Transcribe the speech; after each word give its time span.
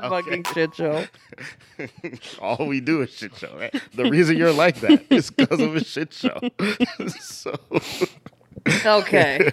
a 0.00 0.06
Okay. 0.06 0.08
fucking 0.08 0.44
shit 0.54 0.74
show. 0.74 1.04
All 2.40 2.66
we 2.66 2.80
do 2.80 3.02
is 3.02 3.10
shit 3.10 3.34
show. 3.36 3.54
Right? 3.58 3.74
The 3.94 4.10
reason 4.10 4.36
you're 4.36 4.52
like 4.52 4.80
that 4.80 5.04
is 5.10 5.30
because 5.30 5.60
of 5.60 5.76
a 5.76 5.84
shit 5.84 6.12
show. 6.12 6.38
so, 7.20 7.54
Okay. 8.84 9.50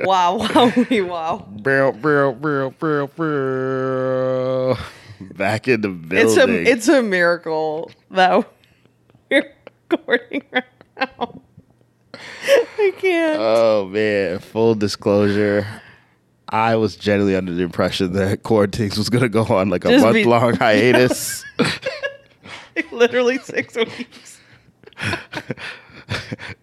wow, 0.00 0.36
wow, 0.36 0.72
wow. 0.90 1.48
barrel, 1.50 1.92
barrel, 1.92 2.32
barrel, 2.34 2.70
barrel, 2.70 3.06
barrel. 3.16 4.78
Back 5.20 5.68
in 5.68 5.80
the 5.82 5.88
building. 5.88 6.28
It's 6.28 6.36
a 6.36 6.70
it's 6.72 6.88
a 6.88 7.02
miracle 7.02 7.90
that 8.10 8.46
we're 9.30 9.52
recording 9.90 10.42
right 10.50 10.64
now. 10.98 11.40
I 12.14 12.92
can't. 12.98 13.38
oh 13.40 13.86
man! 13.90 14.38
Full 14.38 14.74
disclosure. 14.74 15.66
I 16.50 16.76
was 16.76 16.96
generally 16.96 17.36
under 17.36 17.52
the 17.54 17.62
impression 17.62 18.12
that 18.14 18.42
Quarantines 18.42 18.98
was 18.98 19.08
going 19.08 19.22
to 19.22 19.28
go 19.28 19.44
on 19.44 19.68
like 19.70 19.84
a 19.84 19.88
Just 19.90 20.04
month 20.04 20.14
be- 20.14 20.24
long 20.24 20.54
hiatus. 20.56 21.44
Literally 22.92 23.38
six 23.38 23.76
weeks. 23.98 24.40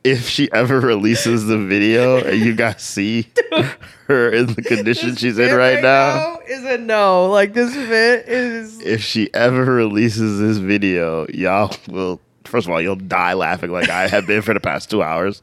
if 0.03 0.27
she 0.27 0.51
ever 0.51 0.79
releases 0.79 1.45
the 1.45 1.57
video 1.57 2.17
and 2.23 2.39
you 2.39 2.53
guys 2.55 2.81
see 2.81 3.27
her 4.07 4.29
in 4.31 4.47
the 4.47 4.61
condition 4.61 5.11
This 5.11 5.19
she's 5.19 5.37
in 5.39 5.55
right, 5.55 5.81
now, 5.81 6.39
is 6.47 6.63
a 6.65 6.77
no. 6.77 7.27
Like 7.29 7.53
this 7.53 7.73
fit 7.73 8.27
is 8.27 8.79
if 8.81 9.01
she 9.01 9.33
ever 9.33 9.63
releases 9.63 10.39
this 10.39 10.57
video, 10.57 11.27
y'all 11.27 11.73
will 11.87 12.19
first 12.45 12.67
of 12.67 12.73
all 12.73 12.81
you'll 12.81 12.95
die 12.95 13.33
laughing 13.33 13.71
like 13.71 13.89
I 13.89 14.07
have 14.07 14.25
been 14.27 14.41
for 14.41 14.53
the 14.53 14.59
past 14.59 14.89
two 14.89 15.01
hours, 15.03 15.41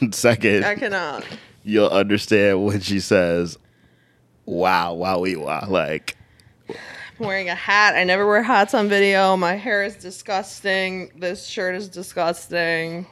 and 0.00 0.14
second, 0.14 0.64
I 0.64 0.74
cannot. 0.74 1.24
you'll 1.64 1.88
understand 1.90 2.64
when 2.64 2.80
she 2.80 2.98
says, 3.00 3.58
"Wow, 4.48 4.94
wow, 4.94 5.18
we 5.20 5.36
wow," 5.36 5.66
like 5.68 6.16
I'm 6.68 7.26
wearing 7.26 7.48
a 7.48 7.54
hat. 7.54 7.94
I 7.96 8.04
never 8.04 8.26
wear 8.26 8.42
hats 8.42 8.74
on 8.74 8.88
video. 8.88 9.36
My 9.36 9.54
hair 9.54 9.82
is 9.84 9.96
disgusting. 9.96 11.10
This 11.16 11.46
shirt 11.46 11.74
is 11.74 11.88
disgusting. 11.88 13.06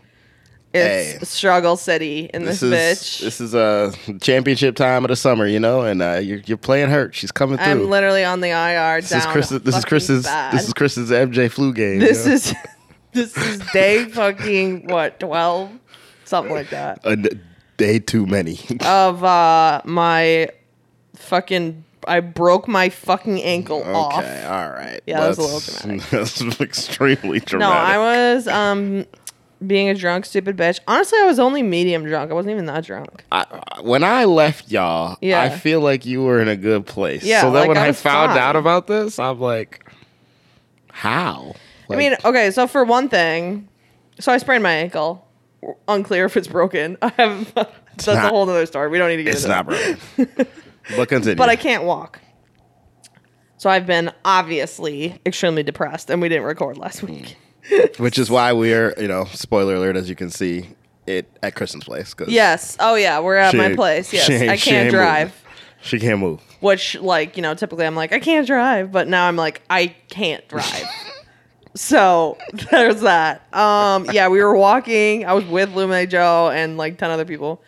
It's 0.73 1.13
Hey. 1.13 1.25
struggle 1.25 1.77
city 1.77 2.29
in 2.35 2.45
this, 2.45 2.61
this, 2.61 2.71
is 2.71 3.21
bitch. 3.21 3.25
this 3.25 3.41
is 3.41 3.55
a 3.55 3.93
championship 4.21 4.77
time 4.77 5.05
of 5.05 5.09
the 5.09 5.17
summer, 5.17 5.47
you 5.47 5.59
know, 5.61 5.83
and 5.83 6.03
uh, 6.03 6.15
you're 6.23 6.41
you're 6.47 6.59
playing 6.59 6.91
hurt. 6.91 7.15
She's 7.15 7.33
coming 7.33 7.57
through. 7.57 7.67
I'm 7.67 7.89
literally 7.91 8.25
on 8.25 8.41
the 8.41 8.49
IR 8.51 9.01
this 9.01 9.13
is 9.13 9.27
Chris. 9.27 9.49
This 9.49 9.77
is 9.77 9.85
Chris's. 9.85 10.25
bad. 10.25 10.53
This 10.55 10.67
is 10.69 10.75
Chris's 10.75 11.11
MJ 11.11 11.51
flu 11.51 11.73
game. 11.73 12.01
This 12.01 12.25
you 12.25 12.31
know? 12.31 12.35
is 12.35 12.55
this 13.13 13.37
is 13.37 13.59
day 13.73 14.05
fucking 14.07 14.89
what 14.89 15.19
twelve, 15.19 15.71
something 16.25 16.53
like 16.53 16.71
that 16.71 17.01
a 17.07 17.11
n- 17.13 17.43
day 17.79 17.99
too 17.99 18.27
many. 18.27 18.59
of 18.85 19.25
uh 19.25 19.81
my 19.85 20.49
fucking. 21.19 21.85
I 22.09 22.21
broke 22.21 22.69
my 22.69 22.89
fucking 22.89 23.43
ankle 23.43 23.83
off. 23.83 24.19
Okay, 24.23 24.45
all 24.45 24.69
right. 24.71 25.01
Yeah, 25.07 25.21
that 25.21 25.29
was 25.29 25.39
a 25.39 25.43
little 25.43 25.61
That's- 25.99 26.39
That's 26.41 26.61
extremely 26.61 27.41
dramatic. 27.41 27.59
No, 27.59 27.71
I 27.73 27.99
was 27.99 28.47
um 28.47 29.07
being 29.67 29.89
a 29.89 29.95
drunk 29.95 30.25
stupid 30.27 30.57
bitch. 30.57 30.79
Honestly, 30.87 31.19
I 31.19 31.25
was 31.27 31.39
only 31.41 31.63
medium 31.65 32.05
drunk. 32.05 32.31
I 32.31 32.35
wasn't 32.35 32.53
even 32.53 32.67
that 32.67 32.85
drunk. 32.85 33.25
I, 33.33 33.45
when 33.83 34.05
I 34.05 34.25
left 34.27 34.71
y'all, 34.71 35.17
Yeah. 35.21 35.41
I 35.43 35.49
feel 35.49 35.81
like 35.81 36.05
you 36.07 36.23
were 36.23 36.41
in 36.41 36.47
a 36.49 36.57
good 36.57 36.87
place. 36.87 37.25
Yeah, 37.25 37.41
So 37.41 37.51
then 37.51 37.63
like, 37.63 37.69
when 37.69 37.79
I 37.79 37.89
I, 37.89 37.93
found 37.93 38.33
fine. 38.33 38.39
out 38.39 38.55
about 38.55 38.87
this, 38.87 39.19
I'm 39.19 39.41
like, 39.41 39.91
how? 40.93 41.55
I 41.91 41.97
mean, 41.97 42.15
okay, 42.25 42.51
so 42.51 42.67
for 42.67 42.85
one 42.85 43.09
thing, 43.09 43.69
so 44.21 44.31
I 44.33 44.39
sprained 44.39 44.63
my 44.63 44.73
ankle. 44.73 45.27
Unclear 45.89 46.27
if 46.27 46.37
it's 46.37 46.49
broken. 46.49 46.97
I 47.03 47.09
have 47.17 47.55
that's 47.55 48.07
a 48.09 48.29
whole 48.29 48.49
other 48.49 48.67
story. 48.67 48.91
We 48.91 48.99
don't 48.99 49.09
need 49.09 49.17
to 49.17 49.25
get 49.25 49.35
it's 49.35 49.45
into 49.45 49.57
not 49.57 49.67
broken. 49.67 50.47
But 50.95 51.09
continue. 51.09 51.37
But 51.37 51.49
I 51.49 51.57
can't 51.57 51.85
walk. 51.85 52.21
So 53.59 53.71
I've 53.71 53.87
been 53.87 54.13
obviously 54.25 55.19
extremely 55.25 55.63
depressed, 55.63 56.11
and 56.11 56.21
we 56.21 56.29
didn't 56.29 56.45
record 56.45 56.77
last 56.77 57.03
week. 57.03 57.37
Which 57.99 58.19
is 58.19 58.31
why 58.31 58.53
we're, 58.53 58.95
you 58.99 59.09
know, 59.09 59.25
spoiler 59.27 59.75
alert, 59.77 59.97
as 59.97 60.09
you 60.09 60.15
can 60.15 60.31
see, 60.31 60.69
it 61.07 61.27
at 61.43 61.55
Kristen's 61.55 61.85
place. 61.85 62.13
'cause 62.15 62.29
Yes. 62.29 62.77
Oh 62.79 62.95
yeah, 62.95 63.19
we're 63.21 63.37
at 63.37 63.53
she 63.53 63.57
my 63.57 63.75
place. 63.75 64.13
Yes, 64.13 64.29
I 64.49 64.57
can't 64.57 64.91
drive. 64.91 65.29
moving. 65.29 65.41
She 65.83 65.99
can't 65.99 66.19
move. 66.21 66.41
Which, 66.61 66.97
like, 66.97 67.37
you 67.37 67.43
know, 67.43 67.55
typically 67.55 67.87
I'm 67.87 67.95
like, 67.97 68.13
I 68.13 68.19
can't 68.19 68.47
drive, 68.47 68.91
but 68.93 69.09
now 69.09 69.27
I'm 69.29 69.37
like, 69.37 69.63
I 69.71 69.89
can't 70.09 70.47
drive. 70.49 70.85
so 71.75 72.37
there's 72.71 73.01
that. 73.03 73.53
Um, 73.55 74.07
yeah, 74.13 74.29
we 74.29 74.43
were 74.43 74.57
walking. 74.57 75.25
I 75.27 75.33
was 75.33 75.45
with 75.45 75.75
Lume 75.75 76.09
Joe 76.09 76.51
and 76.51 76.77
like 76.77 76.99
ten 76.99 77.11
other 77.11 77.25
people. 77.25 77.63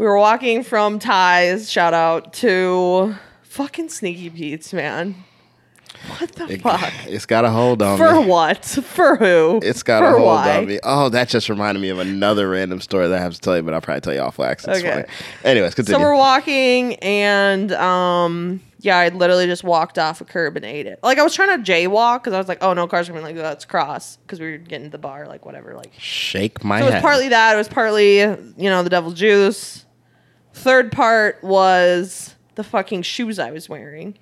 We 0.00 0.06
were 0.06 0.16
walking 0.16 0.62
from 0.62 0.98
Ties, 0.98 1.70
shout 1.70 1.92
out 1.92 2.32
to 2.32 3.16
fucking 3.42 3.90
Sneaky 3.90 4.30
Pete's, 4.30 4.72
man. 4.72 5.14
What 6.16 6.32
the 6.36 6.56
fuck? 6.56 6.90
It's 7.06 7.26
got 7.26 7.44
a 7.44 7.50
hold 7.50 7.82
on 7.82 7.98
For 7.98 8.22
me. 8.22 8.26
what? 8.26 8.64
For 8.64 9.16
who? 9.16 9.60
It's 9.62 9.82
got 9.82 10.00
For 10.00 10.06
a 10.06 10.12
hold 10.12 10.24
why? 10.24 10.56
on 10.56 10.64
me. 10.68 10.78
Oh, 10.84 11.10
that 11.10 11.28
just 11.28 11.50
reminded 11.50 11.80
me 11.82 11.90
of 11.90 11.98
another 11.98 12.48
random 12.48 12.80
story 12.80 13.08
that 13.08 13.18
I 13.18 13.20
have 13.20 13.34
to 13.34 13.40
tell 13.40 13.58
you, 13.58 13.62
but 13.62 13.74
I'll 13.74 13.82
probably 13.82 14.00
tell 14.00 14.14
you 14.14 14.20
off 14.20 14.38
wax. 14.38 14.66
It's 14.66 14.78
Okay. 14.78 14.90
fine. 14.90 15.04
Anyways, 15.44 15.74
continue. 15.74 15.98
So 15.98 16.02
we're 16.02 16.16
walking, 16.16 16.94
and 17.00 17.70
um, 17.72 18.62
yeah, 18.78 18.96
I 18.96 19.10
literally 19.10 19.44
just 19.48 19.64
walked 19.64 19.98
off 19.98 20.22
a 20.22 20.24
curb 20.24 20.56
and 20.56 20.64
ate 20.64 20.86
it. 20.86 20.98
Like 21.02 21.18
I 21.18 21.22
was 21.22 21.34
trying 21.34 21.62
to 21.62 21.70
jaywalk 21.72 22.20
because 22.20 22.32
I 22.32 22.38
was 22.38 22.48
like, 22.48 22.62
oh 22.62 22.72
no, 22.72 22.86
cars 22.86 23.06
are 23.10 23.12
coming. 23.12 23.22
Like 23.22 23.36
let's 23.36 23.66
cross 23.66 24.16
because 24.16 24.40
we 24.40 24.52
were 24.52 24.56
getting 24.56 24.86
to 24.86 24.90
the 24.90 24.96
bar, 24.96 25.26
like 25.26 25.44
whatever. 25.44 25.74
Like 25.74 25.92
Shake 25.98 26.64
my 26.64 26.78
so, 26.78 26.84
it 26.84 26.86
was 26.86 26.94
head. 26.94 27.02
partly 27.02 27.28
that. 27.28 27.52
It 27.52 27.58
was 27.58 27.68
partly 27.68 28.20
you 28.20 28.38
know 28.70 28.82
the 28.82 28.88
devil 28.88 29.10
juice. 29.10 29.84
Third 30.52 30.92
part 30.92 31.42
was 31.42 32.34
the 32.54 32.64
fucking 32.64 33.02
shoes 33.02 33.38
I 33.38 33.50
was 33.50 33.68
wearing. 33.68 34.18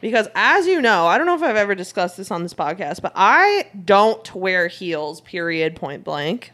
Because 0.00 0.28
as 0.34 0.66
you 0.66 0.80
know, 0.80 1.06
I 1.06 1.18
don't 1.18 1.26
know 1.26 1.34
if 1.34 1.42
I've 1.42 1.56
ever 1.56 1.74
discussed 1.74 2.16
this 2.16 2.30
on 2.30 2.42
this 2.42 2.54
podcast, 2.54 3.00
but 3.02 3.12
I 3.14 3.70
don't 3.84 4.34
wear 4.34 4.68
heels, 4.68 5.20
period, 5.22 5.74
point 5.74 6.04
blank. 6.04 6.52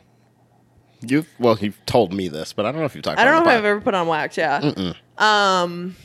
You've 1.04 1.28
well, 1.38 1.58
you've 1.58 1.84
told 1.84 2.12
me 2.12 2.28
this, 2.28 2.52
but 2.52 2.64
I 2.64 2.70
don't 2.70 2.80
know 2.80 2.86
if 2.86 2.94
you've 2.94 3.02
talked. 3.02 3.18
About 3.18 3.26
it. 3.26 3.28
I 3.28 3.32
don't 3.32 3.44
know 3.44 3.50
if 3.50 3.58
I've 3.58 3.64
ever 3.64 3.80
put 3.80 3.94
on 3.94 4.06
wax. 4.06 4.36
Yeah. 4.36 4.92
Um, 5.18 5.96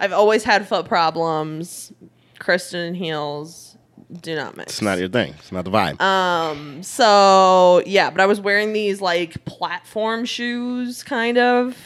I've 0.00 0.12
always 0.12 0.44
had 0.44 0.66
foot 0.66 0.86
problems. 0.86 1.92
Kristen 2.38 2.80
and 2.80 2.96
heels 2.96 3.76
do 4.22 4.34
not 4.34 4.56
mix. 4.56 4.72
It's 4.72 4.82
not 4.82 4.98
your 4.98 5.08
thing. 5.08 5.34
It's 5.38 5.52
not 5.52 5.64
the 5.64 5.70
vibe. 5.70 6.00
Um. 6.00 6.82
So 6.82 7.82
yeah, 7.84 8.10
but 8.10 8.20
I 8.20 8.26
was 8.26 8.40
wearing 8.40 8.72
these 8.72 9.00
like 9.02 9.44
platform 9.44 10.24
shoes, 10.24 11.02
kind 11.02 11.36
of. 11.38 11.76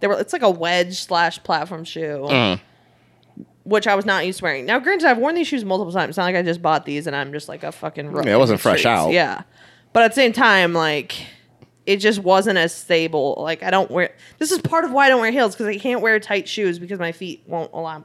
They 0.00 0.06
were. 0.08 0.18
It's 0.18 0.32
like 0.32 0.42
a 0.42 0.50
wedge 0.50 0.98
slash 1.00 1.42
platform 1.42 1.84
shoe, 1.84 2.26
Mm. 2.28 2.60
which 3.64 3.86
I 3.86 3.94
was 3.94 4.04
not 4.06 4.26
used 4.26 4.38
to 4.40 4.44
wearing. 4.44 4.66
Now, 4.66 4.78
granted, 4.78 5.06
I've 5.08 5.18
worn 5.18 5.34
these 5.34 5.46
shoes 5.48 5.64
multiple 5.64 5.92
times. 5.92 6.10
It's 6.10 6.16
not 6.18 6.24
like 6.24 6.36
I 6.36 6.42
just 6.42 6.62
bought 6.62 6.84
these 6.86 7.06
and 7.06 7.14
I'm 7.14 7.32
just 7.32 7.48
like 7.48 7.62
a 7.62 7.72
fucking. 7.72 8.10
rook 8.10 8.24
Yeah, 8.26 8.34
it 8.34 8.38
wasn't 8.38 8.60
fresh 8.60 8.84
out. 8.86 9.12
Yeah, 9.12 9.42
but 9.92 10.02
at 10.02 10.08
the 10.12 10.16
same 10.16 10.32
time, 10.32 10.72
like. 10.72 11.14
It 11.86 11.96
just 11.96 12.20
wasn't 12.20 12.56
as 12.58 12.72
stable. 12.74 13.36
Like 13.40 13.62
I 13.64 13.70
don't 13.70 13.90
wear. 13.90 14.14
This 14.38 14.52
is 14.52 14.58
part 14.60 14.84
of 14.84 14.92
why 14.92 15.06
I 15.06 15.08
don't 15.08 15.20
wear 15.20 15.32
heels 15.32 15.54
because 15.56 15.66
I 15.66 15.76
can't 15.78 16.02
wear 16.02 16.20
tight 16.20 16.46
shoes 16.46 16.78
because 16.78 17.00
my 17.00 17.10
feet 17.10 17.42
won't 17.46 17.70
allow. 17.72 18.04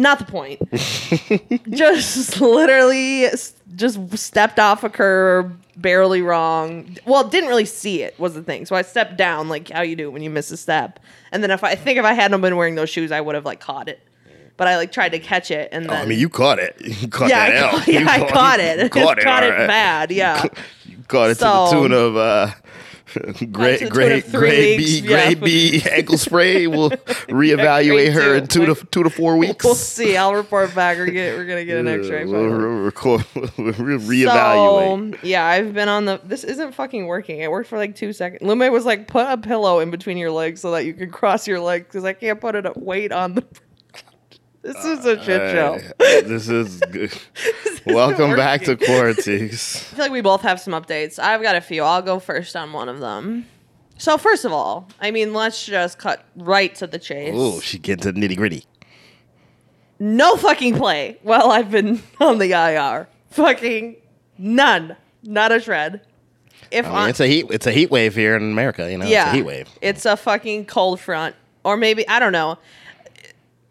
Not 0.00 0.18
the 0.18 0.24
point. 0.24 0.60
just 1.70 2.40
literally 2.40 3.28
just 3.76 4.18
stepped 4.18 4.58
off 4.58 4.82
a 4.84 4.88
curb 4.90 5.58
barely 5.76 6.20
wrong 6.22 6.96
well 7.06 7.24
didn't 7.28 7.48
really 7.48 7.64
see 7.64 8.02
it 8.02 8.18
was 8.18 8.34
the 8.34 8.42
thing 8.42 8.66
so 8.66 8.76
i 8.76 8.82
stepped 8.82 9.16
down 9.16 9.48
like 9.48 9.70
how 9.70 9.80
you 9.80 9.96
do 9.96 10.10
when 10.10 10.22
you 10.22 10.28
miss 10.28 10.50
a 10.50 10.56
step 10.56 11.00
and 11.32 11.42
then 11.42 11.50
if 11.50 11.64
i, 11.64 11.70
I 11.70 11.74
think 11.74 11.98
if 11.98 12.04
i 12.04 12.12
hadn't 12.12 12.40
been 12.42 12.56
wearing 12.56 12.74
those 12.74 12.90
shoes 12.90 13.10
i 13.12 13.20
would 13.20 13.34
have 13.34 13.46
like 13.46 13.60
caught 13.60 13.88
it 13.88 14.00
but 14.58 14.68
i 14.68 14.76
like 14.76 14.92
tried 14.92 15.10
to 15.10 15.18
catch 15.18 15.50
it 15.50 15.70
and 15.72 15.90
Oh, 15.90 15.94
I 15.94 16.04
mean, 16.04 16.18
you 16.18 16.28
caught 16.28 16.58
it. 16.58 16.76
You 17.00 17.08
caught 17.08 17.30
yeah, 17.30 17.48
that 17.50 17.56
I 17.56 17.66
L. 17.66 17.70
caught, 17.78 17.86
You 17.88 17.94
yeah, 18.00 18.06
I 18.10 18.30
caught 18.30 18.60
it. 18.60 18.78
You 18.82 18.88
caught 18.90 19.18
it. 19.18 19.24
caught 19.24 19.42
it 19.42 19.50
right. 19.50 19.66
bad. 19.66 20.10
Yeah. 20.10 20.44
You 20.84 20.98
caught 21.08 21.30
it 21.30 21.38
So- 21.38 21.68
to 21.70 21.74
the 21.76 21.80
tune 21.88 21.92
of 21.92 22.16
uh, 22.16 22.50
to 23.12 23.46
great, 23.46 23.80
the 23.80 23.86
tune 23.86 23.88
great, 23.88 24.24
of 24.24 24.30
three 24.30 24.40
great 24.40 24.78
B, 24.78 25.00
yeah. 25.00 25.06
great 25.06 25.40
B 25.40 25.82
ankle 25.90 26.18
spray. 26.18 26.66
We'll 26.66 26.90
reevaluate 27.28 28.12
her 28.12 28.36
in 28.36 28.46
two 28.46 28.66
to 28.66 28.74
two 28.86 29.02
to 29.02 29.10
four 29.10 29.36
weeks. 29.36 29.64
We'll 29.64 29.74
see. 29.74 30.16
I'll 30.16 30.34
report 30.34 30.74
back. 30.74 30.98
We're, 30.98 31.06
get, 31.06 31.36
we're 31.36 31.46
gonna 31.46 31.64
get 31.64 31.78
an 31.78 31.88
X-ray. 31.88 32.24
We'll 32.24 32.46
re- 32.46 32.84
record. 32.84 33.24
We'll 33.60 33.72
reevaluate. 33.72 35.20
So, 35.20 35.26
yeah, 35.26 35.44
I've 35.44 35.74
been 35.74 35.88
on 35.88 36.04
the. 36.04 36.20
This 36.24 36.44
isn't 36.44 36.72
fucking 36.72 37.06
working. 37.06 37.40
It 37.40 37.50
worked 37.50 37.68
for 37.68 37.78
like 37.78 37.94
two 37.94 38.12
seconds. 38.12 38.42
Lume 38.42 38.72
was 38.72 38.84
like, 38.84 39.06
put 39.06 39.26
a 39.26 39.36
pillow 39.36 39.80
in 39.80 39.90
between 39.90 40.16
your 40.16 40.30
legs 40.30 40.60
so 40.60 40.70
that 40.72 40.84
you 40.84 40.94
can 40.94 41.10
cross 41.10 41.46
your 41.46 41.60
legs 41.60 41.86
because 41.86 42.04
I 42.04 42.12
can't 42.12 42.40
put 42.40 42.54
a 42.54 42.72
weight 42.76 43.12
on 43.12 43.34
the. 43.34 43.44
This 44.72 44.84
uh, 44.84 44.88
is 44.90 45.04
a 45.04 45.24
shit 45.24 45.50
show. 45.50 45.78
Hey, 45.98 46.20
this 46.20 46.48
is 46.48 46.78
good. 46.92 47.12
Welcome 47.86 48.36
back 48.36 48.62
to. 48.62 48.76
Quarantines. 48.76 49.76
I 49.92 49.96
feel 49.96 50.04
like 50.04 50.12
we 50.12 50.20
both 50.20 50.42
have 50.42 50.60
some 50.60 50.72
updates. 50.74 51.18
I've 51.18 51.42
got 51.42 51.56
a 51.56 51.60
few. 51.60 51.82
I'll 51.82 52.02
go 52.02 52.20
first 52.20 52.54
on 52.54 52.72
one 52.72 52.88
of 52.88 53.00
them. 53.00 53.46
So 53.98 54.16
first 54.16 54.44
of 54.44 54.52
all, 54.52 54.88
I 55.00 55.10
mean, 55.10 55.34
let's 55.34 55.66
just 55.66 55.98
cut 55.98 56.24
right 56.36 56.72
to 56.76 56.86
the 56.86 57.00
chase. 57.00 57.34
Oh, 57.36 57.58
she 57.60 57.78
gets 57.78 58.04
to 58.04 58.12
the 58.12 58.20
nitty 58.20 58.36
gritty. 58.36 58.64
No 59.98 60.36
fucking 60.36 60.76
play 60.76 61.18
while 61.22 61.50
I've 61.50 61.70
been 61.72 62.00
on 62.20 62.38
the 62.38 62.52
IR. 62.52 63.08
Fucking 63.30 63.96
none. 64.38 64.96
Not 65.24 65.50
a 65.50 65.58
shred. 65.60 66.02
If 66.70 66.86
I 66.86 66.88
mean, 66.88 66.96
I- 66.98 67.08
it's 67.08 67.20
a 67.20 67.26
heat. 67.26 67.46
It's 67.50 67.66
a 67.66 67.72
heat 67.72 67.90
wave 67.90 68.14
here 68.14 68.36
in 68.36 68.42
America. 68.52 68.88
You 68.88 68.98
know, 68.98 69.06
yeah, 69.06 69.24
it's 69.26 69.32
a 69.32 69.36
heat 69.36 69.42
wave. 69.42 69.68
It's 69.82 70.06
a 70.06 70.16
fucking 70.16 70.66
cold 70.66 71.00
front, 71.00 71.34
or 71.64 71.76
maybe 71.76 72.06
I 72.06 72.20
don't 72.20 72.32
know. 72.32 72.56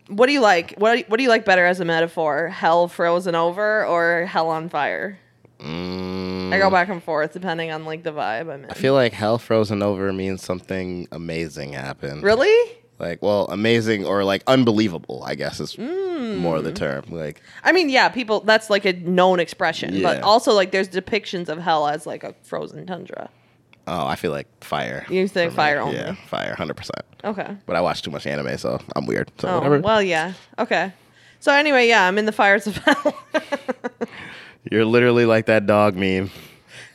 What 0.09 0.25
do 0.27 0.33
you 0.33 0.41
like? 0.41 0.73
What 0.77 1.07
what 1.09 1.17
do 1.17 1.23
you 1.23 1.29
like 1.29 1.45
better 1.45 1.65
as 1.65 1.79
a 1.79 1.85
metaphor? 1.85 2.49
Hell 2.49 2.87
frozen 2.87 3.35
over 3.35 3.85
or 3.85 4.25
hell 4.25 4.49
on 4.49 4.67
fire? 4.69 5.17
Mm, 5.59 6.53
I 6.53 6.57
go 6.59 6.69
back 6.69 6.87
and 6.89 7.03
forth 7.03 7.33
depending 7.33 7.71
on 7.71 7.85
like 7.85 8.03
the 8.03 8.11
vibe 8.13 8.41
I'm 8.51 8.63
in. 8.63 8.69
I 8.69 8.73
feel 8.73 8.93
like 8.93 9.13
hell 9.13 9.37
frozen 9.37 9.81
over 9.83 10.11
means 10.13 10.41
something 10.43 11.07
amazing 11.11 11.73
happened. 11.73 12.23
really? 12.23 12.75
Like, 12.97 13.21
well, 13.21 13.45
amazing 13.45 14.03
or 14.05 14.25
like 14.25 14.43
unbelievable, 14.45 15.23
I 15.25 15.35
guess 15.35 15.61
is 15.61 15.77
more 15.77 16.57
Mm. 16.57 16.63
the 16.63 16.73
term. 16.73 17.05
Like, 17.09 17.41
I 17.63 17.71
mean, 17.71 17.87
yeah, 17.89 18.09
people. 18.09 18.41
That's 18.41 18.69
like 18.69 18.83
a 18.83 18.91
known 18.91 19.39
expression, 19.39 20.01
but 20.01 20.21
also 20.21 20.51
like 20.51 20.71
there's 20.71 20.89
depictions 20.89 21.47
of 21.47 21.59
hell 21.59 21.87
as 21.87 22.05
like 22.05 22.25
a 22.25 22.35
frozen 22.43 22.85
tundra. 22.85 23.29
Oh, 23.87 24.07
I 24.07 24.15
feel 24.15 24.31
like 24.31 24.47
fire. 24.63 25.05
You 25.09 25.23
me. 25.23 25.49
fire 25.49 25.79
only? 25.79 25.95
Yeah, 25.95 26.15
fire, 26.27 26.55
100%. 26.55 26.89
Okay. 27.23 27.57
But 27.65 27.75
I 27.75 27.81
watch 27.81 28.01
too 28.01 28.11
much 28.11 28.25
anime, 28.27 28.57
so 28.57 28.79
I'm 28.95 29.05
weird. 29.05 29.31
So 29.39 29.47
Oh 29.47 29.57
whatever. 29.57 29.79
well, 29.79 30.01
yeah. 30.01 30.33
Okay. 30.57 30.93
So 31.39 31.53
anyway, 31.53 31.87
yeah, 31.87 32.07
I'm 32.07 32.17
in 32.17 32.25
the 32.25 32.31
fires 32.31 32.67
of 32.67 32.77
hell. 32.77 33.13
You're 34.71 34.85
literally 34.85 35.25
like 35.25 35.45
that 35.45 35.65
dog 35.65 35.95
meme. 35.95 36.29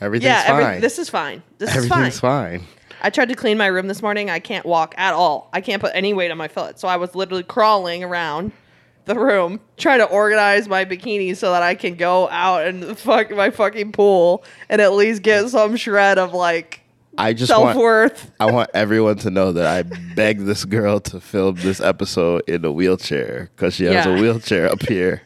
Everything's 0.00 0.26
yeah, 0.26 0.46
fine. 0.46 0.80
this 0.80 0.98
is 0.98 1.08
fine. 1.08 1.42
This 1.58 1.70
is 1.70 1.88
fine. 1.88 1.98
Everything's 1.98 2.20
fine. 2.20 2.66
I 3.02 3.10
tried 3.10 3.28
to 3.28 3.34
clean 3.34 3.58
my 3.58 3.66
room 3.66 3.86
this 3.86 4.02
morning. 4.02 4.30
I 4.30 4.38
can't 4.38 4.64
walk 4.64 4.94
at 4.96 5.12
all. 5.14 5.50
I 5.52 5.60
can't 5.60 5.80
put 5.80 5.92
any 5.94 6.14
weight 6.14 6.30
on 6.30 6.38
my 6.38 6.48
foot. 6.48 6.78
So 6.78 6.88
I 6.88 6.96
was 6.96 7.14
literally 7.14 7.42
crawling 7.42 8.02
around 8.02 8.52
the 9.06 9.18
room 9.18 9.60
trying 9.76 9.98
to 9.98 10.06
organize 10.06 10.68
my 10.68 10.84
bikini 10.84 11.36
so 11.36 11.52
that 11.52 11.62
I 11.62 11.74
can 11.74 11.94
go 11.96 12.28
out 12.30 12.66
and 12.66 12.96
fuck 12.98 13.30
my 13.30 13.50
fucking 13.50 13.92
pool 13.92 14.44
and 14.68 14.80
at 14.80 14.92
least 14.94 15.22
get 15.22 15.48
some 15.48 15.76
shred 15.76 16.18
of 16.18 16.32
like 16.32 16.80
I 17.16 17.32
just 17.32 17.48
self 17.48 17.76
worth. 17.76 18.30
I 18.40 18.50
want 18.50 18.70
everyone 18.74 19.16
to 19.18 19.30
know 19.30 19.52
that 19.52 19.66
I 19.66 19.82
begged 20.14 20.46
this 20.46 20.64
girl 20.64 20.98
to 21.00 21.20
film 21.20 21.56
this 21.56 21.80
episode 21.80 22.42
in 22.48 22.64
a 22.64 22.72
wheelchair 22.72 23.50
because 23.54 23.74
she 23.74 23.84
has 23.84 24.04
Yeah. 24.06 24.16
a 24.16 24.20
wheelchair 24.20 24.68
up 24.70 24.82
here, 24.82 25.22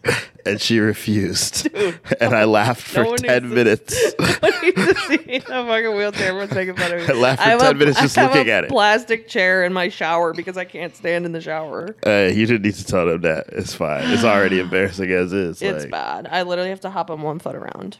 and 0.48 0.60
she 0.60 0.78
refused. 0.80 1.68
and 2.20 2.34
I 2.34 2.44
laughed 2.44 2.82
for 2.82 3.02
no 3.04 3.10
one 3.10 3.18
ten 3.18 3.42
needs 3.44 3.54
minutes. 3.54 4.14
I 4.20 4.60
need 4.62 4.74
to 4.74 4.94
see 5.06 5.36
a 5.36 5.40
fucking 5.40 5.94
wheelchair. 5.96 6.28
Everyone's 6.28 6.52
making 6.52 6.76
fun 6.76 6.92
of 6.92 7.00
me. 7.00 7.14
I 7.14 7.16
laughed 7.18 7.42
for 7.42 7.48
have 7.48 7.60
10 7.60 7.70
a- 7.70 7.74
minutes 7.78 7.98
I 7.98 8.02
just 8.02 8.16
looking 8.16 8.48
at 8.50 8.64
it. 8.64 8.70
Plastic 8.70 9.28
chair 9.28 9.64
in 9.64 9.72
my 9.72 9.88
shower 9.88 10.32
because 10.32 10.56
I 10.56 10.64
can't 10.64 10.94
stand 10.96 11.26
in 11.26 11.32
the 11.32 11.40
shower. 11.40 11.94
Uh, 12.06 12.30
you 12.32 12.46
didn't 12.46 12.62
need 12.62 12.74
to 12.74 12.84
tell 12.84 13.06
them 13.06 13.20
that. 13.22 13.46
It's 13.52 13.74
fine. 13.74 14.10
It's 14.10 14.24
already 14.24 14.58
embarrassing 14.60 15.10
as 15.10 15.32
is. 15.32 15.62
It's 15.62 15.84
like- 15.84 15.90
bad. 15.90 16.28
I 16.30 16.42
literally 16.42 16.70
have 16.70 16.80
to 16.80 16.90
hop 16.90 17.10
on 17.10 17.22
one 17.22 17.38
foot 17.38 17.54
around. 17.54 17.98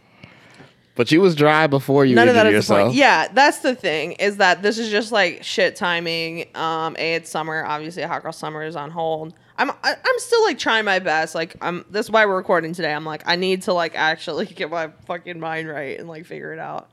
But 0.98 1.12
you 1.12 1.20
was 1.20 1.36
dry 1.36 1.68
before 1.68 2.04
you 2.04 2.16
None 2.16 2.28
of 2.28 2.34
that 2.34 2.46
is 2.46 2.50
the 2.50 2.56
yourself. 2.56 2.88
point. 2.88 2.96
Yeah, 2.96 3.28
that's 3.32 3.60
the 3.60 3.76
thing 3.76 4.12
is 4.14 4.38
that 4.38 4.62
this 4.62 4.78
is 4.78 4.90
just 4.90 5.12
like 5.12 5.44
shit 5.44 5.76
timing. 5.76 6.48
Um, 6.56 6.96
a 6.98 7.14
it's 7.14 7.30
summer. 7.30 7.64
Obviously, 7.64 8.02
hot 8.02 8.24
girl 8.24 8.32
summer 8.32 8.64
is 8.64 8.74
on 8.74 8.90
hold. 8.90 9.32
I'm 9.56 9.70
I, 9.70 9.94
I'm 9.94 10.18
still 10.18 10.42
like 10.42 10.58
trying 10.58 10.84
my 10.84 10.98
best. 10.98 11.36
Like 11.36 11.54
I'm. 11.60 11.84
This 11.88 12.06
is 12.06 12.10
why 12.10 12.26
we're 12.26 12.34
recording 12.34 12.72
today. 12.72 12.92
I'm 12.92 13.04
like 13.04 13.22
I 13.26 13.36
need 13.36 13.62
to 13.62 13.74
like 13.74 13.92
actually 13.94 14.46
get 14.46 14.70
my 14.70 14.90
fucking 15.06 15.38
mind 15.38 15.68
right 15.68 16.00
and 16.00 16.08
like 16.08 16.26
figure 16.26 16.52
it 16.52 16.58
out. 16.58 16.90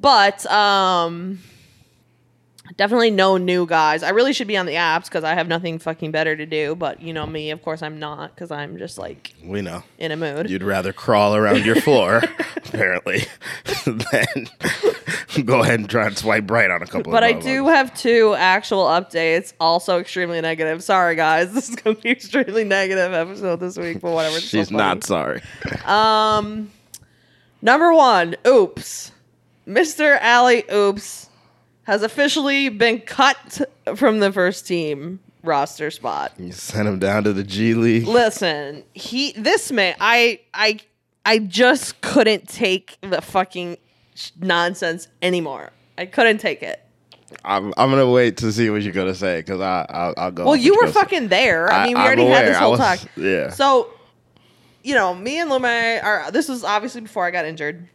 But 0.00 0.46
um, 0.46 1.40
definitely 2.76 3.10
no 3.10 3.36
new 3.36 3.66
guys. 3.66 4.02
I 4.02 4.10
really 4.10 4.32
should 4.32 4.48
be 4.48 4.56
on 4.56 4.66
the 4.66 4.74
apps 4.74 5.04
because 5.04 5.24
I 5.24 5.34
have 5.34 5.48
nothing 5.48 5.78
fucking 5.78 6.10
better 6.10 6.36
to 6.36 6.46
do. 6.46 6.74
But 6.74 7.00
you 7.00 7.12
know 7.12 7.26
me, 7.26 7.50
of 7.50 7.62
course 7.62 7.82
I'm 7.82 7.98
not 7.98 8.34
because 8.34 8.50
I'm 8.50 8.78
just 8.78 8.98
like 8.98 9.32
We 9.44 9.62
know. 9.62 9.82
in 9.98 10.12
a 10.12 10.16
mood. 10.16 10.50
You'd 10.50 10.62
rather 10.62 10.92
crawl 10.92 11.34
around 11.36 11.64
your 11.64 11.76
floor, 11.76 12.22
apparently, 12.56 13.24
than 13.84 14.48
go 15.44 15.62
ahead 15.62 15.80
and 15.80 15.88
try 15.88 16.06
and 16.06 16.16
swipe 16.16 16.50
right 16.50 16.70
on 16.70 16.82
a 16.82 16.86
couple 16.86 17.12
But 17.12 17.22
of 17.22 17.28
I 17.28 17.32
do 17.40 17.66
have 17.68 17.94
two 17.94 18.34
actual 18.36 18.84
updates, 18.84 19.52
also 19.60 19.98
extremely 19.98 20.40
negative. 20.40 20.82
Sorry, 20.82 21.16
guys, 21.16 21.52
this 21.54 21.68
is 21.68 21.76
gonna 21.76 21.96
be 21.96 22.10
extremely 22.10 22.64
negative 22.64 23.12
episode 23.12 23.60
this 23.60 23.76
week, 23.76 24.00
but 24.00 24.12
whatever. 24.12 24.36
it's 24.36 24.46
She's 24.46 24.70
not 24.70 25.04
sorry. 25.04 25.42
Um, 25.84 26.70
number 27.62 27.92
one, 27.92 28.36
oops, 28.46 29.12
Mr. 29.66 30.18
Alley 30.20 30.64
Oops 30.72 31.28
has 31.86 32.02
officially 32.02 32.68
been 32.68 33.00
cut 33.00 33.60
from 33.96 34.18
the 34.20 34.32
first 34.32 34.66
team 34.66 35.20
roster 35.42 35.90
spot. 35.90 36.32
You 36.38 36.52
sent 36.52 36.88
him 36.88 36.98
down 36.98 37.24
to 37.24 37.32
the 37.32 37.44
G 37.44 37.74
League. 37.74 38.06
Listen, 38.06 38.84
he 38.94 39.32
this 39.32 39.70
man, 39.72 39.94
I 40.00 40.40
I 40.52 40.80
I 41.24 41.38
just 41.38 42.00
couldn't 42.00 42.48
take 42.48 42.98
the 43.02 43.20
fucking 43.22 43.76
nonsense 44.40 45.08
anymore. 45.22 45.70
I 45.98 46.06
couldn't 46.06 46.38
take 46.38 46.62
it. 46.62 46.82
I'm, 47.44 47.72
I'm 47.76 47.90
gonna 47.90 48.08
wait 48.10 48.36
to 48.38 48.52
see 48.52 48.70
what 48.70 48.82
you're 48.82 48.92
gonna 48.92 49.14
say 49.14 49.38
because 49.40 49.60
I 49.60 49.86
I'll, 49.88 50.14
I'll 50.16 50.30
go. 50.30 50.44
Well, 50.46 50.56
you 50.56 50.74
were 50.76 50.84
you're 50.84 50.92
say. 50.92 51.00
fucking 51.00 51.28
there. 51.28 51.72
I, 51.72 51.82
I- 51.82 51.86
mean, 51.86 51.94
we 51.94 52.00
I'm 52.00 52.06
already 52.06 52.26
had 52.26 52.46
this 52.46 52.56
whole 52.56 52.72
was- 52.72 52.80
talk. 52.80 53.00
yeah. 53.16 53.50
So, 53.50 53.90
you 54.84 54.94
know, 54.94 55.14
me 55.14 55.40
and 55.40 55.50
Lume 55.50 55.64
are. 55.64 56.30
This 56.30 56.48
was 56.48 56.62
obviously 56.64 57.00
before 57.00 57.24
I 57.26 57.30
got 57.32 57.44
injured. 57.44 57.88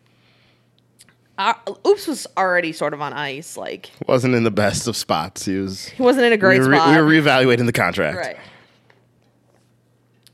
Uh, 1.41 1.55
Oops 1.87 2.05
was 2.05 2.27
already 2.37 2.71
sort 2.71 2.93
of 2.93 3.01
on 3.01 3.13
ice. 3.13 3.57
Like 3.57 3.89
wasn't 4.07 4.35
in 4.35 4.43
the 4.43 4.51
best 4.51 4.87
of 4.87 4.95
spots. 4.95 5.45
He 5.45 5.57
was. 5.57 5.87
he 5.87 6.03
wasn't 6.03 6.25
in 6.27 6.33
a 6.33 6.37
great 6.37 6.61
we, 6.61 6.67
re- 6.67 6.77
spot. 6.77 6.95
we 6.95 7.01
were 7.01 7.09
reevaluating 7.09 7.65
the 7.65 7.73
contract. 7.73 8.15
right. 8.17 8.37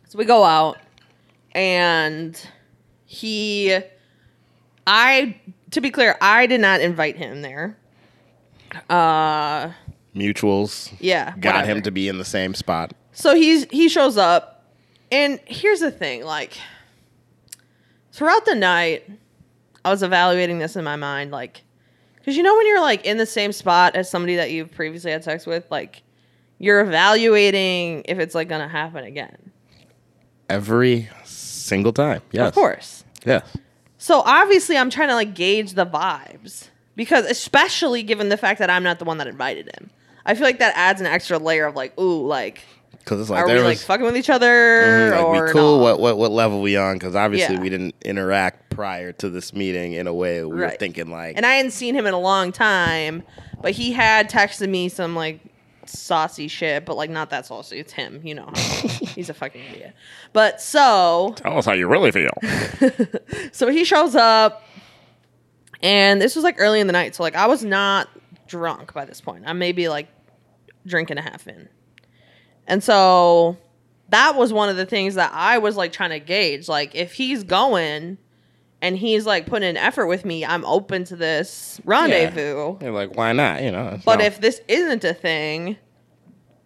So 0.10 0.18
we 0.18 0.26
go 0.26 0.44
out, 0.44 0.78
and 1.54 2.38
he, 3.06 3.78
I, 4.86 5.40
to 5.72 5.82
be 5.82 5.92
clear, 5.92 6.18
I 6.20 6.46
did 6.46 6.60
not 6.60 6.82
invite 6.82 7.16
him 7.16 7.42
there. 7.42 7.78
Uh, 8.90 9.72
Mutuals 10.14 10.94
yeah, 11.00 11.34
got 11.40 11.56
whatever. 11.56 11.72
him 11.72 11.82
to 11.84 11.92
be 11.92 12.10
in 12.10 12.18
the 12.18 12.26
same 12.26 12.54
spot. 12.54 12.94
So 13.14 13.34
he's 13.34 13.66
he 13.72 13.88
shows 13.88 14.18
up, 14.18 14.66
and 15.10 15.40
here's 15.46 15.80
the 15.80 15.92
thing: 15.92 16.26
like 16.26 16.58
throughout 18.12 18.46
the 18.46 18.56
night, 18.56 19.10
I 19.88 19.90
was 19.90 20.04
evaluating 20.04 20.60
this 20.60 20.76
in 20.76 20.84
my 20.84 20.98
mind, 20.98 21.32
like 21.32 21.64
because 22.18 22.36
you 22.36 22.44
know 22.44 22.56
when 22.58 22.68
you're 22.68 22.82
like 22.82 23.06
in 23.06 23.18
the 23.18 23.26
same 23.26 23.54
spot 23.54 23.96
as 23.96 24.10
somebody 24.10 24.36
that 24.36 24.52
you've 24.52 24.70
previously 24.72 25.12
had 25.12 25.24
sex 25.24 25.46
with, 25.46 25.66
like 25.72 26.04
you're 26.60 26.82
evaluating 26.82 28.04
if 28.06 28.20
it's 28.20 28.36
like 28.36 28.50
gonna 28.50 28.68
happen 28.68 29.06
again. 29.06 29.52
Every 30.50 31.10
single 31.24 31.94
time. 31.94 32.22
Yes. 32.32 32.50
Of 32.50 32.54
course. 32.54 33.06
Yes. 33.26 33.48
So 33.98 34.22
obviously, 34.26 34.78
I'm 34.78 34.90
trying 34.90 35.08
to 35.08 35.16
like 35.16 35.36
gauge 35.36 35.74
the 35.74 35.86
vibes 35.86 36.68
because, 36.98 37.26
especially 37.26 38.04
given 38.04 38.28
the 38.28 38.38
fact 38.38 38.60
that 38.60 38.70
I'm 38.70 38.84
not 38.84 39.00
the 39.00 39.06
one 39.06 39.20
that 39.20 39.28
invited 39.28 39.70
him, 39.78 39.90
I 40.26 40.34
feel 40.34 40.44
like 40.44 40.60
that 40.60 40.74
adds 40.76 41.00
an 41.00 41.08
extra 41.08 41.38
layer 41.38 41.66
of 41.66 41.76
like, 41.76 41.98
ooh, 41.98 42.28
like, 42.28 42.62
Because 43.08 43.22
it's 43.22 43.30
like 43.30 43.44
are 43.44 43.48
there 43.48 43.60
we 43.60 43.64
like 43.64 43.78
fucking 43.78 44.06
with 44.06 44.18
each 44.18 44.30
other 44.30 44.50
Mhm, 44.52 45.12
like, 45.12 45.24
or 45.24 45.46
we 45.46 45.52
cool. 45.54 45.78
not? 45.78 45.84
What 45.84 46.00
what 46.02 46.18
what 46.18 46.32
level 46.32 46.62
we 46.62 46.76
on? 46.76 46.96
Because 46.96 47.16
obviously 47.16 47.56
Yeah. 47.56 47.62
we 47.62 47.70
didn't 47.70 47.96
interact 48.04 48.70
prior 48.70 49.14
to 49.14 49.30
this 49.30 49.54
meeting 49.54 49.94
in 49.94 50.08
a 50.08 50.14
way 50.14 50.44
we 50.44 50.58
were 50.58 50.70
thinking 50.72 51.10
like. 51.10 51.38
And 51.38 51.46
I 51.46 51.54
hadn't 51.54 51.72
seen 51.72 51.96
him 51.96 52.06
in 52.06 52.14
a 52.14 52.20
long 52.20 52.52
time, 52.52 53.24
but 53.62 53.72
he 53.72 53.94
had 53.94 54.30
texted 54.30 54.68
me 54.68 54.90
some 54.90 55.16
like 55.16 55.40
saucy 55.86 56.50
shit, 56.50 56.86
but 56.86 56.98
like 56.98 57.10
not 57.10 57.30
that 57.30 57.46
saucy. 57.46 57.80
It's 57.80 57.94
him, 57.94 58.20
you 58.26 58.36
know. 58.36 58.52
He's 58.56 59.30
a 59.30 59.34
fucking 59.34 59.62
idiot. 59.72 59.94
But 60.34 60.60
so, 60.62 61.34
Tell 61.38 61.58
us 61.58 61.66
how 61.66 61.72
you 61.74 61.88
really 61.88 62.12
feel. 62.12 62.32
so 63.54 63.70
he 63.70 63.86
shows 63.86 64.16
up, 64.16 64.64
and 65.82 66.22
this 66.22 66.36
was 66.36 66.44
like 66.44 66.56
early 66.60 66.82
in 66.82 66.88
the 66.88 66.94
night. 66.94 67.16
So 67.16 67.24
like 67.24 67.36
I 67.36 67.48
was 67.48 67.64
not 67.64 68.10
drunk 68.48 68.94
by 68.94 69.06
this 69.06 69.22
point. 69.22 69.46
I 69.48 69.54
may 69.54 69.72
be 69.72 69.88
like 69.88 70.10
drink 70.86 71.10
and 71.10 71.20
a 71.20 71.22
half 71.22 71.48
in, 71.48 71.68
and 72.68 72.84
so 72.84 73.58
that 74.10 74.36
was 74.36 74.54
one 74.54 74.70
of 74.70 74.78
the 74.78 74.86
things 74.86 75.16
that 75.16 75.32
I 75.34 75.58
was 75.58 75.76
like 75.76 75.92
trying 75.92 76.12
to 76.12 76.20
gauge. 76.20 76.68
Like 76.68 76.96
if 76.96 77.14
he's 77.14 77.44
going. 77.44 78.18
And 78.80 78.96
he's 78.96 79.26
like 79.26 79.48
putting 79.48 79.68
in 79.68 79.76
effort 79.76 80.06
with 80.06 80.24
me. 80.24 80.46
I'm 80.46 80.64
open 80.64 81.04
to 81.06 81.16
this 81.16 81.82
rendezvous. 81.84 82.78
You're 82.80 82.92
like, 82.92 83.18
why 83.18 83.34
not? 83.34 83.64
You 83.64 83.72
know. 83.72 84.00
But 84.06 84.18
not- 84.20 84.26
if 84.26 84.40
this 84.40 84.62
isn't 84.68 85.04
a 85.04 85.16
thing, 85.16 85.78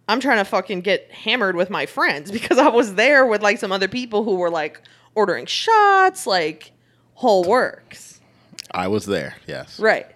I'm 0.08 0.20
trying 0.20 0.36
to 0.36 0.44
fucking 0.44 0.82
get 0.82 1.10
hammered 1.10 1.56
with 1.56 1.70
my 1.70 1.86
friends 1.86 2.30
because 2.38 2.58
I 2.58 2.68
was 2.68 2.96
there 2.96 3.24
with 3.24 3.40
like 3.42 3.58
some 3.58 3.72
other 3.72 3.88
people 3.88 4.24
who 4.24 4.34
were 4.36 4.50
like 4.50 4.82
ordering 5.14 5.46
shots, 5.46 6.26
like 6.26 6.72
whole 7.14 7.44
works. 7.44 8.20
I 8.72 8.88
was 8.88 9.06
there, 9.06 9.36
yes. 9.46 9.80
Right. 9.80 10.06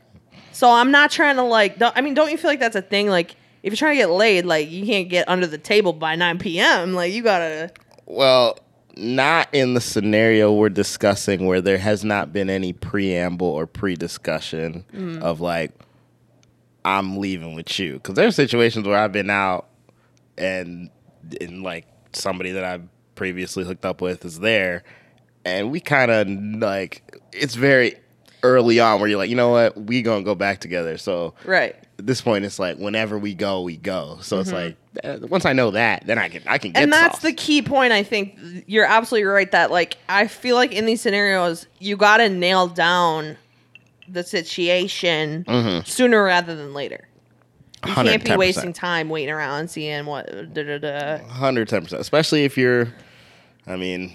So 0.52 0.70
I'm 0.70 0.90
not 0.90 1.10
trying 1.10 1.36
to 1.36 1.42
like, 1.44 1.78
don't, 1.78 1.96
I 1.96 2.02
mean, 2.02 2.12
don't 2.12 2.30
you 2.30 2.36
feel 2.36 2.50
like 2.50 2.60
that's 2.60 2.76
a 2.76 2.82
thing? 2.82 3.08
Like, 3.08 3.36
if 3.66 3.72
you're 3.72 3.76
trying 3.76 3.94
to 3.96 4.02
get 4.02 4.10
laid, 4.10 4.46
like, 4.46 4.70
you 4.70 4.86
can't 4.86 5.08
get 5.08 5.28
under 5.28 5.46
the 5.46 5.58
table 5.58 5.92
by 5.92 6.14
9 6.14 6.38
p.m. 6.38 6.94
Like, 6.94 7.12
you 7.12 7.22
gotta, 7.22 7.72
Well, 8.06 8.58
not 8.96 9.48
in 9.52 9.74
the 9.74 9.80
scenario 9.80 10.52
we're 10.52 10.68
discussing 10.70 11.46
where 11.46 11.60
there 11.60 11.76
has 11.78 12.02
not 12.04 12.32
been 12.32 12.48
any 12.48 12.72
preamble 12.72 13.46
or 13.48 13.66
pre-discussion 13.66 14.84
Mm. 14.94 15.20
of 15.20 15.40
like 15.40 15.72
I'm 16.84 17.18
leaving 17.18 17.54
with 17.54 17.78
you 17.78 17.94
because 17.94 18.14
there's 18.14 18.36
situations 18.36 18.86
where 18.86 18.96
I've 18.96 19.12
been 19.12 19.28
out 19.30 19.66
and 20.38 20.88
and 21.40 21.62
like 21.62 21.86
somebody 22.12 22.52
that 22.52 22.64
I've 22.64 22.84
previously 23.16 23.64
hooked 23.64 23.84
up 23.84 24.00
with 24.00 24.24
is 24.24 24.38
there 24.40 24.82
and 25.44 25.70
we 25.70 25.80
kind 25.80 26.10
of 26.10 26.28
like 26.62 27.20
it's 27.32 27.54
very 27.54 27.96
early 28.46 28.80
on 28.80 29.00
where 29.00 29.08
you're 29.08 29.18
like, 29.18 29.30
you 29.30 29.36
know 29.36 29.50
what, 29.50 29.76
we 29.76 30.02
gonna 30.02 30.24
go 30.24 30.34
back 30.34 30.60
together. 30.60 30.96
So 30.98 31.34
Right. 31.44 31.74
at 31.98 32.06
this 32.06 32.20
point, 32.20 32.44
it's 32.44 32.58
like 32.58 32.78
whenever 32.78 33.18
we 33.18 33.34
go, 33.34 33.62
we 33.62 33.76
go. 33.76 34.18
So 34.22 34.40
it's 34.40 34.52
like 34.52 34.76
uh, 35.04 35.18
once 35.28 35.44
I 35.44 35.52
know 35.52 35.70
that, 35.72 36.06
then 36.06 36.18
I 36.18 36.28
can 36.28 36.42
I 36.46 36.58
can 36.58 36.70
get 36.72 36.76
Mm-hmm. 36.78 36.82
and 36.84 36.92
that's 36.92 37.16
sauce. 37.16 37.22
the 37.22 37.32
key 37.34 37.60
point 37.62 37.92
i 37.92 38.02
think 38.02 38.38
you're 38.66 38.86
absolutely 38.86 39.24
right 39.26 39.50
that 39.52 39.70
like 39.70 39.98
i 40.08 40.26
feel 40.26 40.56
like 40.56 40.72
in 40.72 40.86
these 40.86 41.02
scenarios 41.02 41.66
you 41.78 41.96
gotta 41.98 42.28
nail 42.30 42.66
down 42.68 43.36
the 44.08 44.22
situation 44.22 45.44
Mm-hmm. 45.46 45.84
sooner 45.84 46.22
rather 46.24 46.54
than 46.56 46.72
later 46.72 47.08
you 47.86 47.92
can't 47.92 48.24
be 48.24 48.30
110%. 48.30 48.36
wasting 48.38 48.72
time 48.72 49.08
waiting 49.10 49.30
around 49.34 49.68
seeing 49.68 50.06
what. 50.06 50.28
Hundred 51.28 51.68
ten 51.68 51.82
percent. 51.82 52.00
Especially 52.00 52.44
if 52.44 52.56
you're, 52.56 52.88
I 53.66 53.76
mean, 53.76 54.12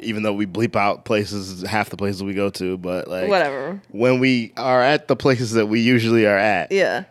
even 0.00 0.22
though 0.22 0.32
we 0.32 0.46
bleep 0.46 0.76
out 0.76 1.04
places, 1.04 1.62
half 1.62 1.90
the 1.90 1.96
places 1.96 2.22
we 2.22 2.34
go 2.34 2.50
to, 2.50 2.78
but 2.78 3.08
like 3.08 3.28
whatever 3.28 3.80
when 3.90 4.18
we 4.20 4.52
are 4.56 4.82
at 4.82 5.08
the 5.08 5.16
places 5.16 5.52
that 5.52 5.66
we 5.66 5.80
usually 5.80 6.26
are 6.26 6.38
at, 6.38 6.70
yeah 6.72 7.04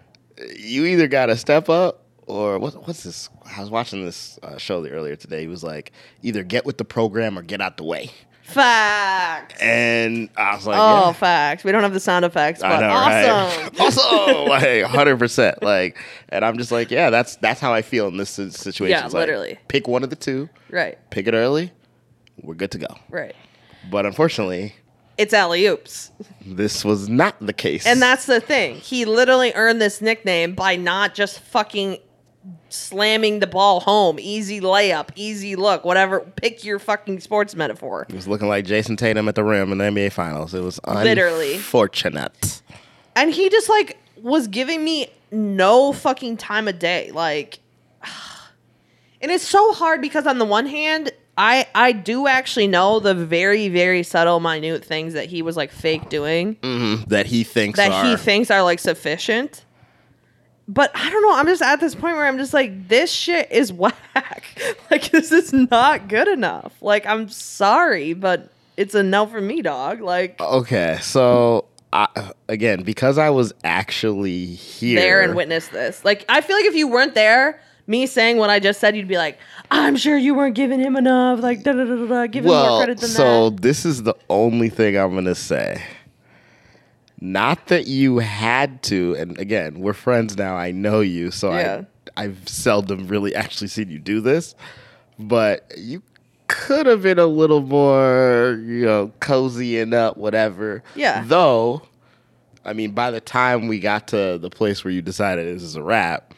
you 0.58 0.86
either 0.86 1.08
got 1.08 1.28
to 1.28 1.38
step 1.38 1.70
up 1.70 2.04
or 2.28 2.60
what, 2.60 2.88
what's 2.88 3.04
this? 3.04 3.30
I 3.58 3.60
was 3.60 3.70
watching 3.70 4.06
this 4.06 4.40
uh, 4.42 4.58
show 4.58 4.86
earlier 4.88 5.16
today. 5.16 5.42
He 5.42 5.48
was 5.48 5.64
like, 5.64 5.92
either 6.22 6.44
get 6.44 6.66
with 6.66 6.78
the 6.78 6.86
program 6.86 7.38
or 7.38 7.42
get 7.42 7.62
out 7.62 7.78
the 7.78 7.84
way. 7.84 8.10
facts 8.44 9.62
And 9.62 10.30
I 10.36 10.56
was 10.56 10.68
like, 10.68 10.78
oh 10.78 11.08
yeah. 11.08 11.12
facts 11.14 11.64
we 11.64 11.72
don't 11.72 11.84
have 11.84 11.94
the 11.94 12.00
sound 12.00 12.26
effects 12.26 12.62
but 12.62 12.72
I 12.72 12.80
know, 12.82 12.90
awesome 12.90 13.72
right? 13.72 13.80
awesome, 13.80 14.46
like 14.48 14.84
hundred 14.84 15.20
percent, 15.20 15.62
like, 15.64 15.98
and 16.30 16.44
I'm 16.44 16.58
just 16.58 16.72
like, 16.72 16.92
yeah, 16.92 17.10
that's 17.10 17.38
that's 17.38 17.62
how 17.62 17.74
I 17.74 17.82
feel 17.82 18.08
in 18.08 18.18
this 18.18 18.30
situation. 18.32 18.90
Yeah, 18.90 19.06
It's 19.06 19.14
like, 19.14 19.22
literally. 19.28 19.58
pick 19.68 19.88
one 19.88 20.04
of 20.04 20.10
the 20.10 20.16
two, 20.18 20.50
right 20.70 20.98
pick 21.12 21.28
it 21.28 21.34
early, 21.34 21.72
we're 22.42 22.56
good 22.56 22.72
to 22.72 22.78
go. 22.78 22.96
right 23.10 23.36
But 23.90 24.06
unfortunately, 24.06 24.76
it's 25.18 25.34
alley 25.34 25.66
oops 25.66 26.12
this 26.46 26.84
was 26.84 27.10
not 27.10 27.36
the 27.40 27.54
case. 27.54 27.86
And 27.86 28.02
that's 28.02 28.26
the 28.26 28.40
thing. 28.40 28.76
He 28.76 29.06
literally 29.06 29.52
earned 29.56 29.82
this 29.82 30.02
nickname 30.02 30.54
by 30.56 30.76
not 30.76 31.14
just 31.14 31.40
fucking 31.40 31.98
slamming 32.70 33.40
the 33.40 33.48
ball 33.48 33.82
home. 33.82 34.18
Easy 34.20 34.60
layup, 34.60 35.10
easy 35.16 35.56
look, 35.56 35.86
whatever. 35.86 36.22
Pick 36.22 36.64
your 36.64 36.80
fucking 36.80 37.20
sports 37.20 37.56
metaphor. 37.56 38.06
He 38.10 38.16
was 38.16 38.28
looking 38.28 38.48
like 38.48 38.66
Jayson 38.66 38.98
Tatum 38.98 39.28
at 39.28 39.36
the 39.36 39.44
rim 39.44 39.72
in 39.72 39.78
the 39.78 39.86
NBA 39.86 40.12
Finals. 40.12 40.54
It 40.54 40.62
was 40.62 40.80
Literally. 40.88 41.56
unfortunate. 41.56 42.62
And 43.16 43.32
he 43.32 43.50
just 43.50 43.70
like 43.70 43.98
was 44.18 44.48
giving 44.48 44.84
me 44.84 45.08
no 45.32 45.94
fucking 45.94 46.38
time 46.38 46.68
of 46.68 46.80
day. 46.80 47.12
Like 47.12 47.60
and 49.22 49.32
it's 49.32 49.48
so 49.48 49.74
hard 49.74 50.02
because 50.02 50.26
on 50.26 50.38
the 50.38 50.46
one 50.46 50.66
hand, 50.66 51.12
I 51.44 51.66
I 51.74 51.92
do 51.92 52.28
actually 52.28 52.68
know 52.68 53.00
the 53.00 53.16
very 53.16 53.68
very 53.68 54.04
subtle 54.04 54.40
minute 54.40 54.86
things 54.86 55.14
that 55.16 55.26
he 55.26 55.42
was 55.42 55.58
like 55.58 55.72
fake 55.72 56.08
doing. 56.08 56.56
Mhm, 56.58 57.08
That 57.08 57.26
he 57.26 57.44
thinks 57.44 57.78
that 57.78 57.92
are 57.92 58.06
he 58.06 58.16
thinks 58.16 58.52
are 58.52 58.62
like 58.62 58.78
sufficient. 58.78 59.66
But 60.68 60.92
I 60.94 61.10
don't 61.10 61.22
know. 61.24 61.34
I'm 61.36 61.48
just 61.48 61.64
at 61.64 61.80
this 61.80 61.96
point 61.96 62.16
where 62.16 62.28
I'm 62.28 62.38
just 62.38 62.54
like, 62.54 62.88
this 62.88 63.12
shit 63.12 63.52
is 63.52 63.74
whack. 63.82 64.44
like 64.92 65.10
this 65.10 65.32
is 65.32 65.52
not 65.52 66.08
good 66.08 66.28
enough. 66.28 66.74
Like 66.80 67.06
I'm 67.08 67.28
sorry, 67.28 68.14
but 68.14 68.52
it's 68.78 68.94
a 68.94 69.02
no 69.02 69.26
for 69.26 69.42
me, 69.42 69.64
dog. 69.64 70.00
Like 70.02 70.40
okay. 70.40 71.00
So 71.02 71.66
I, 71.92 72.08
again, 72.48 72.84
because 72.84 73.18
I 73.18 73.32
was 73.32 73.52
actually 73.64 74.46
here 74.46 75.00
there 75.00 75.22
and 75.24 75.36
witnessed 75.36 75.72
this. 75.72 76.06
Like 76.06 76.24
I 76.30 76.42
feel 76.42 76.56
like 76.56 76.66
if 76.66 76.76
you 76.76 76.88
weren't 76.88 77.16
there, 77.16 77.60
me 77.92 78.08
saying 78.08 78.38
what 78.38 78.50
I 78.50 78.60
just 78.60 78.80
said, 78.80 78.96
you'd 78.96 79.08
be 79.08 79.18
like, 79.18 79.38
I'm 79.70 79.96
sure 79.96 80.18
you 80.18 80.34
weren't 80.34 80.56
giving 80.56 80.80
him 80.80 80.96
enough. 80.96 81.42
Like 81.42 81.64
da 81.64 81.74
da 81.74 81.86
da 81.86 81.96
da. 81.96 82.06
da. 82.08 82.28
Give 82.28 82.46
him 82.46 82.52
more 82.52 82.80
credit 82.80 82.98
than 83.00 83.10
so 83.10 83.50
that. 83.50 83.58
So 83.58 83.62
this 83.62 83.86
is 83.86 84.04
the 84.04 84.16
only 84.30 84.70
thing 84.70 84.98
I'm 84.98 85.14
gonna 85.14 85.36
say. 85.36 85.84
Not 87.24 87.68
that 87.68 87.86
you 87.86 88.18
had 88.18 88.82
to, 88.84 89.16
and 89.16 89.38
again, 89.38 89.80
we're 89.80 89.94
friends 89.94 90.38
now. 90.38 90.56
I 90.56 90.72
know 90.72 91.02
you, 91.02 91.30
so 91.30 91.52
Yeah. 91.52 91.84
I 92.18 92.24
I've 92.24 92.50
seldom 92.50 93.08
really 93.08 93.36
actually 93.44 93.68
seen 93.68 93.90
you 93.90 94.00
do 94.00 94.22
this, 94.22 94.56
but 95.20 95.72
you 95.78 96.02
could 96.48 96.86
have 96.86 97.04
been 97.04 97.20
a 97.20 97.28
little 97.28 97.62
more, 97.62 98.60
you 98.66 98.86
know, 98.86 99.12
cozy 99.20 99.80
and 99.80 99.94
up, 99.94 100.18
whatever. 100.18 100.84
Yeah. 100.96 101.24
Though, 101.26 101.84
I 102.66 102.74
mean, 102.74 102.92
by 102.92 103.12
the 103.12 103.22
time 103.22 103.68
we 103.68 103.80
got 103.80 104.08
to 104.10 104.38
the 104.38 104.50
place 104.50 104.84
where 104.84 104.92
you 104.92 105.02
decided 105.02 105.56
this 105.56 105.64
is 105.64 105.76
a 105.76 105.84
wrap, 105.84 106.34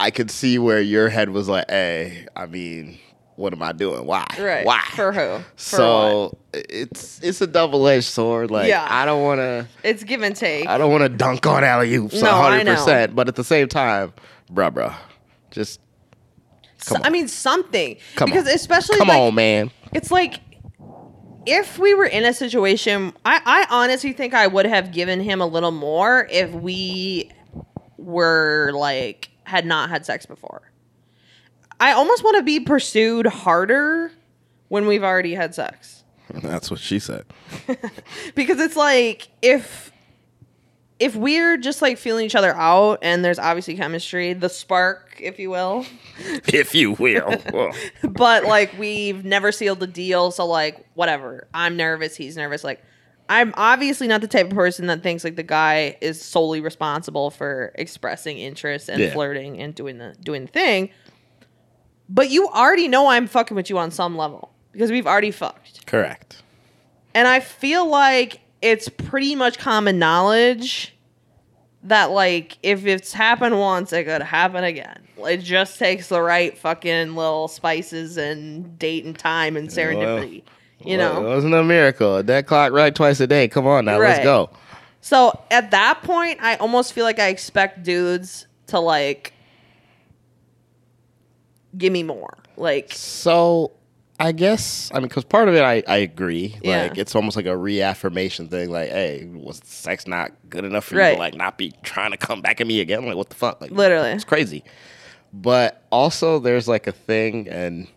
I 0.00 0.10
could 0.10 0.30
see 0.30 0.58
where 0.58 0.80
your 0.80 1.08
head 1.08 1.30
was 1.30 1.48
like, 1.48 1.70
"Hey, 1.70 2.26
I 2.34 2.46
mean, 2.46 2.98
what 3.36 3.54
am 3.54 3.62
I 3.62 3.72
doing? 3.72 4.04
Why? 4.04 4.26
Right. 4.38 4.66
Why? 4.66 4.82
For 4.94 5.12
who? 5.12 5.38
For 5.38 5.44
so 5.56 6.38
it's 6.52 7.20
it's 7.22 7.40
a 7.40 7.46
double 7.46 7.86
edged 7.88 8.04
sword. 8.04 8.50
Like 8.50 8.68
Yeah. 8.68 8.86
I 8.88 9.04
don't 9.06 9.22
want 9.22 9.38
to 9.38 9.66
It's 9.82 10.04
give 10.04 10.22
and 10.22 10.36
take. 10.36 10.68
I 10.68 10.76
don't 10.76 10.90
want 10.90 11.02
to 11.02 11.08
dunk 11.08 11.46
on 11.46 11.64
alley 11.64 11.94
oops 11.94 12.20
No, 12.20 12.30
hundred 12.30 12.66
percent. 12.66 13.14
But 13.14 13.28
at 13.28 13.36
the 13.36 13.44
same 13.44 13.66
time, 13.68 14.12
bruh, 14.52 14.70
bruh, 14.70 14.94
just 15.50 15.80
So- 16.78 16.96
I 17.02 17.08
mean 17.10 17.28
something. 17.28 17.96
Come 18.16 18.28
because 18.30 18.46
on. 18.46 18.54
especially 18.54 18.98
come 18.98 19.08
like, 19.08 19.18
on, 19.18 19.34
man. 19.34 19.70
it's 19.94 20.10
like 20.10 20.40
if 21.46 21.78
we 21.78 21.94
were 21.94 22.04
in 22.04 22.24
a 22.26 22.34
situation 22.34 23.14
I, 23.24 23.40
I 23.46 23.66
honestly 23.70 24.12
think 24.12 24.34
i 24.34 24.46
would 24.46 24.66
have 24.66 24.92
given 24.92 25.20
him 25.20 25.40
a 25.40 25.46
little 25.46 25.70
more 25.70 26.28
if 26.30 26.50
we 26.52 27.30
were 27.96 28.72
like 28.74 29.29
had 29.50 29.66
not 29.66 29.90
had 29.90 30.06
sex 30.06 30.24
before 30.26 30.72
i 31.78 31.92
almost 31.92 32.24
want 32.24 32.36
to 32.36 32.42
be 32.42 32.58
pursued 32.60 33.26
harder 33.26 34.10
when 34.68 34.86
we've 34.86 35.04
already 35.04 35.34
had 35.34 35.54
sex 35.54 36.00
That's 36.42 36.70
what 36.70 36.80
she 36.80 36.98
said. 36.98 37.24
because 38.34 38.60
it's 38.60 38.76
like 38.76 39.28
if 39.42 39.92
if 40.98 41.16
we're 41.16 41.56
just 41.56 41.80
like 41.80 41.96
feeling 41.96 42.26
each 42.26 42.34
other 42.34 42.54
out 42.54 42.98
and 43.02 43.24
there's 43.24 43.38
obviously 43.38 43.74
chemistry 43.74 44.34
the 44.34 44.48
spark 44.48 45.16
if 45.18 45.38
you 45.38 45.50
will 45.50 45.86
if 46.46 46.74
you 46.74 46.92
will. 46.92 47.36
But 48.02 48.44
like 48.44 48.78
we've 48.78 49.24
never 49.24 49.50
sealed 49.50 49.80
the 49.80 49.86
deal 49.86 50.30
so 50.30 50.46
like 50.46 50.84
whatever 50.94 51.48
i'm 51.54 51.76
nervous 51.76 52.16
he's 52.16 52.36
nervous 52.36 52.62
like 52.62 52.82
i'm 53.30 53.54
obviously 53.56 54.06
not 54.06 54.20
the 54.20 54.26
type 54.28 54.46
of 54.46 54.52
person 54.52 54.86
that 54.88 55.02
thinks 55.02 55.24
like 55.24 55.36
the 55.36 55.42
guy 55.42 55.96
is 56.02 56.20
solely 56.20 56.60
responsible 56.60 57.30
for 57.30 57.72
expressing 57.76 58.36
interest 58.38 58.90
and 58.90 59.00
Yeah. 59.00 59.12
flirting 59.12 59.58
and 59.58 59.74
doing 59.74 59.96
the 59.96 60.14
doing 60.22 60.42
the 60.46 60.52
thing. 60.52 60.90
But 62.08 62.28
you 62.30 62.48
already 62.48 62.88
know 62.88 63.06
i'm 63.08 63.26
fucking 63.26 63.54
with 63.54 63.70
you 63.70 63.78
on 63.78 63.90
some 63.90 64.16
level 64.16 64.52
because 64.72 64.90
we've 64.90 65.06
already 65.06 65.30
fucked. 65.30 65.86
Correct. 65.86 66.42
and 67.14 67.26
i 67.26 67.40
feel 67.40 67.86
like 67.88 68.40
it's 68.60 68.88
pretty 68.90 69.34
much 69.34 69.58
common 69.58 69.98
knowledge 69.98 70.94
that 71.84 72.10
like 72.10 72.58
if 72.62 72.84
it's 72.84 73.12
happened 73.14 73.58
once 73.58 73.90
it 73.92 74.04
could 74.04 74.20
happen 74.22 74.64
again. 74.64 75.02
It 75.18 75.38
just 75.38 75.78
takes 75.78 76.08
the 76.08 76.20
right 76.22 76.56
fucking 76.58 77.14
little 77.14 77.46
spices 77.48 78.16
and 78.18 78.78
date 78.78 79.04
and 79.04 79.18
time 79.18 79.56
and 79.56 79.68
serendipity 79.68 80.42
you 80.84 80.98
Well, 80.98 81.22
know 81.22 81.26
it 81.30 81.34
wasn't 81.34 81.54
a 81.54 81.64
miracle. 81.64 82.22
That 82.22 82.46
clock 82.46 82.72
right 82.72 82.94
twice 82.94 83.20
a 83.20 83.26
day. 83.26 83.48
Come 83.48 83.66
on 83.66 83.84
now, 83.84 83.98
let's 83.98 84.22
go. 84.24 84.50
so 85.00 85.38
at 85.50 85.70
that 85.70 86.02
point 86.02 86.38
i 86.42 86.56
almost 86.56 86.92
feel 86.92 87.04
like 87.04 87.18
i 87.18 87.28
expect 87.28 87.82
dudes 87.82 88.46
to 88.66 88.78
like 88.78 89.32
give 91.76 91.92
me 91.92 92.02
more 92.02 92.36
like 92.56 92.92
So 92.92 93.72
I 94.18 94.32
guess 94.32 94.90
I 94.92 94.98
mean 94.98 95.08
because 95.08 95.24
part 95.24 95.48
of 95.48 95.54
it 95.54 95.62
I, 95.62 95.82
I 95.88 95.96
agree. 95.98 96.58
Yeah. 96.62 96.82
Like 96.82 96.98
it's 96.98 97.14
almost 97.14 97.36
like 97.36 97.46
a 97.46 97.56
reaffirmation 97.56 98.48
thing. 98.48 98.68
Like, 98.68 98.90
hey, 98.90 99.24
was 99.32 99.62
sex 99.64 100.06
not 100.06 100.32
good 100.50 100.66
enough 100.66 100.84
for 100.84 100.96
you 100.96 101.14
to 101.14 101.18
like 101.18 101.34
not 101.34 101.56
be 101.56 101.72
trying 101.82 102.10
to 102.10 102.18
come 102.18 102.42
back 102.42 102.60
at 102.60 102.66
me 102.66 102.80
again? 102.82 103.06
Like 103.06 103.16
what 103.16 103.30
the 103.30 103.34
fuck? 103.36 103.62
Like 103.62 103.70
Literally. 103.70 104.10
it's 104.10 104.24
crazy. 104.24 104.62
But 105.32 105.82
also 105.90 106.38
there's 106.38 106.68
like 106.68 106.86
a 106.86 106.92
thing, 106.92 107.48
and 107.48 107.88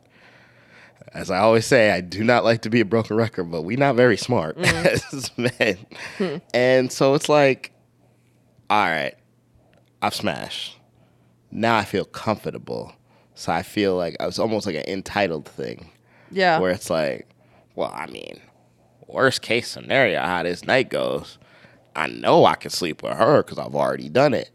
as 1.14 1.30
I 1.30 1.40
always 1.40 1.66
say, 1.66 1.92
I 1.92 2.02
do 2.02 2.24
not 2.24 2.44
like 2.44 2.62
to 2.64 2.70
be 2.70 2.82
a 2.82 2.86
broken 2.86 3.16
record, 3.16 3.46
but 3.46 3.62
we 3.62 3.76
not 3.76 3.96
very 3.96 4.18
smart 4.18 4.58
mm. 4.58 4.64
as 5.14 5.32
men. 5.38 5.78
Hmm. 6.18 6.38
and 6.54 6.92
so 6.92 7.14
it's 7.14 7.30
like, 7.30 7.72
all 8.70 8.86
right, 8.86 9.16
I've 10.02 10.16
smashed. 10.16 10.78
Now 11.52 11.78
I 11.78 11.86
feel 11.86 12.06
comfortable. 12.06 12.94
So 13.36 13.52
I 13.52 13.62
feel 13.62 13.96
like 13.96 14.16
it's 14.20 14.40
almost 14.40 14.66
like 14.66 14.76
an 14.76 14.84
entitled 14.88 15.46
thing 15.46 15.90
yeah 16.32 16.60
where 16.60 16.72
it's 16.72 16.90
like, 16.90 17.28
well, 17.76 17.92
I 17.94 18.08
mean, 18.08 18.40
worst 19.08 19.42
case 19.42 19.68
scenario, 19.68 20.22
how 20.22 20.44
this 20.44 20.66
night 20.66 20.90
goes, 20.90 21.38
I 21.96 22.08
know 22.08 22.46
I 22.46 22.56
can 22.56 22.72
sleep 22.72 23.04
with 23.04 23.14
her 23.14 23.44
because 23.44 23.60
I've 23.60 23.76
already 23.76 24.10
done 24.10 24.34
it. 24.34 24.50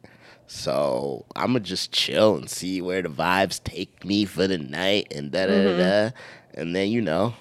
So 0.46 1.26
I'm 1.36 1.48
gonna 1.48 1.60
just 1.60 1.92
chill 1.92 2.36
and 2.36 2.48
see 2.48 2.80
where 2.80 3.02
the 3.02 3.08
vibes 3.10 3.62
take 3.62 4.04
me 4.04 4.24
for 4.24 4.46
the 4.46 4.58
night 4.58 5.12
and 5.14 5.30
da 5.30 5.46
da 5.46 5.52
da 5.52 5.58
mm-hmm. 5.58 5.78
da. 5.78 6.10
And 6.54 6.74
then 6.74 6.88
you 6.88 7.00
know, 7.00 7.34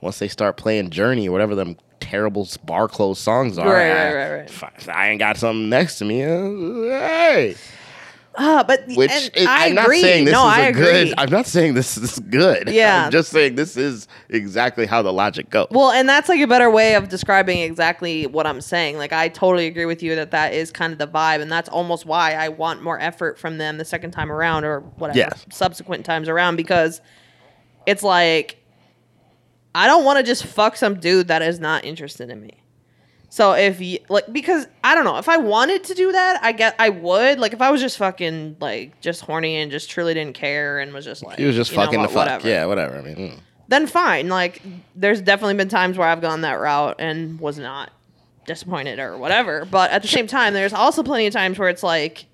once 0.00 0.18
they 0.18 0.28
start 0.28 0.56
playing 0.56 0.90
Journey 0.90 1.28
or 1.28 1.32
whatever 1.32 1.54
them 1.54 1.76
terrible 2.00 2.48
bar 2.64 2.88
closed 2.88 3.20
songs 3.20 3.58
are, 3.58 3.72
Right, 3.72 3.90
I, 3.90 4.14
right, 4.14 4.14
right, 4.14 4.30
right. 4.40 4.72
if 4.78 4.88
I- 4.88 5.08
ain't 5.10 5.18
got 5.18 5.36
something 5.36 5.68
next 5.68 5.98
to 5.98 6.04
me. 6.04 6.24
uh, 6.24 6.98
hey, 6.98 7.54
Uh, 8.34 8.64
but 8.64 8.84
Which 8.88 9.10
is, 9.12 9.46
I 9.46 9.66
I'm 9.66 9.76
agree. 9.78 10.00
not 10.00 10.02
saying 10.02 10.24
this 10.24 10.32
no, 10.32 10.48
is 10.48 10.54
I 10.54 10.60
a 10.60 10.68
agree. 10.70 10.82
good. 10.84 11.14
I'm 11.18 11.30
not 11.30 11.46
saying 11.46 11.74
this 11.74 11.98
is 11.98 12.18
good. 12.18 12.68
Yeah. 12.72 13.04
I'm 13.04 13.10
just 13.12 13.30
saying 13.30 13.56
this 13.56 13.76
is 13.76 14.08
exactly 14.30 14.86
how 14.86 15.02
the 15.02 15.12
logic 15.12 15.50
goes. 15.50 15.66
Well, 15.70 15.90
and 15.90 16.08
that's 16.08 16.30
like 16.30 16.40
a 16.40 16.46
better 16.46 16.70
way 16.70 16.94
of 16.94 17.10
describing 17.10 17.58
exactly 17.60 18.26
what 18.26 18.46
I'm 18.46 18.62
saying. 18.62 18.96
Like, 18.96 19.12
I 19.12 19.28
totally 19.28 19.66
agree 19.66 19.84
with 19.84 20.02
you 20.02 20.14
that 20.16 20.30
that 20.30 20.54
is 20.54 20.72
kind 20.72 20.94
of 20.94 20.98
the 20.98 21.06
vibe, 21.06 21.42
and 21.42 21.52
that's 21.52 21.68
almost 21.68 22.06
why 22.06 22.32
I 22.32 22.48
want 22.48 22.82
more 22.82 22.98
effort 22.98 23.38
from 23.38 23.58
them 23.58 23.76
the 23.76 23.84
second 23.84 24.12
time 24.12 24.32
around 24.32 24.64
or 24.64 24.80
whatever 24.80 25.36
subsequent 25.50 26.06
times 26.06 26.26
around 26.28 26.56
because 26.56 27.02
it's 27.86 28.02
like 28.02 28.62
I 29.74 29.86
don't 29.86 30.04
want 30.04 30.18
to 30.18 30.22
just 30.22 30.44
fuck 30.44 30.76
some 30.76 31.00
dude 31.00 31.28
that 31.28 31.42
is 31.42 31.58
not 31.58 31.84
interested 31.84 32.30
in 32.30 32.40
me. 32.40 32.62
So 33.32 33.52
if 33.52 33.80
you 33.80 33.98
like, 34.10 34.30
because 34.30 34.66
I 34.84 34.94
don't 34.94 35.04
know, 35.04 35.16
if 35.16 35.26
I 35.26 35.38
wanted 35.38 35.84
to 35.84 35.94
do 35.94 36.12
that, 36.12 36.44
I 36.44 36.52
get 36.52 36.76
I 36.78 36.90
would. 36.90 37.38
Like, 37.38 37.54
if 37.54 37.62
I 37.62 37.70
was 37.70 37.80
just 37.80 37.96
fucking 37.96 38.58
like 38.60 39.00
just 39.00 39.22
horny 39.22 39.56
and 39.56 39.70
just 39.70 39.88
truly 39.88 40.12
didn't 40.12 40.34
care 40.34 40.80
and 40.80 40.92
was 40.92 41.06
just 41.06 41.24
like 41.24 41.38
he 41.38 41.46
was 41.46 41.56
just 41.56 41.72
fucking 41.72 41.98
what, 41.98 42.08
the 42.08 42.12
fuck. 42.12 42.26
whatever 42.26 42.48
Yeah, 42.48 42.66
whatever. 42.66 42.98
I 42.98 43.00
mean, 43.00 43.16
mm. 43.16 43.40
then 43.68 43.86
fine. 43.86 44.28
Like, 44.28 44.60
there's 44.94 45.22
definitely 45.22 45.54
been 45.54 45.70
times 45.70 45.96
where 45.96 46.08
I've 46.08 46.20
gone 46.20 46.42
that 46.42 46.60
route 46.60 46.96
and 46.98 47.40
was 47.40 47.58
not 47.58 47.90
disappointed 48.44 48.98
or 48.98 49.16
whatever. 49.16 49.64
But 49.64 49.92
at 49.92 50.02
the 50.02 50.08
same 50.08 50.26
time, 50.26 50.52
there's 50.52 50.74
also 50.74 51.02
plenty 51.02 51.26
of 51.26 51.32
times 51.32 51.58
where 51.58 51.70
it's 51.70 51.82
like 51.82 52.26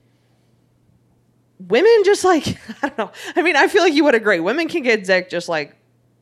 women 1.59 2.03
just 2.05 2.25
like 2.25 2.47
I 2.83 2.89
don't 2.89 2.99
know. 2.99 3.11
I 3.37 3.43
mean, 3.43 3.57
I 3.57 3.69
feel 3.69 3.83
like 3.83 3.95
you 3.95 4.05
would 4.05 4.15
agree. 4.15 4.41
Women 4.41 4.69
can 4.69 4.83
get 4.83 5.05
dick 5.05 5.31
just 5.31 5.49
like 5.49 5.75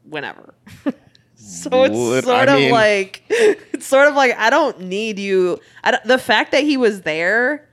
whenever. 0.05 0.55
so 1.35 1.85
it's 1.85 1.95
Would- 1.95 2.25
sort 2.25 2.49
I 2.49 2.53
of 2.55 2.59
mean- 2.61 2.73
like 2.73 3.23
it's 3.29 3.87
sort 3.87 4.09
of 4.09 4.15
like 4.15 4.37
I 4.39 4.51
don't 4.51 4.81
need 4.83 5.19
you. 5.19 5.59
I 5.85 5.93
don't, 5.93 6.05
the 6.05 6.19
fact 6.19 6.53
that 6.53 6.63
he 6.65 6.77
was 6.77 7.03
there 7.03 7.69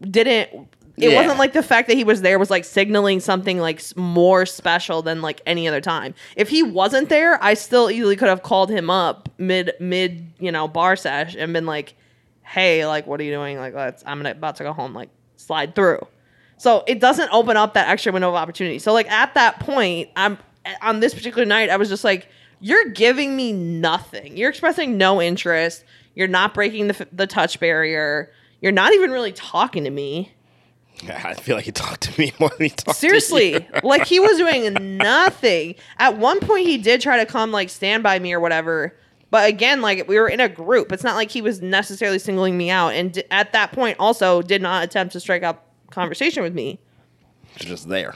didn't. 0.00 0.68
It 0.96 1.10
Yeah. 1.10 1.22
wasn't 1.22 1.40
like 1.40 1.52
the 1.54 1.62
fact 1.64 1.88
that 1.88 1.96
he 1.96 2.04
was 2.04 2.22
there 2.22 2.38
was 2.38 2.50
like 2.52 2.64
signaling 2.64 3.18
something 3.18 3.58
like 3.58 3.82
more 3.96 4.46
special 4.46 5.02
than 5.02 5.22
like 5.22 5.40
any 5.44 5.66
other 5.66 5.80
time. 5.80 6.14
If 6.36 6.48
he 6.50 6.62
wasn't 6.62 7.08
there, 7.08 7.42
I 7.42 7.54
still 7.54 7.90
easily 7.90 8.14
could 8.14 8.28
have 8.28 8.44
called 8.44 8.70
him 8.70 8.88
up 8.90 9.28
mid 9.36 9.72
mid 9.80 10.30
you 10.38 10.52
know 10.52 10.68
bar 10.68 10.94
sesh 10.94 11.34
and 11.36 11.52
been 11.52 11.66
like, 11.66 11.94
"Hey, 12.42 12.86
like, 12.86 13.08
what 13.08 13.18
are 13.18 13.24
you 13.24 13.32
doing? 13.32 13.58
Like, 13.58 13.74
let's 13.74 14.04
I'm 14.06 14.18
gonna, 14.20 14.30
about 14.30 14.54
to 14.56 14.62
go 14.62 14.72
home. 14.72 14.94
Like, 14.94 15.08
slide 15.34 15.74
through." 15.74 16.06
So 16.56 16.84
it 16.86 17.00
doesn't 17.00 17.30
open 17.32 17.56
up 17.56 17.74
that 17.74 17.88
extra 17.88 18.12
window 18.12 18.28
of 18.28 18.34
opportunity. 18.34 18.78
So 18.78 18.92
like 18.92 19.10
at 19.10 19.34
that 19.34 19.60
point, 19.60 20.10
I'm 20.16 20.38
on 20.80 21.00
this 21.00 21.14
particular 21.14 21.44
night, 21.44 21.70
I 21.70 21.76
was 21.76 21.88
just 21.88 22.04
like, 22.04 22.28
"You're 22.60 22.90
giving 22.90 23.36
me 23.36 23.52
nothing. 23.52 24.36
You're 24.36 24.50
expressing 24.50 24.96
no 24.96 25.20
interest. 25.20 25.84
You're 26.14 26.28
not 26.28 26.54
breaking 26.54 26.88
the 26.88 27.06
the 27.12 27.26
touch 27.26 27.60
barrier. 27.60 28.32
You're 28.60 28.72
not 28.72 28.92
even 28.94 29.10
really 29.10 29.32
talking 29.32 29.84
to 29.84 29.90
me." 29.90 30.32
I 31.08 31.34
feel 31.34 31.56
like 31.56 31.64
he 31.64 31.72
talked 31.72 32.02
to 32.02 32.20
me 32.20 32.32
more 32.40 32.50
than 32.50 32.60
he 32.60 32.68
talked 32.70 32.88
to 32.90 32.94
Seriously, 32.94 33.66
like 33.82 34.06
he 34.06 34.20
was 34.20 34.38
doing 34.38 34.96
nothing. 34.96 35.74
At 35.98 36.18
one 36.18 36.40
point, 36.40 36.66
he 36.66 36.78
did 36.78 37.00
try 37.00 37.18
to 37.18 37.26
come 37.26 37.52
like 37.52 37.68
stand 37.68 38.02
by 38.02 38.18
me 38.18 38.32
or 38.32 38.40
whatever. 38.40 38.96
But 39.30 39.48
again, 39.48 39.82
like 39.82 40.06
we 40.06 40.18
were 40.18 40.28
in 40.28 40.40
a 40.40 40.48
group. 40.48 40.92
It's 40.92 41.02
not 41.02 41.16
like 41.16 41.30
he 41.30 41.42
was 41.42 41.60
necessarily 41.60 42.20
singling 42.20 42.56
me 42.56 42.70
out. 42.70 42.90
And 42.90 43.12
d- 43.12 43.24
at 43.30 43.52
that 43.52 43.72
point, 43.72 43.96
also 43.98 44.40
did 44.40 44.62
not 44.62 44.84
attempt 44.84 45.12
to 45.14 45.20
strike 45.20 45.42
up 45.42 45.66
conversation 45.94 46.42
with 46.42 46.54
me. 46.54 46.78
just 47.56 47.88
there. 47.88 48.14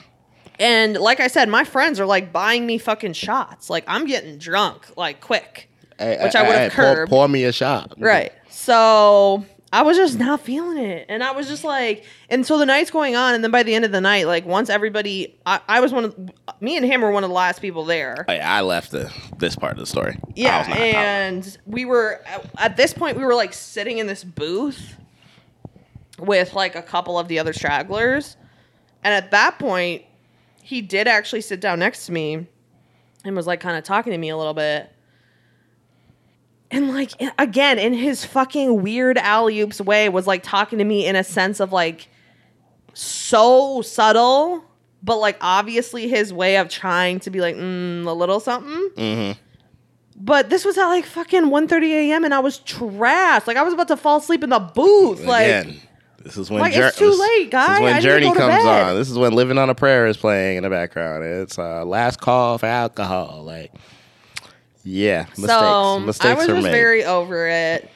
And 0.61 0.97
like 0.97 1.20
I 1.20 1.28
said, 1.28 1.49
my 1.49 1.64
friends 1.64 2.00
are 2.00 2.06
like 2.06 2.32
buying 2.32 2.66
me 2.66 2.78
fucking 2.78 3.12
shots. 3.12 3.70
Like 3.70 3.85
I'm 3.87 4.06
getting 4.06 4.38
drunk, 4.38 4.87
like 4.97 5.20
quick, 5.20 5.70
Hey, 5.99 6.18
which 6.23 6.32
hey, 6.32 6.40
I 6.40 6.42
would 6.49 6.56
have 6.58 6.73
pour, 6.73 6.85
curbed. 6.85 7.11
pour 7.11 7.28
me 7.28 7.44
a 7.44 7.52
shot. 7.52 7.94
Right. 7.99 8.32
So 8.50 9.44
I 9.73 9.82
was 9.82 9.97
just 9.97 10.18
not 10.18 10.40
feeling 10.40 10.78
it. 10.78 11.06
And 11.08 11.23
I 11.23 11.30
was 11.32 11.47
just 11.47 11.62
like, 11.62 12.04
and 12.28 12.44
so 12.44 12.58
the 12.58 12.66
night's 12.66 12.90
going 12.90 13.14
on. 13.14 13.35
And 13.35 13.44
then 13.44 13.50
by 13.52 13.62
the 13.62 13.75
end 13.75 13.85
of 13.85 13.92
the 13.92 14.00
night, 14.00 14.26
like 14.26 14.47
once 14.47 14.68
everybody, 14.70 15.38
I, 15.47 15.60
I 15.69 15.80
was 15.80 15.93
one 15.93 16.04
of, 16.06 16.17
me 16.60 16.76
and 16.76 16.84
him 16.84 17.02
were 17.02 17.10
one 17.12 17.23
of 17.23 17.30
the 17.30 17.34
last 17.34 17.60
people 17.60 17.84
there. 17.84 18.25
Oh, 18.28 18.32
yeah, 18.32 18.52
I 18.52 18.62
left 18.62 18.91
the 18.91 19.12
this 19.38 19.54
part 19.54 19.73
of 19.75 19.78
the 19.78 19.86
story. 19.86 20.14
I 20.21 20.32
Yeah. 20.34 20.67
not- 20.67 20.76
And 20.78 21.58
we 21.67 21.84
were, 21.84 22.21
at, 22.26 22.47
at 22.58 22.76
this 22.76 22.93
point, 22.93 23.17
we 23.17 23.25
were 23.25 23.34
like 23.36 23.52
sitting 23.52 23.99
in 23.99 24.06
this 24.08 24.25
booth 24.25 24.97
with 26.19 26.54
like 26.54 26.75
a 26.75 26.83
couple 26.83 27.19
of 27.19 27.28
the 27.28 27.39
other 27.39 27.52
stragglers. 27.52 28.37
And 29.04 29.15
at 29.15 29.31
that 29.31 29.59
point, 29.59 30.02
he 30.63 30.83
did 30.83 31.09
actually 31.09 31.41
sit 31.41 31.61
down 31.61 31.78
next 31.78 32.07
to 32.07 32.13
me 32.13 32.47
and 33.25 33.37
was 33.37 33.47
like 33.47 33.61
kind 33.61 33.76
of 33.76 33.85
talking 33.85 34.13
to 34.13 34.19
me 34.19 34.28
a 34.28 34.37
little 34.37 34.54
bit. 34.54 34.93
And 36.71 36.93
like 36.93 37.13
again, 37.39 37.78
in 37.78 37.95
his 37.95 38.25
fucking 38.25 38.83
weird 38.83 39.17
alley 39.19 39.61
oops 39.61 39.81
way, 39.81 40.09
was 40.09 40.26
like 40.26 40.43
talking 40.43 40.78
to 40.78 40.85
me 40.85 41.07
in 41.07 41.17
a 41.17 41.25
sense 41.25 41.61
of 41.61 41.73
like 41.73 42.09
so 42.93 43.81
subtle, 43.81 44.63
but 45.02 45.17
like 45.17 45.39
obviously 45.41 46.09
his 46.09 46.33
way 46.33 46.59
of 46.59 46.69
trying 46.69 47.21
to 47.21 47.31
be 47.31 47.41
like 47.41 47.57
mm, 47.57 48.07
a 48.07 48.13
little 48.13 48.41
something. 48.41 48.91
Mhm. 48.97 49.37
But 50.21 50.50
this 50.50 50.65
was 50.65 50.76
at 50.76 50.89
like 50.89 51.07
fucking 51.07 51.45
1.30 51.45 51.83
a.m. 51.91 52.25
and 52.25 52.35
I 52.35 52.41
was 52.41 52.59
trashed. 52.61 53.47
Like 53.47 53.57
I 53.57 53.63
was 53.63 53.73
about 53.73 53.89
to 53.89 53.97
fall 53.97 54.19
asleep 54.19 54.43
in 54.43 54.50
the 54.50 54.59
booth. 54.59 55.25
Like 55.25 55.47
Again, 55.47 55.81
this 56.23 56.37
is 56.37 56.50
when 56.50 56.61
like, 56.61 56.75
Jour- 56.75 56.89
it's 56.89 56.99
too 56.99 57.11
this- 57.11 57.21
late, 57.21 57.50
guy. 57.50 57.67
This 57.67 57.76
is 57.76 57.83
when 57.83 57.95
to 57.97 58.00
Journey 58.02 58.26
comes 58.26 58.39
bed. 58.39 58.67
on. 58.67 58.97
This 58.97 59.11
is 59.11 59.19
when 59.19 59.33
Living 59.33 59.59
on 59.59 59.71
a 59.71 59.75
Prayer 59.75 60.07
is 60.07 60.17
playing 60.17 60.57
in 60.59 60.63
the 60.63 60.71
background. 60.71 61.25
It's 61.25 61.59
uh, 61.59 61.85
last 61.85 62.21
call 62.21 62.59
for 62.59 62.67
alcohol. 62.67 63.45
Like, 63.45 63.73
yeah, 64.85 65.26
mistakes. 65.31 65.52
so 65.52 66.00
mistakes 66.00 66.31
I 66.31 66.35
was 66.35 66.47
just 66.47 66.63
made. 66.65 66.71
very 66.73 67.04
over 67.04 67.47
it. 67.49 67.91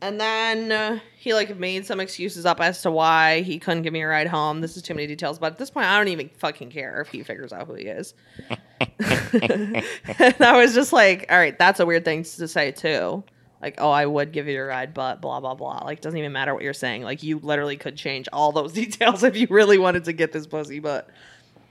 And 0.00 0.20
then 0.20 0.70
uh, 0.70 0.98
he 1.18 1.32
like 1.32 1.56
made 1.56 1.86
some 1.86 1.98
excuses 1.98 2.44
up 2.44 2.60
as 2.60 2.82
to 2.82 2.90
why 2.90 3.40
he 3.40 3.58
couldn't 3.58 3.82
give 3.82 3.92
me 3.92 4.02
a 4.02 4.06
ride 4.06 4.26
home. 4.26 4.60
This 4.60 4.76
is 4.76 4.82
too 4.82 4.92
many 4.94 5.06
details, 5.06 5.38
but 5.38 5.52
at 5.52 5.58
this 5.58 5.70
point, 5.70 5.86
I 5.86 5.96
don't 5.96 6.08
even 6.08 6.28
fucking 6.36 6.70
care 6.70 7.00
if 7.00 7.08
he 7.08 7.22
figures 7.22 7.52
out 7.54 7.66
who 7.66 7.74
he 7.74 7.84
is. 7.86 8.12
and 9.00 9.82
I 10.40 10.56
was 10.60 10.74
just 10.74 10.92
like, 10.92 11.26
all 11.30 11.38
right, 11.38 11.58
that's 11.58 11.80
a 11.80 11.86
weird 11.86 12.04
thing 12.04 12.22
to 12.24 12.48
say 12.48 12.70
too. 12.70 13.24
Like, 13.64 13.76
oh, 13.78 13.90
I 13.90 14.04
would 14.04 14.32
give 14.32 14.46
you 14.46 14.60
a 14.60 14.66
ride, 14.66 14.92
but 14.92 15.22
blah 15.22 15.40
blah 15.40 15.54
blah. 15.54 15.78
Like, 15.86 16.02
doesn't 16.02 16.18
even 16.18 16.32
matter 16.32 16.52
what 16.52 16.62
you're 16.62 16.74
saying. 16.74 17.02
Like, 17.02 17.22
you 17.22 17.38
literally 17.38 17.78
could 17.78 17.96
change 17.96 18.28
all 18.30 18.52
those 18.52 18.72
details 18.82 19.22
if 19.22 19.38
you 19.38 19.46
really 19.48 19.78
wanted 19.78 20.04
to 20.04 20.12
get 20.12 20.32
this 20.32 20.46
pussy. 20.46 20.80
But 20.80 21.08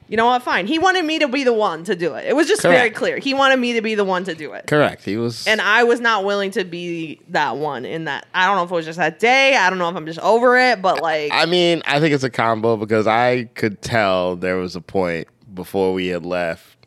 you 0.08 0.18
know 0.18 0.26
what? 0.26 0.42
Fine. 0.42 0.66
He 0.66 0.80
wanted 0.80 1.06
me 1.06 1.20
to 1.20 1.28
be 1.28 1.44
the 1.44 1.54
one 1.54 1.84
to 1.84 1.96
do 1.96 2.16
it. 2.16 2.26
It 2.26 2.36
was 2.36 2.48
just 2.48 2.64
very 2.64 2.90
clear. 2.90 3.20
He 3.20 3.36
wanted 3.36 3.60
me 3.60 3.74
to 3.74 3.84
be 3.84 3.94
the 3.94 4.04
one 4.04 4.24
to 4.24 4.34
do 4.34 4.54
it. 4.54 4.66
Correct. 4.66 5.06
He 5.06 5.18
was. 5.18 5.46
And 5.46 5.62
I 5.62 5.84
was 5.84 6.00
not 6.00 6.26
willing 6.26 6.50
to 6.52 6.64
be 6.64 7.22
that 7.30 7.58
one 7.58 7.86
in 7.86 8.06
that. 8.06 8.26
I 8.34 8.48
don't 8.48 8.58
know 8.58 8.64
if 8.64 8.72
it 8.72 8.74
was 8.74 8.86
just 8.86 8.98
that 8.98 9.20
day. 9.20 9.56
I 9.56 9.70
don't 9.70 9.78
know 9.78 9.90
if 9.90 9.96
I'm 9.96 10.08
just 10.08 10.20
over 10.22 10.58
it, 10.58 10.82
but 10.82 11.00
like, 11.00 11.32
I 11.32 11.46
mean, 11.46 11.84
I 11.86 12.00
think 12.00 12.16
it's 12.16 12.24
a 12.24 12.32
combo 12.32 12.76
because 12.76 13.06
I 13.06 13.44
could 13.54 13.84
tell 13.84 14.36
there 14.36 14.58
was 14.58 14.76
a 14.76 14.82
point 14.82 15.28
before 15.54 15.94
we 15.94 16.08
had 16.08 16.26
left 16.26 16.83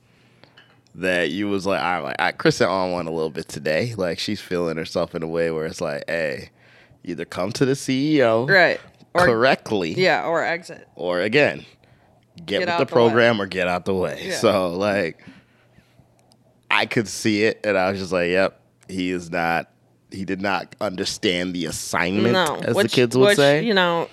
that 0.96 1.30
you 1.30 1.48
was 1.48 1.66
like, 1.66 1.80
I'm 1.80 2.02
like, 2.02 2.16
I, 2.18 2.32
Kristen 2.32 2.68
on 2.68 2.92
one 2.92 3.06
a 3.06 3.10
little 3.10 3.30
bit 3.30 3.48
today. 3.48 3.94
Like 3.96 4.18
she's 4.18 4.40
feeling 4.40 4.76
herself 4.76 5.14
in 5.14 5.22
a 5.22 5.26
way 5.26 5.50
where 5.50 5.66
it's 5.66 5.80
like, 5.80 6.04
hey, 6.08 6.50
either 7.04 7.24
come 7.24 7.52
to 7.52 7.64
the 7.64 7.72
CEO 7.72 8.48
right. 8.48 8.80
Or, 9.14 9.26
correctly, 9.26 9.94
Yeah, 9.94 10.26
or 10.26 10.44
exit. 10.44 10.86
or 10.94 11.20
again, 11.20 11.64
get, 12.36 12.60
Get 12.60 12.68
with 12.68 12.78
the 12.88 12.92
program 12.92 13.40
or 13.40 13.46
get 13.46 13.66
out 13.68 13.84
the 13.86 13.94
way. 13.94 14.26
Yeah. 14.28 14.36
So 14.36 14.74
like, 14.74 15.22
I 16.70 16.84
could 16.86 17.08
see 17.08 17.44
it, 17.44 17.60
and 17.64 17.78
I 17.78 17.90
was 17.90 18.00
just 18.00 18.12
like, 18.12 18.28
yep, 18.30 18.60
he 18.88 19.10
is 19.10 19.30
not. 19.30 19.70
He 20.12 20.24
did 20.24 20.40
not 20.40 20.76
understand 20.80 21.52
the 21.52 21.66
assignment, 21.66 22.32
No, 22.32 22.56
as 22.62 22.76
which, 22.76 22.84
the 22.84 22.94
kids 22.94 23.16
would 23.16 23.26
which, 23.30 23.36
say 23.36 23.64
You 23.64 23.74
know, 23.74 24.08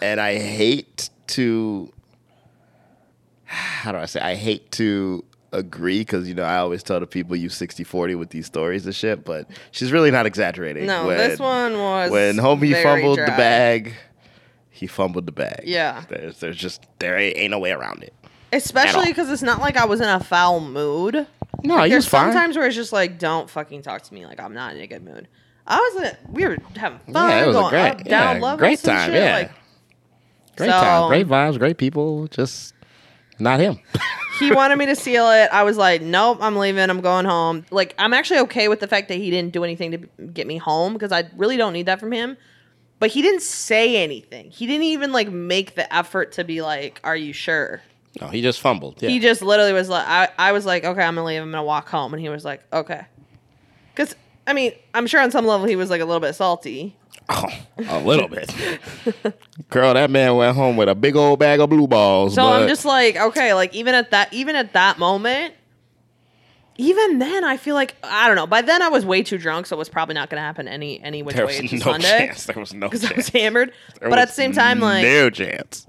and 0.00 0.18
I 0.18 0.38
hate 0.38 1.10
to 1.28 1.92
how 3.44 3.92
do 3.92 3.98
I 3.98 4.06
say 4.06 4.20
I 4.20 4.36
hate 4.36 4.70
to 4.72 5.22
agree 5.54 6.00
because 6.00 6.28
you 6.28 6.34
know 6.34 6.42
I 6.42 6.58
always 6.58 6.82
tell 6.82 7.00
the 7.00 7.06
people 7.06 7.36
you 7.36 7.48
60-40 7.48 8.18
with 8.18 8.30
these 8.30 8.46
stories 8.46 8.84
and 8.84 8.94
shit, 8.94 9.24
but 9.24 9.48
she's 9.70 9.92
really 9.92 10.10
not 10.10 10.26
exaggerating. 10.26 10.86
no, 10.86 11.06
when, 11.06 11.18
this 11.18 11.38
one 11.38 11.78
was 11.78 12.10
when 12.10 12.36
homie 12.36 12.80
fumbled 12.82 13.18
the 13.18 13.26
bag, 13.26 13.94
he 14.70 14.86
fumbled 14.86 15.26
the 15.26 15.32
bag. 15.32 15.62
Yeah. 15.64 16.04
there's 16.08 16.40
there's 16.40 16.56
just 16.56 16.86
there 16.98 17.16
ain't, 17.16 17.36
ain't 17.36 17.50
no 17.50 17.58
way 17.58 17.70
around 17.72 18.02
it. 18.02 18.14
especially 18.52 19.06
because 19.06 19.30
it's 19.30 19.42
not 19.42 19.60
like 19.60 19.76
I 19.76 19.84
was 19.84 20.00
in 20.00 20.08
a 20.08 20.20
foul 20.20 20.60
mood. 20.60 21.26
No, 21.62 21.82
he 21.82 21.90
There's 21.90 22.08
sometimes 22.08 22.56
where 22.56 22.66
it's 22.66 22.76
just 22.76 22.92
like, 22.92 23.18
don't 23.18 23.48
fucking 23.48 23.82
talk 23.82 24.02
to 24.02 24.14
me. 24.14 24.26
Like 24.26 24.40
I'm 24.40 24.52
not 24.52 24.74
in 24.74 24.82
a 24.82 24.86
good 24.86 25.04
mood. 25.04 25.28
I 25.66 25.78
was. 25.78 26.02
In, 26.04 26.16
we 26.32 26.46
were 26.46 26.58
having 26.76 26.98
fun. 27.12 27.30
Yeah, 27.30 27.44
it 27.44 27.46
was 27.46 27.56
going 27.56 27.70
great- 27.70 27.90
up, 27.90 28.04
down 28.04 28.36
yeah, 28.36 28.42
levels 28.42 28.58
great 28.58 28.78
time, 28.80 29.10
shit, 29.10 29.22
yeah. 29.22 29.36
Like, 29.36 29.50
great 30.56 30.66
so- 30.66 30.72
time, 30.72 31.08
great 31.08 31.26
vibes, 31.26 31.58
great 31.58 31.78
people. 31.78 32.26
Just 32.28 32.74
not 33.38 33.60
him. 33.60 33.78
he 34.38 34.52
wanted 34.52 34.76
me 34.76 34.86
to 34.86 34.96
seal 34.96 35.30
it. 35.30 35.48
I 35.52 35.62
was 35.62 35.76
like, 35.76 36.02
nope, 36.02 36.38
I'm 36.40 36.56
leaving. 36.56 36.88
I'm 36.90 37.00
going 37.00 37.24
home. 37.24 37.64
Like, 37.70 37.94
I'm 37.98 38.12
actually 38.12 38.40
okay 38.40 38.68
with 38.68 38.80
the 38.80 38.88
fact 38.88 39.08
that 39.08 39.16
he 39.16 39.30
didn't 39.30 39.52
do 39.52 39.64
anything 39.64 39.90
to 39.92 39.98
get 40.32 40.46
me 40.46 40.56
home 40.56 40.92
because 40.92 41.12
I 41.12 41.28
really 41.36 41.56
don't 41.56 41.72
need 41.72 41.86
that 41.86 42.00
from 42.00 42.12
him. 42.12 42.36
But 43.00 43.10
he 43.10 43.22
didn't 43.22 43.42
say 43.42 44.02
anything. 44.02 44.50
He 44.50 44.66
didn't 44.66 44.84
even 44.84 45.12
like 45.12 45.30
make 45.30 45.74
the 45.74 45.92
effort 45.94 46.32
to 46.32 46.44
be 46.44 46.62
like, 46.62 47.00
"Are 47.04 47.16
you 47.16 47.32
sure?" 47.32 47.82
no, 48.20 48.28
he 48.28 48.42
just 48.42 48.60
fumbled. 48.60 49.02
Yeah. 49.02 49.08
He 49.08 49.18
just 49.18 49.42
literally 49.42 49.72
was 49.72 49.88
like, 49.88 50.06
I, 50.06 50.28
I 50.38 50.52
was 50.52 50.64
like, 50.64 50.84
okay, 50.84 51.02
I'm 51.02 51.16
gonna 51.16 51.26
leave. 51.26 51.42
I'm 51.42 51.50
gonna 51.50 51.64
walk 51.64 51.88
home, 51.88 52.14
and 52.14 52.20
he 52.20 52.28
was 52.28 52.44
like, 52.44 52.62
okay. 52.72 53.02
Because 53.92 54.14
I 54.46 54.52
mean, 54.52 54.72
I'm 54.92 55.06
sure 55.06 55.20
on 55.20 55.30
some 55.30 55.46
level 55.46 55.66
he 55.66 55.76
was 55.76 55.90
like 55.90 56.00
a 56.00 56.04
little 56.04 56.20
bit 56.20 56.34
salty. 56.34 56.96
Oh, 57.28 57.46
a 57.88 58.00
little 58.00 58.28
bit. 58.28 58.52
Girl, 59.70 59.94
that 59.94 60.10
man 60.10 60.36
went 60.36 60.56
home 60.56 60.76
with 60.76 60.88
a 60.88 60.94
big 60.94 61.16
old 61.16 61.38
bag 61.38 61.60
of 61.60 61.70
blue 61.70 61.86
balls. 61.86 62.34
So 62.34 62.42
but 62.42 62.62
I'm 62.62 62.68
just 62.68 62.84
like, 62.84 63.16
okay, 63.16 63.54
like 63.54 63.74
even 63.74 63.94
at 63.94 64.10
that 64.10 64.32
even 64.32 64.56
at 64.56 64.72
that 64.74 64.98
moment, 64.98 65.54
even 66.76 67.18
then 67.18 67.44
I 67.44 67.56
feel 67.56 67.74
like 67.74 67.94
I 68.02 68.26
don't 68.26 68.36
know. 68.36 68.46
By 68.46 68.62
then 68.62 68.82
I 68.82 68.88
was 68.88 69.06
way 69.06 69.22
too 69.22 69.38
drunk, 69.38 69.66
so 69.66 69.76
it 69.76 69.78
was 69.78 69.88
probably 69.88 70.14
not 70.14 70.28
gonna 70.28 70.42
happen 70.42 70.68
any 70.68 71.00
any 71.02 71.22
which 71.22 71.36
there 71.36 71.46
way 71.46 71.60
was 71.62 71.72
no 71.72 71.78
Sunday. 71.78 72.08
chance. 72.26 72.44
There 72.44 72.56
was 72.58 72.74
no 72.74 72.88
Because 72.90 73.10
I 73.10 73.14
was 73.14 73.28
hammered. 73.28 73.72
There 74.00 74.10
but 74.10 74.18
at 74.18 74.28
the 74.28 74.34
same 74.34 74.52
time, 74.52 74.80
like 74.80 75.04
no 75.04 75.30
chance. 75.30 75.86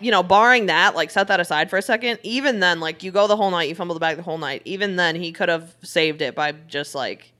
you 0.00 0.10
know, 0.10 0.22
barring 0.22 0.66
that, 0.66 0.94
like 0.94 1.10
set 1.10 1.28
that 1.28 1.40
aside 1.40 1.70
for 1.70 1.76
a 1.76 1.82
second. 1.82 2.20
Even 2.22 2.60
then, 2.60 2.78
like 2.78 3.02
you 3.02 3.10
go 3.10 3.26
the 3.26 3.36
whole 3.36 3.50
night, 3.50 3.68
you 3.68 3.74
fumble 3.74 3.94
the 3.94 4.00
bag 4.00 4.16
the 4.16 4.22
whole 4.22 4.38
night. 4.38 4.62
Even 4.64 4.96
then, 4.96 5.16
he 5.16 5.32
could 5.32 5.48
have 5.48 5.74
saved 5.82 6.22
it 6.22 6.34
by 6.34 6.52
just 6.52 6.94
like 6.94 7.32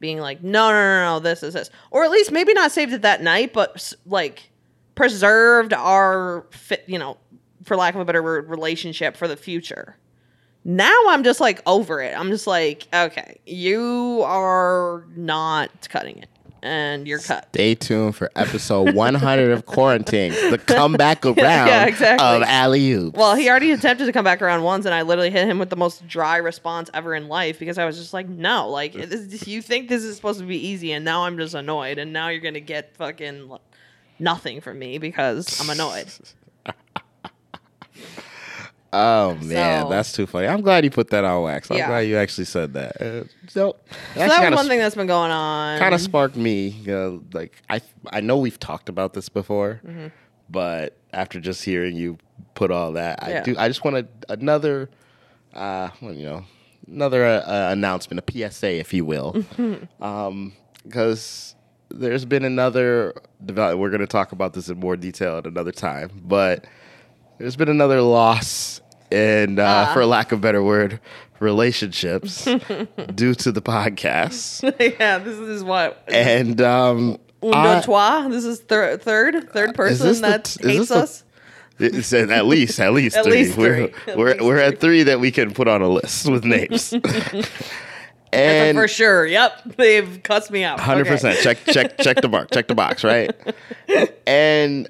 being 0.00 0.18
like, 0.18 0.42
no, 0.42 0.70
no, 0.70 0.80
no, 0.80 1.04
no, 1.14 1.20
this 1.20 1.42
is 1.42 1.54
this, 1.54 1.70
or 1.90 2.04
at 2.04 2.10
least 2.10 2.32
maybe 2.32 2.52
not 2.52 2.72
saved 2.72 2.92
it 2.92 3.02
that 3.02 3.22
night, 3.22 3.52
but 3.52 3.92
like 4.06 4.50
preserved 4.94 5.72
our 5.72 6.46
you 6.86 6.98
know, 6.98 7.16
for 7.64 7.76
lack 7.76 7.94
of 7.94 8.00
a 8.00 8.04
better 8.04 8.22
word, 8.22 8.48
relationship 8.48 9.16
for 9.16 9.28
the 9.28 9.36
future. 9.36 9.96
Now 10.64 10.98
I'm 11.08 11.22
just 11.22 11.40
like 11.40 11.62
over 11.66 12.00
it. 12.00 12.18
I'm 12.18 12.30
just 12.30 12.46
like, 12.46 12.88
okay, 12.92 13.38
you 13.46 14.22
are 14.24 15.04
not 15.14 15.88
cutting 15.88 16.18
it, 16.18 16.28
and 16.62 17.06
you're 17.06 17.18
cut. 17.18 17.48
Stay 17.52 17.74
tuned 17.74 18.16
for 18.16 18.30
episode 18.36 18.94
100 18.94 19.50
of 19.52 19.66
Quarantine, 19.66 20.32
the 20.50 20.58
comeback 20.58 21.24
around 21.26 21.36
yeah, 21.38 21.86
exactly. 21.86 22.26
of 22.26 22.42
Alley 22.42 22.92
Oops. 22.92 23.16
Well, 23.16 23.34
he 23.34 23.48
already 23.48 23.72
attempted 23.72 24.06
to 24.06 24.12
come 24.12 24.24
back 24.24 24.42
around 24.42 24.62
once, 24.62 24.84
and 24.86 24.94
I 24.94 25.02
literally 25.02 25.30
hit 25.30 25.48
him 25.48 25.58
with 25.58 25.70
the 25.70 25.76
most 25.76 26.06
dry 26.06 26.36
response 26.38 26.90
ever 26.94 27.14
in 27.14 27.28
life 27.28 27.58
because 27.58 27.78
I 27.78 27.84
was 27.84 27.96
just 27.96 28.12
like, 28.12 28.28
"No, 28.28 28.68
like 28.68 28.92
this, 28.92 29.46
you 29.46 29.62
think 29.62 29.88
this 29.88 30.04
is 30.04 30.16
supposed 30.16 30.40
to 30.40 30.46
be 30.46 30.68
easy, 30.68 30.92
and 30.92 31.04
now 31.04 31.24
I'm 31.24 31.36
just 31.36 31.54
annoyed, 31.54 31.98
and 31.98 32.12
now 32.12 32.28
you're 32.28 32.40
gonna 32.40 32.60
get 32.60 32.96
fucking 32.96 33.50
nothing 34.18 34.60
from 34.60 34.78
me 34.78 34.98
because 34.98 35.60
I'm 35.60 35.70
annoyed." 35.70 36.08
Oh 38.92 39.34
man, 39.42 39.82
So- 39.84 39.88
that's 39.90 40.12
too 40.12 40.26
funny. 40.26 40.46
I'm 40.46 40.60
glad 40.62 40.84
you 40.84 40.90
put 40.90 41.10
that 41.10 41.24
on 41.24 41.42
wax. 41.42 41.70
I'm 41.70 41.76
Yeah. 41.78 41.88
glad 41.88 42.00
you 42.00 42.16
actually 42.16 42.44
said 42.44 42.72
that. 42.74 43.00
Uh, 43.00 43.24
so 43.48 43.76
So 44.14 44.20
that 44.20 44.50
was 44.50 44.56
one 44.56 44.68
thing 44.68 44.78
that's 44.78 44.94
been 44.94 45.06
going 45.06 45.30
on. 45.30 45.78
kind 45.78 45.94
of 45.94 46.00
sparked 46.00 46.36
me. 46.36 46.68
You 46.68 46.92
know, 46.92 47.22
like 47.32 47.60
I 47.68 47.80
I 48.10 48.20
know 48.20 48.36
we've 48.38 48.58
talked 48.60 48.88
about 48.88 49.12
this 49.14 49.28
before, 49.28 49.80
Mm-hmm. 49.86 50.06
but 50.48 50.96
after 51.12 51.40
just 51.40 51.64
hearing 51.64 51.96
you 51.96 52.18
put 52.54 52.70
all 52.70 52.92
that, 52.92 53.22
I 53.22 53.30
Yeah. 53.30 53.42
do. 53.42 53.54
I 53.58 53.68
just 53.68 53.84
want 53.84 53.96
a, 53.96 54.06
another, 54.32 54.88
uh, 55.54 55.88
well, 56.00 56.12
you 56.14 56.24
know, 56.26 56.44
another 56.86 57.24
uh, 57.24 57.40
uh, 57.40 57.68
announcement, 57.72 58.20
a 58.26 58.32
PSA, 58.32 58.78
if 58.78 58.94
you 58.94 59.04
will, 59.04 59.44
um, 60.00 60.52
because 60.84 61.54
there's 61.90 62.24
been 62.24 62.44
another 62.44 63.14
develop. 63.44 63.78
We're 63.78 63.90
going 63.90 64.00
to 64.00 64.06
talk 64.06 64.32
about 64.32 64.52
this 64.54 64.68
in 64.68 64.78
more 64.78 64.96
detail 64.96 65.38
at 65.38 65.46
another 65.46 65.72
time, 65.72 66.10
but 66.24 66.64
there's 67.38 67.56
been 67.56 67.68
another 67.68 68.00
loss 68.02 68.80
in, 69.10 69.58
uh, 69.58 69.86
Ah. 69.88 69.94
for 69.94 70.04
lack 70.06 70.32
of 70.32 70.38
a 70.38 70.42
better 70.42 70.62
word, 70.62 71.00
relationships 71.40 72.44
due 73.14 73.34
to 73.34 73.52
the 73.52 73.62
podcast. 73.62 74.62
yeah, 75.00 75.18
this 75.18 75.36
is 75.38 75.62
what 75.62 76.02
And 76.08 76.60
um, 76.60 77.18
un 77.42 77.54
I-. 77.54 78.28
This 78.30 78.44
is 78.44 78.60
thir- 78.60 78.96
third 78.96 79.50
third 79.52 79.74
person 79.74 80.06
the 80.14 80.20
that 80.22 80.44
t- 80.44 80.66
hates 80.68 80.78
this 80.78 80.88
the- 80.88 80.94
us. 80.96 81.22
It's 81.78 82.12
at 82.14 82.30
at 82.30 82.46
least, 82.46 82.80
at 82.80 82.94
least 82.94 83.16
At 83.18 83.24
three. 83.24 83.32
least 83.44 83.58
we're 83.58 83.88
three. 83.88 84.12
At 84.12 84.16
we're, 84.18 84.30
least 84.30 84.40
we're 84.44 84.56
at 84.58 84.80
three 84.80 85.02
that 85.02 85.20
we 85.20 85.30
can 85.30 85.52
put 85.52 85.68
on 85.68 85.82
a 85.82 85.88
list 85.88 86.26
with 86.30 86.42
names. 86.42 86.94
and 88.32 88.76
for 88.78 88.88
sure. 88.88 89.26
Yep, 89.26 89.76
they've 89.76 90.20
cussed 90.22 90.50
me 90.50 90.64
out. 90.64 90.80
hundred 90.80 91.02
Okay. 91.02 91.10
percent 91.10 91.38
check 91.40 91.58
check 91.66 91.98
check 91.98 92.20
the 92.22 92.28
mark, 92.28 92.50
check 92.50 92.66
the 92.68 92.74
box, 92.74 93.04
right? 93.04 93.30
and 94.26 94.88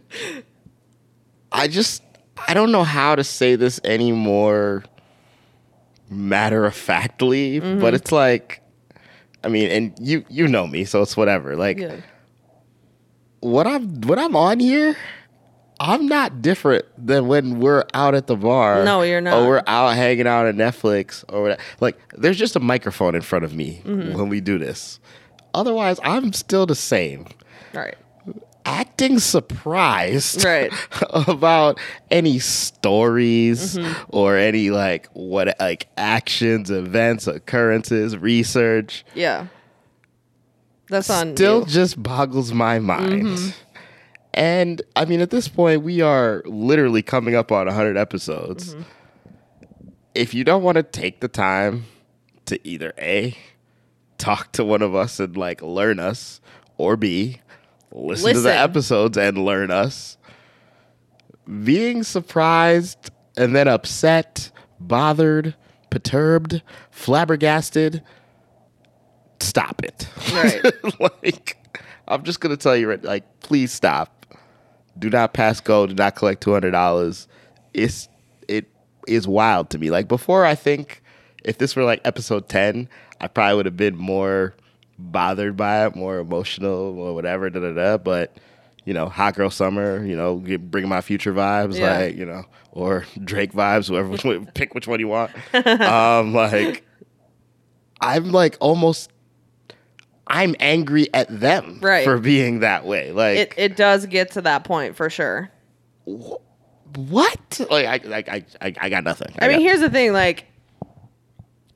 I 1.51 1.67
just 1.69 2.03
I 2.49 2.55
don't 2.55 2.73
know 2.73 2.85
how 2.85 3.15
to 3.15 3.25
say 3.25 3.57
this 3.57 3.81
any 3.85 4.13
more 4.13 4.85
matter 6.11 6.65
of 6.65 6.75
factly, 6.75 7.61
Mm-hmm. 7.61 7.81
but 7.81 7.95
it's 7.95 8.13
like 8.13 8.63
I 9.45 9.49
mean, 9.49 9.71
and 9.71 9.93
you 10.01 10.25
you 10.29 10.49
know 10.49 10.67
me, 10.67 10.85
so 10.85 11.03
it's 11.03 11.17
whatever. 11.17 11.57
Like 11.57 11.79
Yeah. 11.79 11.97
what 13.41 13.67
I'm 13.67 14.01
what 14.03 14.19
I'm 14.19 14.35
on 14.37 14.61
here, 14.61 14.97
I'm 15.79 16.07
not 16.07 16.43
different 16.43 16.85
than 16.99 17.27
when 17.29 17.61
we're 17.61 17.85
out 17.95 18.15
at 18.15 18.27
the 18.27 18.37
bar. 18.37 18.85
No, 18.85 19.03
you're 19.03 19.21
not. 19.21 19.35
Or 19.43 19.49
we're 19.49 19.63
out 19.67 19.95
hanging 19.95 20.27
out 20.27 20.47
on 20.47 20.55
Netflix 20.55 21.25
or 21.29 21.43
whatever. 21.43 21.63
Like 21.81 21.99
there's 22.17 22.39
just 22.39 22.57
a 22.57 22.61
microphone 22.61 23.15
in 23.15 23.23
front 23.23 23.45
of 23.45 23.55
me 23.55 23.83
Mm-hmm. 23.85 24.17
when 24.19 24.29
we 24.29 24.41
do 24.41 24.59
this. 24.59 24.99
Otherwise, 25.55 25.99
I'm 26.05 26.33
still 26.33 26.67
the 26.67 26.75
same. 26.75 27.27
Right. 27.73 27.97
Acting 28.67 29.19
surprised 29.21 30.45
Right. 30.45 30.73
about 31.11 31.79
any 32.11 32.39
stories 32.41 33.77
Mm-hmm. 33.79 34.03
or 34.09 34.37
any 34.37 34.71
like 34.71 35.09
what 35.13 35.55
like 35.61 35.87
actions, 35.97 36.71
events, 36.71 37.27
occurrences, 37.27 38.17
research 38.19 39.05
Yeah. 39.15 39.47
That's 40.89 41.09
on 41.11 41.35
still 41.37 41.59
you. 41.59 41.61
Mm-hmm. 41.63 41.71
just 41.71 42.03
boggles 42.03 42.53
my 42.53 42.79
mind. 42.79 43.55
And 44.35 44.83
I 44.95 45.05
mean, 45.05 45.21
at 45.21 45.31
this 45.31 45.49
point, 45.49 45.83
we 45.83 46.01
are 46.01 46.43
literally 46.45 47.03
coming 47.03 47.35
up 47.35 47.51
on 47.51 47.67
100 47.67 47.97
episodes. 47.97 48.75
Mm-hmm. 48.75 48.83
If 50.15 50.35
you 50.35 50.45
don't 50.45 50.63
want 50.63 50.77
to 50.77 50.83
take 50.83 51.21
the 51.21 51.29
time 51.29 51.85
to 52.47 52.65
either 52.67 52.93
A, 52.99 53.37
talk 54.19 54.53
to 54.53 54.65
one 54.65 54.83
of 54.83 54.95
us 54.95 55.19
and 55.21 55.37
like 55.37 55.61
learn 55.63 55.99
us, 55.99 56.41
or 56.77 56.97
B, 56.97 57.41
listen, 57.93 58.35
to 58.35 58.41
the 58.41 58.57
episodes 58.57 59.17
and 59.17 59.39
learn 59.39 59.71
us, 59.71 60.17
being 61.65 62.03
surprised 62.03 63.11
and 63.37 63.55
then 63.55 63.69
upset, 63.69 64.51
bothered, 64.81 65.55
perturbed, 65.91 66.63
flabbergasted, 66.91 68.03
stop 69.41 69.83
it. 69.83 70.09
Right. 70.33 71.01
like, 71.23 71.57
I'm 72.09 72.23
just 72.23 72.41
gonna 72.41 72.57
tell 72.57 72.77
you, 72.77 72.95
like, 73.03 73.41
please 73.41 73.73
stop. 73.73 74.27
Do 74.99 75.11
not 75.11 75.35
pass 75.35 75.61
go. 75.61 75.87
Do 75.87 75.95
not 75.95 76.17
collect 76.17 76.43
two 76.43 76.53
hundred 76.53 76.71
dollars. 76.71 77.29
It's 77.75 78.09
it 78.49 78.67
is 79.07 79.29
wild 79.29 79.71
to 79.71 79.79
me. 79.79 79.91
Like 79.91 80.09
before, 80.09 80.45
I 80.45 80.55
think 80.55 81.03
if 81.45 81.59
this 81.59 81.77
were 81.77 81.85
like 81.85 82.01
episode 82.05 82.49
ten, 82.49 82.89
I 83.21 83.29
probably 83.29 83.57
would 83.57 83.67
have 83.67 83.77
been 83.77 83.97
more 83.97 84.55
bothered 84.99 85.57
by 85.57 85.87
it, 85.87 85.97
more 85.97 86.19
emotional 86.19 86.99
or 86.99 87.15
whatever. 87.15 87.51
Da 87.51 87.61
da 87.61 87.73
da. 87.73 87.97
But 87.99 88.37
you 88.85 88.95
know, 88.95 89.09
hot 89.09 89.35
girl 89.35 89.51
summer. 89.51 90.05
You 90.05 90.17
know, 90.17 90.37
get, 90.37 90.71
bring 90.71 90.89
my 90.89 91.01
future 91.01 91.33
vibes, 91.33 91.79
Yeah. 91.79 91.99
like 91.99 92.17
you 92.17 92.25
know, 92.27 92.45
or 92.73 93.05
Drake 93.23 93.53
vibes. 93.53 93.89
Whoever, 93.89 94.09
which 94.09 94.25
one, 94.25 94.47
pick 94.55 94.75
which 94.75 94.87
one 94.87 95.01
you 95.01 95.09
want. 95.09 95.33
um, 95.55 96.33
like 96.35 96.85
I'm 98.01 98.31
like 98.33 98.57
almost. 98.61 99.11
I'm 100.29 100.57
angry 100.59 101.07
at 101.15 101.29
them 101.41 101.79
Right. 101.81 102.03
for 102.03 102.19
being 102.19 102.59
that 102.61 102.85
way. 102.85 103.13
Like 103.13 103.39
It 103.39 103.55
it 103.57 103.77
does 103.77 104.07
get 104.07 104.33
to 104.33 104.41
that 104.43 104.65
point 104.65 104.97
for 104.97 105.09
sure. 105.09 105.53
what? 106.05 107.61
Like 107.71 107.87
I 107.87 108.09
like 108.09 108.29
I 108.29 108.45
I, 108.61 108.75
I 108.81 108.89
got 108.89 109.05
nothing. 109.05 109.33
I 109.39 109.49
mean, 109.49 109.59
got- 109.59 109.63
here's 109.63 109.81
the 109.81 109.91
thing, 109.91 110.13
like 110.13 110.47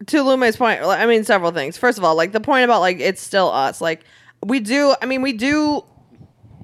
to 0.06 0.22
Lume's 0.22 0.56
point, 0.56 0.82
I 0.82 1.06
mean 1.06 1.24
several 1.24 1.52
things. 1.52 1.76
First 1.76 1.98
of 1.98 2.04
all, 2.04 2.14
like 2.14 2.32
the 2.32 2.40
point 2.40 2.64
about 2.64 2.80
like 2.80 3.00
it's 3.00 3.20
still 3.20 3.50
us. 3.50 3.80
Like 3.80 4.04
we 4.44 4.60
do 4.60 4.94
I 5.00 5.06
mean 5.06 5.22
we 5.22 5.32
do 5.32 5.84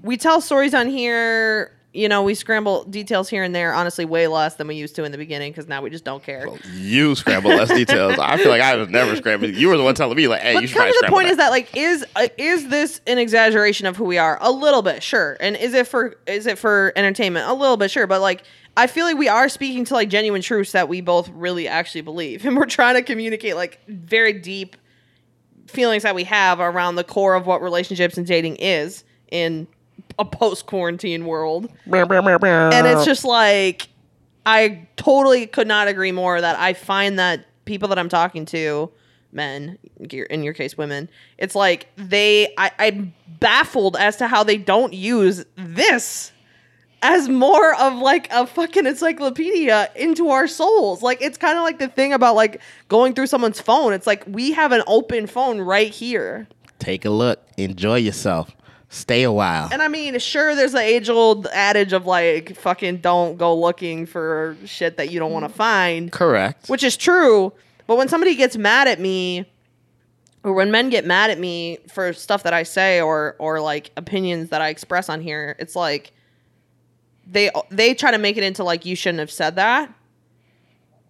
we 0.02 0.16
tell 0.16 0.40
stories 0.40 0.72
on 0.74 0.88
here, 0.88 1.75
you 1.96 2.08
know, 2.08 2.22
we 2.22 2.34
scramble 2.34 2.84
details 2.84 3.28
here 3.28 3.42
and 3.42 3.54
there, 3.54 3.72
honestly 3.72 4.04
way 4.04 4.26
less 4.26 4.56
than 4.56 4.68
we 4.68 4.74
used 4.74 4.94
to 4.96 5.04
in 5.04 5.12
the 5.12 5.18
beginning 5.18 5.50
because 5.50 5.66
now 5.66 5.80
we 5.80 5.90
just 5.90 6.04
don't 6.04 6.22
care. 6.22 6.46
you 6.74 7.14
scramble 7.14 7.50
less 7.50 7.68
details. 7.68 8.18
I 8.18 8.36
feel 8.36 8.50
like 8.50 8.60
I 8.60 8.76
was 8.76 8.88
never 8.88 9.16
scrambling. 9.16 9.54
You 9.54 9.68
were 9.68 9.76
the 9.76 9.82
one 9.82 9.94
telling 9.94 10.16
me 10.16 10.28
like, 10.28 10.42
hey, 10.42 10.52
you 10.52 10.60
But 10.60 10.68
should 10.68 10.78
kind 10.78 10.90
of 10.90 10.96
the 11.00 11.08
point 11.08 11.28
is 11.28 11.38
that 11.38 11.50
like 11.50 11.74
is 11.74 12.04
uh, 12.14 12.28
is 12.36 12.68
this 12.68 13.00
an 13.06 13.18
exaggeration 13.18 13.86
of 13.86 13.96
who 13.96 14.04
we 14.04 14.18
are? 14.18 14.38
A 14.40 14.52
little 14.52 14.82
bit, 14.82 15.02
sure. 15.02 15.36
And 15.40 15.56
is 15.56 15.72
it 15.72 15.88
for 15.88 16.16
is 16.26 16.46
it 16.46 16.58
for 16.58 16.92
entertainment? 16.96 17.48
A 17.48 17.54
little 17.54 17.76
bit, 17.78 17.90
sure. 17.90 18.06
But 18.06 18.20
like 18.20 18.44
I 18.76 18.86
feel 18.86 19.06
like 19.06 19.16
we 19.16 19.28
are 19.28 19.48
speaking 19.48 19.86
to 19.86 19.94
like 19.94 20.10
genuine 20.10 20.42
truths 20.42 20.72
that 20.72 20.88
we 20.88 21.00
both 21.00 21.30
really 21.30 21.66
actually 21.66 22.02
believe, 22.02 22.44
and 22.46 22.56
we're 22.56 22.66
trying 22.66 22.96
to 22.96 23.02
communicate 23.02 23.56
like 23.56 23.80
very 23.88 24.34
deep 24.34 24.76
feelings 25.66 26.02
that 26.02 26.14
we 26.14 26.24
have 26.24 26.60
around 26.60 26.94
the 26.96 27.04
core 27.04 27.34
of 27.34 27.46
what 27.46 27.62
relationships 27.62 28.16
and 28.16 28.26
dating 28.26 28.56
is 28.56 29.02
in 29.30 29.66
a 30.18 30.24
post 30.24 30.66
quarantine 30.66 31.26
world. 31.26 31.70
And 32.72 32.86
it's 32.86 33.04
just 33.04 33.24
like 33.24 33.88
I 34.44 34.86
totally 34.96 35.46
could 35.46 35.66
not 35.66 35.88
agree 35.88 36.12
more 36.12 36.40
that 36.40 36.58
I 36.58 36.72
find 36.72 37.18
that 37.18 37.46
people 37.64 37.88
that 37.88 37.98
I'm 37.98 38.08
talking 38.08 38.46
to, 38.46 38.90
men, 39.32 39.78
in 40.10 40.42
your 40.42 40.54
case 40.54 40.78
women, 40.78 41.08
it's 41.38 41.54
like 41.54 41.88
they 41.96 42.54
I, 42.56 42.70
I'm 42.78 43.14
baffled 43.40 43.96
as 43.96 44.16
to 44.18 44.26
how 44.26 44.44
they 44.44 44.56
don't 44.56 44.92
use 44.92 45.44
this 45.56 46.32
as 47.02 47.28
more 47.28 47.74
of 47.74 47.94
like 47.94 48.32
a 48.32 48.46
fucking 48.46 48.86
encyclopedia 48.86 49.90
into 49.96 50.30
our 50.30 50.46
souls. 50.48 51.02
Like 51.02 51.20
it's 51.20 51.38
kind 51.38 51.58
of 51.58 51.62
like 51.62 51.78
the 51.78 51.88
thing 51.88 52.12
about 52.12 52.34
like 52.34 52.60
going 52.88 53.14
through 53.14 53.26
someone's 53.26 53.60
phone. 53.60 53.92
It's 53.92 54.06
like 54.06 54.24
we 54.26 54.52
have 54.52 54.72
an 54.72 54.82
open 54.86 55.26
phone 55.26 55.60
right 55.60 55.92
here. 55.92 56.48
Take 56.78 57.04
a 57.04 57.10
look. 57.10 57.42
Enjoy 57.56 57.96
yourself. 57.96 58.56
Stay 58.96 59.22
a 59.22 59.32
while. 59.32 59.68
And 59.70 59.82
I 59.82 59.88
mean, 59.88 60.18
sure, 60.18 60.54
there's 60.54 60.74
an 60.74 60.80
age 60.80 61.08
old 61.08 61.46
adage 61.48 61.92
of 61.92 62.06
like, 62.06 62.56
fucking 62.56 62.98
don't 62.98 63.36
go 63.36 63.54
looking 63.54 64.06
for 64.06 64.56
shit 64.64 64.96
that 64.96 65.10
you 65.10 65.18
don't 65.18 65.32
want 65.32 65.46
to 65.46 65.52
find, 65.52 66.10
Correct. 66.10 66.68
which 66.68 66.82
is 66.82 66.96
true. 66.96 67.52
But 67.86 67.96
when 67.96 68.08
somebody 68.08 68.34
gets 68.34 68.56
mad 68.56 68.88
at 68.88 68.98
me, 68.98 69.46
or 70.42 70.52
when 70.52 70.70
men 70.70 70.90
get 70.90 71.04
mad 71.04 71.30
at 71.30 71.38
me 71.38 71.78
for 71.92 72.12
stuff 72.12 72.44
that 72.44 72.52
I 72.54 72.62
say 72.62 73.00
or 73.00 73.34
or 73.38 73.60
like 73.60 73.90
opinions 73.96 74.50
that 74.50 74.60
I 74.60 74.68
express 74.68 75.08
on 75.08 75.20
here, 75.20 75.56
it's 75.58 75.74
like 75.74 76.12
they 77.26 77.50
they 77.70 77.94
try 77.94 78.12
to 78.12 78.18
make 78.18 78.36
it 78.36 78.44
into 78.44 78.62
like 78.62 78.86
you 78.86 78.94
shouldn't 78.94 79.18
have 79.18 79.30
said 79.30 79.56
that. 79.56 79.92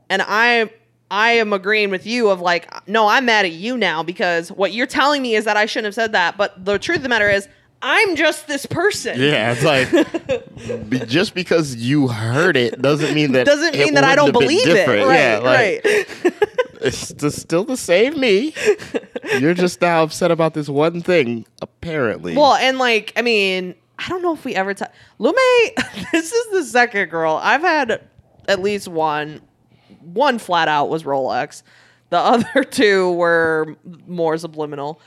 And 0.09 0.23
I 0.27 0.71
I 1.11 1.33
am 1.33 1.53
agreeing 1.53 1.91
with 1.91 2.07
you 2.07 2.31
of 2.31 2.41
like 2.41 2.89
no, 2.89 3.09
I'm 3.09 3.27
mad 3.27 3.45
at 3.45 3.53
you 3.53 3.77
now 3.77 4.03
because 4.03 4.51
what 4.51 4.73
you're 4.73 4.87
telling 4.87 5.21
me 5.21 5.35
is 5.35 5.45
that 5.45 5.57
I 5.57 5.67
shouldn't 5.67 5.87
have 5.87 5.95
said 5.95 6.13
that, 6.13 6.39
but 6.39 6.65
the 6.65 6.79
truth 6.79 6.99
of 6.99 7.03
the 7.03 7.09
matter 7.11 7.29
is 7.29 7.47
I'm 7.83 8.17
just 8.17 8.47
this 8.47 8.67
person. 8.67 9.21
yeah, 9.21 9.53
it's 9.53 9.63
like 9.63 10.89
be- 10.89 11.01
just 11.01 11.35
because 11.35 11.77
you 11.77 12.09
heard 12.09 12.57
it 12.57 12.81
doesn't 12.81 13.15
mean 13.15 13.33
that 13.33 13.47
Doesn't 13.47 13.75
mean 13.79 13.95
that 13.95 14.05
I 14.05 14.15
don't 14.15 14.33
believe 14.33 14.67
it. 14.67 14.89
Right, 14.89 14.99
yeah, 15.15 15.39
like, 15.39 15.85
right. 15.85 16.43
It's 16.81 17.13
just 17.15 17.41
still 17.41 17.65
the 17.65 17.77
same 17.77 18.21
me. 18.21 18.55
You're 19.41 19.55
just 19.55 19.81
now 19.81 20.03
upset 20.03 20.31
about 20.31 20.55
this 20.55 20.69
one 20.69 21.01
thing, 21.01 21.47
apparently. 21.63 22.37
Well, 22.37 22.55
and 22.55 22.79
like, 22.79 23.13
I 23.17 23.23
mean, 23.23 23.75
I 23.99 24.09
don't 24.09 24.23
know 24.23 24.35
if 24.35 24.45
we 24.45 24.55
ever 24.55 24.75
talk. 24.75 24.93
Lume, 25.19 25.35
this 26.13 26.33
is 26.33 26.53
the 26.53 26.65
second 26.65 27.09
girl 27.09 27.41
I've 27.43 27.63
had. 27.63 28.07
At 28.47 28.61
least 28.61 28.89
one, 28.89 29.41
one 30.01 30.39
flat 30.39 30.69
out 30.69 30.89
was 30.89 31.03
Rolex. 31.03 31.63
The 32.11 32.19
other 32.19 32.63
two 32.63 33.13
were 33.13 33.75
more 34.07 34.37
subliminal. 34.39 35.01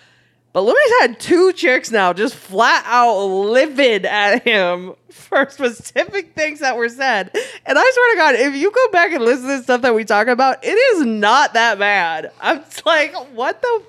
But 0.60 0.65
Lume's 0.65 1.00
had 1.00 1.19
two 1.22 1.54
chicks 1.54 1.89
now 1.89 2.12
just 2.12 2.36
flat 2.36 2.84
out 2.86 3.17
livid 3.28 4.06
at 4.06 4.43
him 4.43 4.93
for 5.10 5.50
specific 5.50 6.34
things 6.36 6.60
that 6.60 6.76
were 6.76 6.89
said. 6.89 7.32
And 7.65 7.80
I 7.80 7.91
swear 7.93 8.12
to 8.12 8.17
God, 8.17 8.36
if 8.36 8.56
you 8.62 8.69
go 8.69 8.91
back 8.91 9.13
and 9.13 9.24
listen 9.24 9.43
to 9.48 9.58
the 9.58 9.63
stuff 9.63 9.82
that 9.84 9.95
we 9.95 10.04
talk 10.04 10.28
about, 10.28 10.58
it 10.65 10.72
is 10.74 11.06
not 11.06 11.54
that 11.54 11.80
bad. 11.80 12.34
I'm 12.41 12.62
like, 12.86 13.15
what 13.34 13.62
the 13.62 13.84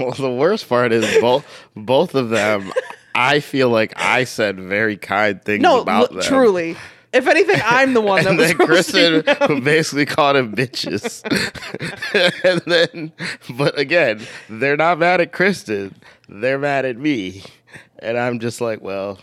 Well, 0.00 0.10
the 0.10 0.32
worst 0.32 0.68
part 0.68 0.90
is 0.90 1.20
both 1.20 1.46
both 1.76 2.16
of 2.16 2.30
them. 2.30 2.72
I 3.14 3.38
feel 3.38 3.68
like 3.70 3.92
I 3.96 4.24
said 4.24 4.58
very 4.58 4.96
kind 4.96 5.40
things 5.40 5.62
No, 5.62 5.80
about 5.82 6.10
l- 6.10 6.16
them. 6.18 6.22
truly. 6.24 6.76
If 7.12 7.26
anything, 7.26 7.60
I'm 7.64 7.94
the 7.94 8.00
one 8.02 8.22
that 8.24 8.30
and 8.30 8.38
was 8.38 8.48
then 8.48 8.56
Kristen 8.66 9.22
them. 9.24 9.64
basically 9.64 10.04
called 10.06 10.36
him 10.36 10.54
bitches. 10.54 11.22
and 12.44 12.60
then, 12.66 13.12
but 13.56 13.78
again, 13.78 14.20
they're 14.50 14.76
not 14.76 14.98
mad 14.98 15.20
at 15.20 15.32
Kristen. 15.32 15.94
They're 16.28 16.58
mad 16.58 16.84
at 16.84 16.96
me. 16.98 17.42
And 18.00 18.18
I'm 18.18 18.38
just 18.40 18.60
like, 18.60 18.82
well, 18.82 19.18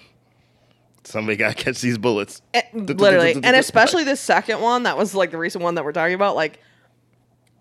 somebody 1.04 1.38
got 1.38 1.56
to 1.56 1.64
catch 1.64 1.80
these 1.82 1.98
bullets. 2.00 2.42
Eh, 2.56 2.62
Literally, 2.74 3.34
and 3.36 3.56
especially 3.56 4.04
the 4.04 4.16
second 4.16 4.62
one 4.62 4.84
that 4.84 4.98
was 4.98 5.14
like 5.14 5.30
the 5.32 5.38
recent 5.38 5.64
one 5.64 5.76
that 5.76 5.86
we're 5.86 5.92
talking 5.92 6.16
about. 6.16 6.36
Like, 6.36 6.60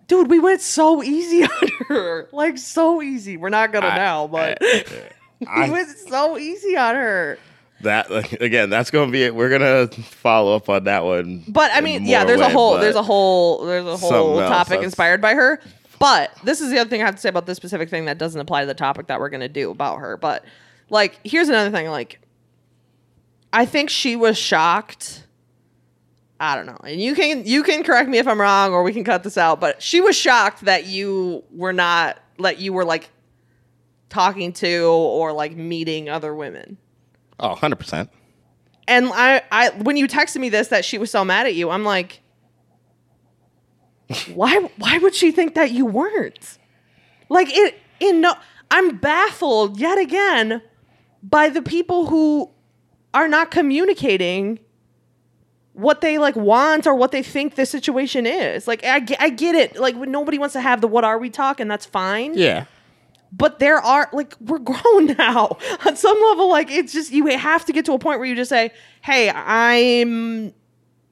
dude, 0.08 0.30
we 0.30 0.38
went 0.40 0.62
so 0.62 1.02
easy 1.02 1.42
on 1.62 1.68
her, 1.88 2.28
like 2.32 2.56
so 2.58 3.02
easy. 3.02 3.36
We're 3.36 3.50
not 3.50 3.72
gonna 3.72 3.88
I- 3.88 3.96
now, 3.96 4.26
but 4.26 4.58
I- 4.62 5.64
we 5.66 5.70
went 5.70 5.90
so 5.90 6.38
easy 6.38 6.76
on 6.78 6.94
her. 6.94 7.38
That 7.80 8.10
again, 8.40 8.70
that's 8.70 8.90
going 8.90 9.08
to 9.08 9.12
be 9.12 9.24
it. 9.24 9.34
We're 9.34 9.50
going 9.50 9.88
to 9.88 10.02
follow 10.02 10.56
up 10.56 10.68
on 10.68 10.84
that 10.84 11.04
one. 11.04 11.44
But 11.48 11.70
I 11.74 11.80
mean, 11.80 12.06
yeah, 12.06 12.24
there's 12.24 12.40
a 12.40 12.48
whole, 12.48 12.78
there's 12.78 12.94
a 12.96 13.02
whole, 13.02 13.64
there's 13.64 13.84
a 13.84 13.96
whole 13.96 14.10
Something 14.10 14.40
else, 14.40 14.50
topic 14.50 14.82
inspired 14.82 15.20
by 15.20 15.34
her. 15.34 15.60
But 15.98 16.32
this 16.42 16.60
is 16.60 16.70
the 16.70 16.78
other 16.78 16.90
thing 16.90 17.02
I 17.02 17.06
have 17.06 17.14
to 17.14 17.20
say 17.20 17.28
about 17.28 17.46
this 17.46 17.56
specific 17.56 17.88
thing 17.88 18.06
that 18.06 18.18
doesn't 18.18 18.40
apply 18.40 18.62
to 18.62 18.66
the 18.66 18.74
topic 18.74 19.06
that 19.06 19.20
we're 19.20 19.28
gonna 19.28 19.48
do 19.48 19.70
about 19.70 19.98
her. 19.98 20.16
But 20.16 20.44
like, 20.90 21.18
here's 21.24 21.48
another 21.48 21.70
thing. 21.70 21.88
Like, 21.88 22.20
I 23.52 23.64
think 23.64 23.90
she 23.90 24.16
was 24.16 24.36
shocked. 24.36 25.26
I 26.40 26.56
don't 26.56 26.66
know, 26.66 26.80
and 26.84 27.00
you 27.00 27.14
can 27.14 27.46
you 27.46 27.62
can 27.62 27.84
correct 27.84 28.08
me 28.08 28.18
if 28.18 28.26
I'm 28.26 28.40
wrong, 28.40 28.72
or 28.72 28.82
we 28.82 28.92
can 28.92 29.04
cut 29.04 29.22
this 29.22 29.38
out. 29.38 29.60
But 29.60 29.82
she 29.82 30.00
was 30.00 30.16
shocked 30.16 30.62
that 30.62 30.86
you 30.86 31.44
were 31.52 31.72
not 31.72 32.18
that 32.40 32.58
you 32.58 32.72
were 32.72 32.84
like 32.84 33.08
talking 34.08 34.52
to 34.54 34.84
or 34.86 35.32
like 35.32 35.56
meeting 35.56 36.08
other 36.08 36.34
women. 36.34 36.76
Oh, 37.40 37.54
100%. 37.54 38.08
And 38.86 39.10
I, 39.12 39.42
I 39.50 39.70
when 39.70 39.96
you 39.96 40.06
texted 40.06 40.38
me 40.38 40.50
this 40.50 40.68
that 40.68 40.84
she 40.84 40.98
was 40.98 41.10
so 41.10 41.24
mad 41.24 41.46
at 41.46 41.54
you, 41.54 41.70
I'm 41.70 41.84
like, 41.84 42.20
why 44.34 44.68
why 44.76 44.98
would 44.98 45.14
she 45.14 45.30
think 45.30 45.54
that 45.54 45.70
you 45.70 45.86
weren't? 45.86 46.58
Like 47.30 47.48
it 47.50 47.76
in 48.00 48.20
no 48.20 48.34
I'm 48.70 48.98
baffled 48.98 49.80
yet 49.80 49.98
again 49.98 50.62
by 51.22 51.48
the 51.48 51.62
people 51.62 52.06
who 52.06 52.50
are 53.14 53.28
not 53.28 53.50
communicating 53.50 54.58
what 55.72 56.00
they 56.00 56.18
like 56.18 56.36
want 56.36 56.86
or 56.86 56.94
what 56.94 57.10
they 57.10 57.22
think 57.22 57.54
the 57.54 57.66
situation 57.66 58.26
is. 58.26 58.68
Like 58.68 58.84
I, 58.84 59.04
I 59.18 59.30
get 59.30 59.54
it. 59.54 59.76
Like 59.78 59.96
when 59.96 60.10
nobody 60.10 60.38
wants 60.38 60.52
to 60.52 60.60
have 60.60 60.80
the 60.80 60.88
what 60.88 61.04
are 61.04 61.18
we 61.18 61.30
talking, 61.30 61.64
and 61.64 61.70
that's 61.70 61.86
fine 61.86 62.34
Yeah. 62.36 62.66
But 63.36 63.58
there 63.58 63.78
are 63.78 64.08
like 64.12 64.34
we're 64.40 64.58
grown 64.72 65.06
now. 65.18 65.56
On 65.86 65.96
some 65.96 66.16
level 66.30 66.48
like 66.48 66.70
it's 66.70 66.92
just 66.92 67.10
you 67.12 67.26
have 67.26 67.64
to 67.66 67.72
get 67.72 67.84
to 67.86 67.92
a 67.92 67.98
point 67.98 68.18
where 68.20 68.28
you 68.28 68.36
just 68.36 68.48
say 68.50 68.70
hey 69.02 69.30
i'm 69.30 70.52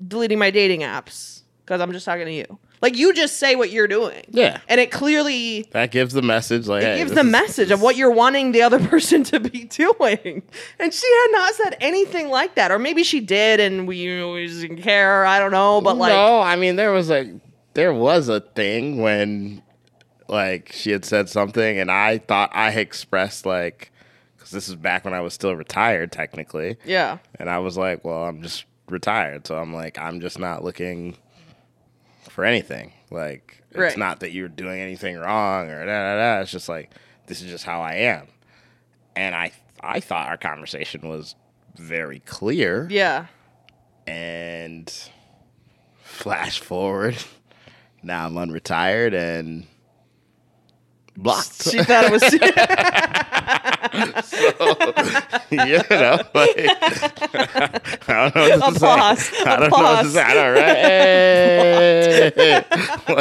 deleting 0.06 0.38
my 0.38 0.50
dating 0.50 0.80
apps 0.80 1.42
because 1.64 1.80
i'm 1.80 1.92
just 1.92 2.04
talking 2.04 2.26
to 2.26 2.32
you. 2.32 2.58
Like 2.80 2.96
you 2.96 3.14
just 3.14 3.37
say 3.37 3.54
what 3.54 3.70
you're 3.70 3.87
doing. 3.87 4.24
Yeah. 4.30 4.58
and 4.68 4.80
it 4.80 4.90
clearly 4.90 5.68
That 5.70 5.92
gives 5.92 6.14
the 6.14 6.20
message 6.22 6.66
like 6.66 6.82
it 6.82 6.87
hey, 6.87 6.96
gives 6.98 7.12
the 7.12 7.20
is- 7.20 7.26
message 7.26 7.70
of 7.70 7.80
what 7.80 7.94
you're 7.96 8.11
wanting 8.11 8.50
the 8.50 8.62
other 8.62 8.80
person 8.88 9.22
to 9.24 9.38
be 9.38 9.64
doing. 9.66 10.42
And 10.80 10.92
she 10.92 11.06
had 11.06 11.28
not 11.30 11.54
said 11.54 11.76
anything 11.80 12.28
like 12.28 12.56
that. 12.56 12.72
Or 12.72 12.80
maybe 12.80 13.04
she 13.04 13.20
did 13.20 13.61
and 13.61 13.87
we, 13.87 14.04
we 14.32 14.48
just 14.48 14.62
didn't 14.62 14.82
care. 14.82 15.24
I 15.24 15.38
don't 15.38 15.52
know 15.52 15.80
but 15.80 15.96
like 15.96 16.12
no, 16.12 16.40
I 16.40 16.56
mean 16.56 16.74
there 16.74 16.90
was 16.90 17.08
a 17.08 17.38
there 17.74 17.94
was 17.94 18.28
a 18.28 18.40
thing 18.40 19.00
when 19.00 19.62
like 20.33 20.73
she 20.73 20.90
had 20.90 21.05
said 21.05 21.29
something 21.29 21.79
and 21.79 21.90
I 21.90 22.18
thought 22.18 22.51
I 22.55 22.71
expressed 22.73 23.45
like 23.47 23.92
because 24.35 24.51
this 24.51 24.68
is 24.68 24.75
back 24.75 25.05
when 25.05 25.14
I 25.14 25.21
was 25.21 25.35
still 25.35 25.55
retired 25.55 26.11
technically, 26.11 26.79
yeah 26.85 27.18
and 27.38 27.49
I 27.49 27.59
was 27.59 27.77
like, 27.77 28.05
well, 28.05 28.25
I'm 28.25 28.42
just 28.42 28.64
retired, 28.88 29.47
so 29.47 29.57
I'm 29.57 29.73
like 29.73 29.99
I'm 29.99 30.21
just 30.21 30.38
not 30.38 30.64
looking 30.64 31.16
for 32.29 32.45
anything. 32.45 32.92
Like 33.11 33.62
it's 33.71 33.97
not 33.97 34.21
that 34.21 34.33
you're 34.33 34.49
doing 34.49 34.81
anything 34.81 35.16
wrong 35.16 35.68
or 35.71 35.85
da 35.85 35.92
da 35.92 36.16
da. 36.16 36.40
It's 36.40 36.51
just 36.51 36.68
like 36.68 36.90
this 37.27 37.42
is 37.42 37.51
just 37.51 37.64
how 37.64 37.81
I 37.83 37.95
am, 37.95 38.27
and 39.14 39.35
I 39.35 39.53
I 39.81 40.01
thought 40.01 40.29
our 40.29 40.38
conversation 40.38 41.09
was 41.09 41.35
very 41.77 42.21
clear 42.21 42.87
yeah 42.90 43.27
and 44.07 44.92
flash 46.03 46.59
forward. 46.61 47.16
Now 48.05 48.27
I'm 48.27 48.35
unretired 48.35 49.14
and 49.14 49.68
blocked. 51.16 51.70
she 51.70 51.83
thought 51.83 52.05
it 52.05 52.12
was 52.12 52.22
you 55.51 55.79
know, 55.90 56.18
like, 56.35 56.57
I 58.09 58.09
don't 58.09 58.35
know 58.35 58.48
what 58.48 58.59
to 58.59 58.66
Applause. 58.77 59.20
say. 59.20 59.44
I 59.44 59.46
don't 59.59 59.70
know 59.70 59.83
what 59.83 60.03
to 60.03 60.09
say. 60.11 60.22
I 60.22 60.35
know, 60.35 60.53
right? 60.55 60.72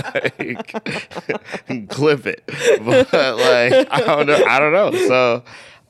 Like, 1.67 1.87
clip 1.89 2.25
it. 2.25 2.43
But 2.85 3.11
like, 3.13 3.87
I 3.91 3.99
don't 3.99 4.25
know. 4.27 4.43
I 4.47 4.59
don't 4.59 4.71
know. 4.73 4.91
So. 5.07 5.43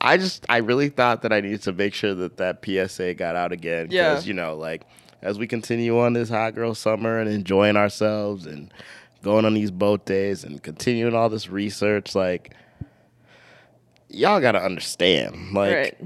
I 0.04 0.16
just, 0.16 0.44
I 0.48 0.56
really 0.56 0.88
thought 0.88 1.22
that 1.22 1.32
I 1.32 1.40
needed 1.40 1.62
to 1.62 1.72
make 1.72 1.94
sure 1.94 2.12
that 2.12 2.36
that 2.38 2.58
PSA 2.64 3.14
got 3.14 3.36
out 3.36 3.52
again. 3.52 3.86
Yeah. 3.88 4.10
Because, 4.10 4.26
you 4.26 4.34
know, 4.34 4.56
like, 4.56 4.82
as 5.22 5.38
we 5.38 5.46
continue 5.46 5.96
on 6.00 6.12
this 6.14 6.28
hot 6.28 6.56
girl 6.56 6.74
summer 6.74 7.20
and 7.20 7.30
enjoying 7.30 7.76
ourselves 7.76 8.44
and 8.44 8.74
going 9.22 9.44
on 9.44 9.54
these 9.54 9.70
boat 9.70 10.04
days 10.04 10.44
and 10.44 10.62
continuing 10.62 11.14
all 11.14 11.28
this 11.28 11.48
research, 11.48 12.14
like, 12.14 12.54
y'all 14.08 14.40
got 14.40 14.52
to 14.52 14.62
understand. 14.62 15.52
Like, 15.52 15.74
right 15.74 15.98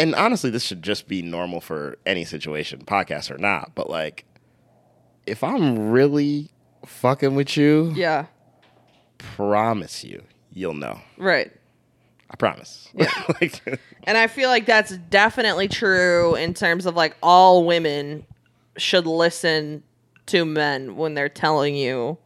and 0.00 0.14
honestly, 0.14 0.48
this 0.48 0.64
should 0.64 0.82
just 0.82 1.08
be 1.08 1.20
normal 1.20 1.60
for 1.60 1.98
any 2.06 2.24
situation, 2.24 2.82
podcast 2.86 3.30
or 3.30 3.36
not. 3.36 3.74
But 3.74 3.90
like, 3.90 4.24
if 5.26 5.44
I'm 5.44 5.90
really 5.90 6.50
fucking 6.86 7.34
with 7.34 7.56
you, 7.56 7.92
yeah 7.94 8.26
promise 9.18 10.02
you, 10.02 10.22
you'll 10.50 10.74
know. 10.74 10.98
right 11.18 11.52
I 12.30 12.36
promise. 12.36 12.88
Yeah. 12.94 13.10
like, 13.40 13.60
And 14.04 14.16
I 14.16 14.28
feel 14.28 14.48
like 14.48 14.64
that's 14.64 14.96
definitely 14.96 15.68
true 15.68 16.36
in 16.36 16.54
terms 16.54 16.86
of 16.86 16.94
like 16.94 17.16
all 17.22 17.66
women 17.66 18.24
should 18.76 19.06
listen 19.06 19.82
to 20.30 20.44
men 20.44 20.96
when 20.96 21.14
they're 21.14 21.28
telling 21.28 21.74
you 21.76 22.18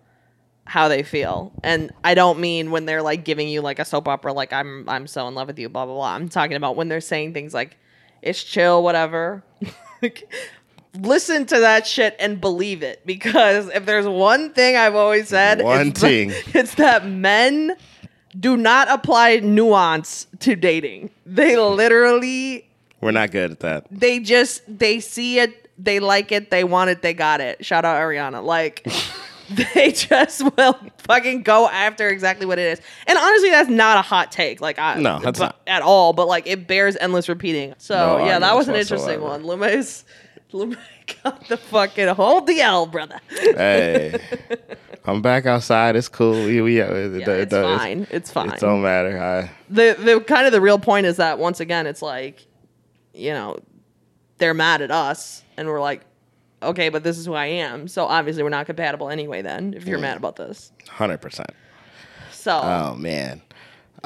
how 0.66 0.88
they 0.88 1.02
feel. 1.02 1.52
And 1.62 1.92
I 2.02 2.14
don't 2.14 2.38
mean 2.40 2.70
when 2.70 2.86
they're 2.86 3.02
like 3.02 3.24
giving 3.24 3.48
you 3.48 3.60
like 3.60 3.78
a 3.78 3.84
soap 3.84 4.08
opera 4.08 4.32
like 4.32 4.52
I'm 4.52 4.88
I'm 4.88 5.06
so 5.06 5.28
in 5.28 5.34
love 5.34 5.48
with 5.48 5.58
you 5.58 5.68
blah 5.68 5.84
blah 5.84 5.94
blah. 5.94 6.14
I'm 6.14 6.28
talking 6.28 6.56
about 6.56 6.76
when 6.76 6.88
they're 6.88 7.00
saying 7.02 7.34
things 7.34 7.52
like 7.52 7.76
it's 8.22 8.42
chill 8.42 8.82
whatever. 8.82 9.44
Listen 11.00 11.44
to 11.46 11.58
that 11.60 11.86
shit 11.88 12.14
and 12.20 12.40
believe 12.40 12.84
it 12.84 13.04
because 13.04 13.68
if 13.68 13.84
there's 13.84 14.06
one 14.06 14.52
thing 14.52 14.76
I've 14.76 14.94
always 14.94 15.28
said 15.28 15.60
One 15.60 15.88
it's 15.88 16.00
thing. 16.00 16.30
it's 16.54 16.76
that 16.76 17.04
men 17.06 17.74
do 18.38 18.56
not 18.56 18.88
apply 18.88 19.40
nuance 19.40 20.28
to 20.40 20.54
dating. 20.54 21.10
They 21.26 21.56
literally 21.56 22.68
We're 23.00 23.10
not 23.10 23.32
good 23.32 23.50
at 23.50 23.60
that. 23.60 23.86
they 23.90 24.20
just 24.20 24.62
they 24.68 25.00
see 25.00 25.40
it, 25.40 25.63
they 25.78 26.00
like 26.00 26.32
it, 26.32 26.50
they 26.50 26.64
want 26.64 26.90
it, 26.90 27.02
they 27.02 27.14
got 27.14 27.40
it. 27.40 27.64
Shout 27.64 27.84
out 27.84 27.96
Ariana. 28.00 28.42
Like 28.44 28.86
they 29.74 29.92
just 29.92 30.42
will 30.56 30.78
fucking 30.98 31.42
go 31.42 31.68
after 31.68 32.08
exactly 32.08 32.46
what 32.46 32.58
it 32.58 32.78
is. 32.78 32.80
And 33.06 33.18
honestly, 33.18 33.50
that's 33.50 33.68
not 33.68 33.98
a 33.98 34.02
hot 34.02 34.32
take. 34.32 34.60
Like 34.60 34.78
I 34.78 34.94
No, 35.00 35.18
that's 35.18 35.38
but- 35.38 35.44
not. 35.46 35.60
at 35.66 35.82
all. 35.82 36.12
But 36.12 36.28
like 36.28 36.46
it 36.46 36.66
bears 36.66 36.96
endless 36.96 37.28
repeating. 37.28 37.74
So 37.78 38.18
No 38.18 38.24
yeah, 38.24 38.38
that 38.38 38.54
was 38.54 38.68
an 38.68 38.74
interesting 38.76 39.20
whatsoever. 39.20 39.44
one. 39.46 39.60
Lume's 39.60 40.04
Lume 40.52 40.76
got 41.24 41.48
the 41.48 41.56
fucking 41.56 42.06
hold 42.14 42.46
the 42.46 42.60
L, 42.60 42.86
brother. 42.86 43.20
Hey, 43.28 44.16
I'm 45.04 45.20
back 45.20 45.46
outside. 45.46 45.96
It's 45.96 46.08
cool. 46.08 46.32
We, 46.32 46.60
we, 46.62 46.80
uh, 46.80 46.94
it, 46.94 47.20
Yeah, 47.20 47.30
it's 47.30 47.52
fine. 47.52 48.06
It's 48.12 48.30
fine. 48.30 48.50
It 48.52 48.60
don't 48.60 48.80
matter. 48.80 49.18
I, 49.20 49.50
the 49.68 49.96
the 49.98 50.20
kind 50.20 50.46
of 50.46 50.52
the 50.52 50.60
real 50.60 50.78
point 50.78 51.06
is 51.06 51.16
that 51.16 51.40
once 51.40 51.58
again 51.58 51.88
it's 51.88 52.00
like 52.02 52.46
you 53.12 53.32
know 53.32 53.56
they're 54.38 54.54
mad 54.54 54.82
at 54.82 54.90
us 54.90 55.42
and 55.56 55.68
we're 55.68 55.80
like 55.80 56.02
okay 56.62 56.88
but 56.88 57.02
this 57.04 57.18
is 57.18 57.26
who 57.26 57.34
i 57.34 57.46
am 57.46 57.86
so 57.88 58.04
obviously 58.06 58.42
we're 58.42 58.48
not 58.48 58.66
compatible 58.66 59.08
anyway 59.10 59.42
then 59.42 59.74
if 59.74 59.86
you're 59.86 59.98
mad 59.98 60.16
about 60.16 60.36
this 60.36 60.72
hundred 60.88 61.18
percent. 61.20 61.50
so 62.32 62.60
Oh 62.62 62.94
man. 62.96 63.42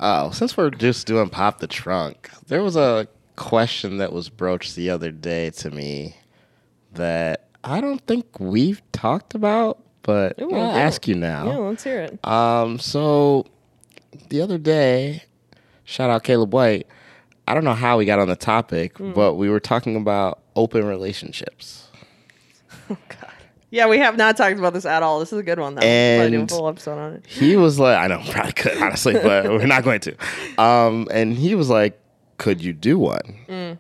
Oh, 0.00 0.30
since 0.30 0.56
we're 0.56 0.70
just 0.70 1.08
doing 1.08 1.28
pop 1.28 1.58
the 1.58 1.66
trunk, 1.66 2.30
there 2.46 2.62
was 2.62 2.76
a 2.76 3.08
question 3.34 3.96
that 3.98 4.12
was 4.12 4.28
broached 4.28 4.76
the 4.76 4.90
other 4.90 5.10
day 5.10 5.50
to 5.50 5.72
me 5.72 6.14
that 6.92 7.48
I 7.64 7.80
don't 7.80 8.00
think 8.06 8.38
we've 8.38 8.80
talked 8.92 9.34
about, 9.34 9.82
but 10.02 10.40
Ooh, 10.40 10.52
I'll 10.54 10.72
yeah. 10.76 10.78
ask 10.82 11.08
you 11.08 11.16
now. 11.16 11.46
yeah 11.46 11.56
let's 11.56 11.82
hear 11.82 12.00
it 12.02 12.24
Um, 12.24 12.78
so 12.78 13.46
the 14.28 14.40
other 14.40 14.56
day, 14.58 15.24
shout 15.84 16.10
out 16.10 16.22
Caleb 16.22 16.52
White. 16.52 16.86
I 17.50 17.54
don't 17.54 17.64
know 17.64 17.74
how 17.74 17.98
we 17.98 18.04
got 18.04 18.18
on 18.18 18.28
the 18.28 18.36
topic, 18.36 18.96
Hmm. 18.98 19.12
but 19.12 19.34
we 19.34 19.48
were 19.48 19.60
talking 19.60 19.96
about 19.96 20.40
open 20.56 20.84
relationships. 20.86 21.84
Oh 22.90 22.96
God. 23.08 23.30
Yeah 23.70 23.86
we 23.86 23.98
have 23.98 24.16
not 24.16 24.36
talked 24.38 24.58
about 24.58 24.72
this 24.72 24.86
at 24.86 25.02
all 25.02 25.20
this 25.20 25.30
is 25.30 25.38
a 25.38 25.42
good 25.42 25.58
one 25.58 25.74
though 25.74 25.80
We'll 25.82 26.30
do 26.30 26.36
a 26.36 26.40
And- 26.40 26.48
full 26.50 26.68
episode 26.68 26.98
on 26.98 27.12
it 27.14 27.26
He 27.26 27.54
was 27.56 27.78
like, 27.78 27.98
I 27.98 28.06
know, 28.06 28.22
probably 28.30 28.52
could, 28.52 28.78
honestly, 28.82 29.12
but 29.12 29.44
we're 29.44 29.66
not 29.66 29.84
going 29.84 30.00
to. 30.00 30.16
Um, 30.62 31.06
and 31.10 31.34
he 31.34 31.54
was 31.54 31.68
like, 31.68 32.00
Could 32.38 32.62
you 32.64 32.72
do 32.72 32.98
one? 32.98 33.20
Mm. 33.48 33.78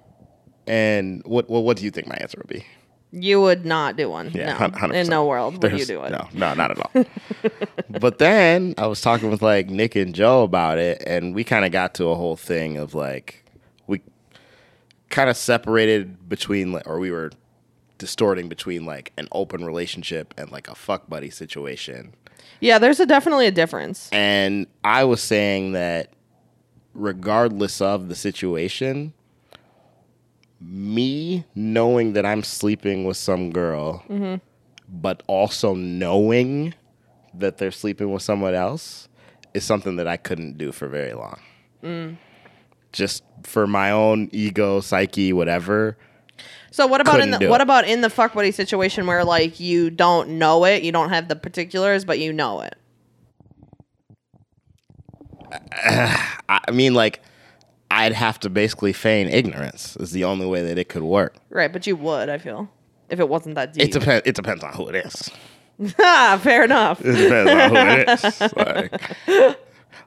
And 0.66 1.22
what, 1.24 1.48
what, 1.48 1.64
what 1.64 1.76
do 1.78 1.84
you 1.84 1.90
think 1.90 2.06
my 2.06 2.16
answer 2.20 2.38
would 2.38 2.48
be? 2.48 2.64
you 3.10 3.40
would 3.40 3.64
not 3.64 3.96
do 3.96 4.10
one 4.10 4.30
Yeah, 4.34 4.52
no 4.58 4.68
100%. 4.68 4.92
in 4.94 5.06
no 5.06 5.24
world 5.24 5.62
would 5.62 5.78
you 5.78 5.86
do 5.86 6.02
it 6.02 6.10
No, 6.10 6.28
no, 6.34 6.52
not 6.52 6.70
at 6.72 6.78
all. 6.78 7.04
but 8.00 8.18
then 8.18 8.74
I 8.76 8.86
was 8.86 9.00
talking 9.00 9.30
with 9.30 9.40
like 9.40 9.70
Nick 9.70 9.96
and 9.96 10.14
Joe 10.14 10.42
about 10.42 10.76
it, 10.76 11.02
and 11.06 11.34
we 11.34 11.42
kind 11.44 11.64
of 11.64 11.72
got 11.72 11.94
to 11.94 12.08
a 12.08 12.14
whole 12.14 12.36
thing 12.36 12.76
of 12.76 12.92
like 12.92 13.37
kind 15.10 15.30
of 15.30 15.36
separated 15.36 16.28
between, 16.28 16.74
or 16.86 16.98
we 16.98 17.10
were 17.10 17.30
distorting 17.98 18.48
between 18.48 18.86
like 18.86 19.12
an 19.18 19.28
open 19.32 19.64
relationship 19.64 20.32
and 20.36 20.50
like 20.52 20.68
a 20.68 20.74
fuck 20.74 21.08
buddy 21.08 21.30
situation. 21.30 22.14
yeah 22.60 22.78
there's 22.78 23.00
a 23.00 23.06
definitely 23.06 23.46
a 23.46 23.50
difference 23.50 24.08
And 24.12 24.66
I 24.84 25.04
was 25.04 25.20
saying 25.22 25.72
that 25.72 26.12
regardless 26.94 27.80
of 27.80 28.08
the 28.08 28.14
situation, 28.14 29.12
me 30.60 31.44
knowing 31.54 32.12
that 32.14 32.26
I'm 32.26 32.42
sleeping 32.42 33.04
with 33.04 33.16
some 33.16 33.50
girl, 33.50 34.02
mm-hmm. 34.08 34.36
but 34.88 35.22
also 35.26 35.74
knowing 35.74 36.74
that 37.34 37.58
they're 37.58 37.70
sleeping 37.70 38.12
with 38.12 38.22
someone 38.22 38.54
else 38.54 39.08
is 39.54 39.64
something 39.64 39.96
that 39.96 40.08
I 40.08 40.16
couldn't 40.16 40.58
do 40.58 40.72
for 40.72 40.88
very 40.88 41.12
long. 41.12 41.40
Mm. 41.82 42.16
Just 42.92 43.22
for 43.42 43.66
my 43.66 43.90
own 43.90 44.28
ego, 44.32 44.80
psyche, 44.80 45.32
whatever. 45.32 45.96
So 46.70 46.86
what 46.86 47.00
about 47.00 47.20
in 47.20 47.30
the 47.30 47.48
what 47.48 47.60
it. 47.60 47.64
about 47.64 47.88
in 47.88 48.02
the 48.02 48.10
fuck 48.10 48.34
buddy 48.34 48.52
situation 48.52 49.06
where 49.06 49.24
like 49.24 49.58
you 49.58 49.90
don't 49.90 50.38
know 50.38 50.64
it, 50.64 50.82
you 50.82 50.92
don't 50.92 51.10
have 51.10 51.28
the 51.28 51.36
particulars, 51.36 52.04
but 52.04 52.18
you 52.18 52.32
know 52.32 52.60
it? 52.60 52.76
I 55.72 56.60
I 56.68 56.70
mean, 56.70 56.94
like, 56.94 57.20
I'd 57.90 58.12
have 58.12 58.40
to 58.40 58.50
basically 58.50 58.92
feign 58.92 59.28
ignorance, 59.28 59.96
is 59.96 60.12
the 60.12 60.24
only 60.24 60.46
way 60.46 60.62
that 60.62 60.78
it 60.78 60.88
could 60.88 61.02
work. 61.02 61.36
Right, 61.50 61.72
but 61.72 61.86
you 61.86 61.96
would, 61.96 62.28
I 62.28 62.38
feel. 62.38 62.68
If 63.08 63.20
it 63.20 63.28
wasn't 63.28 63.54
that 63.54 63.72
deep. 63.72 63.84
It 63.84 63.92
depends. 63.92 64.26
It 64.26 64.34
depends 64.34 64.62
on 64.62 64.72
who 64.72 64.88
it 64.88 64.96
is. 65.06 65.30
ah, 65.98 66.38
fair 66.42 66.64
enough. 66.64 67.00
It 67.04 67.12
depends 67.12 67.50
on 67.50 67.70
who 67.70 67.76
it 67.76 68.08
is. 68.24 68.40
Like, 68.56 69.58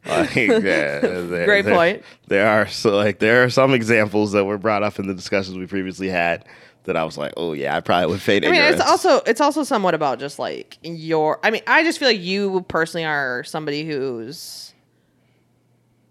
like, 0.06 0.36
yeah, 0.36 0.60
there- 1.00 1.46
Great 1.46 1.66
there- 1.66 1.76
point. 1.76 2.04
There 2.28 2.48
are 2.48 2.68
so 2.68 2.96
like 2.96 3.20
there 3.20 3.44
are 3.44 3.50
some 3.50 3.74
examples 3.74 4.32
that 4.32 4.46
were 4.46 4.58
brought 4.58 4.84
up 4.84 5.00
in 5.00 5.08
the 5.08 5.14
discussions 5.14 5.58
we 5.58 5.66
previously 5.68 6.08
had 6.10 6.46
that 6.84 6.98
I 6.98 7.04
was 7.04 7.18
like, 7.18 7.34
oh 7.38 7.54
yeah, 7.54 7.76
I 7.76 7.80
probably 7.82 8.08
would 8.12 8.22
fade 8.22 8.44
I 8.44 8.48
mean, 8.48 8.56
ignorance. 8.56 8.82
it's 8.82 8.90
also 8.90 9.18
it's 9.28 9.42
also 9.42 9.64
somewhat 9.64 9.94
about 9.94 10.20
just 10.20 10.40
like 10.40 10.78
your. 10.82 11.40
I 11.44 11.52
mean, 11.52 11.62
I 11.68 11.84
just 11.84 12.00
feel 12.00 12.08
like 12.08 12.20
you 12.22 12.62
personally 12.68 13.06
are 13.06 13.44
somebody 13.44 13.86
who's. 13.86 14.74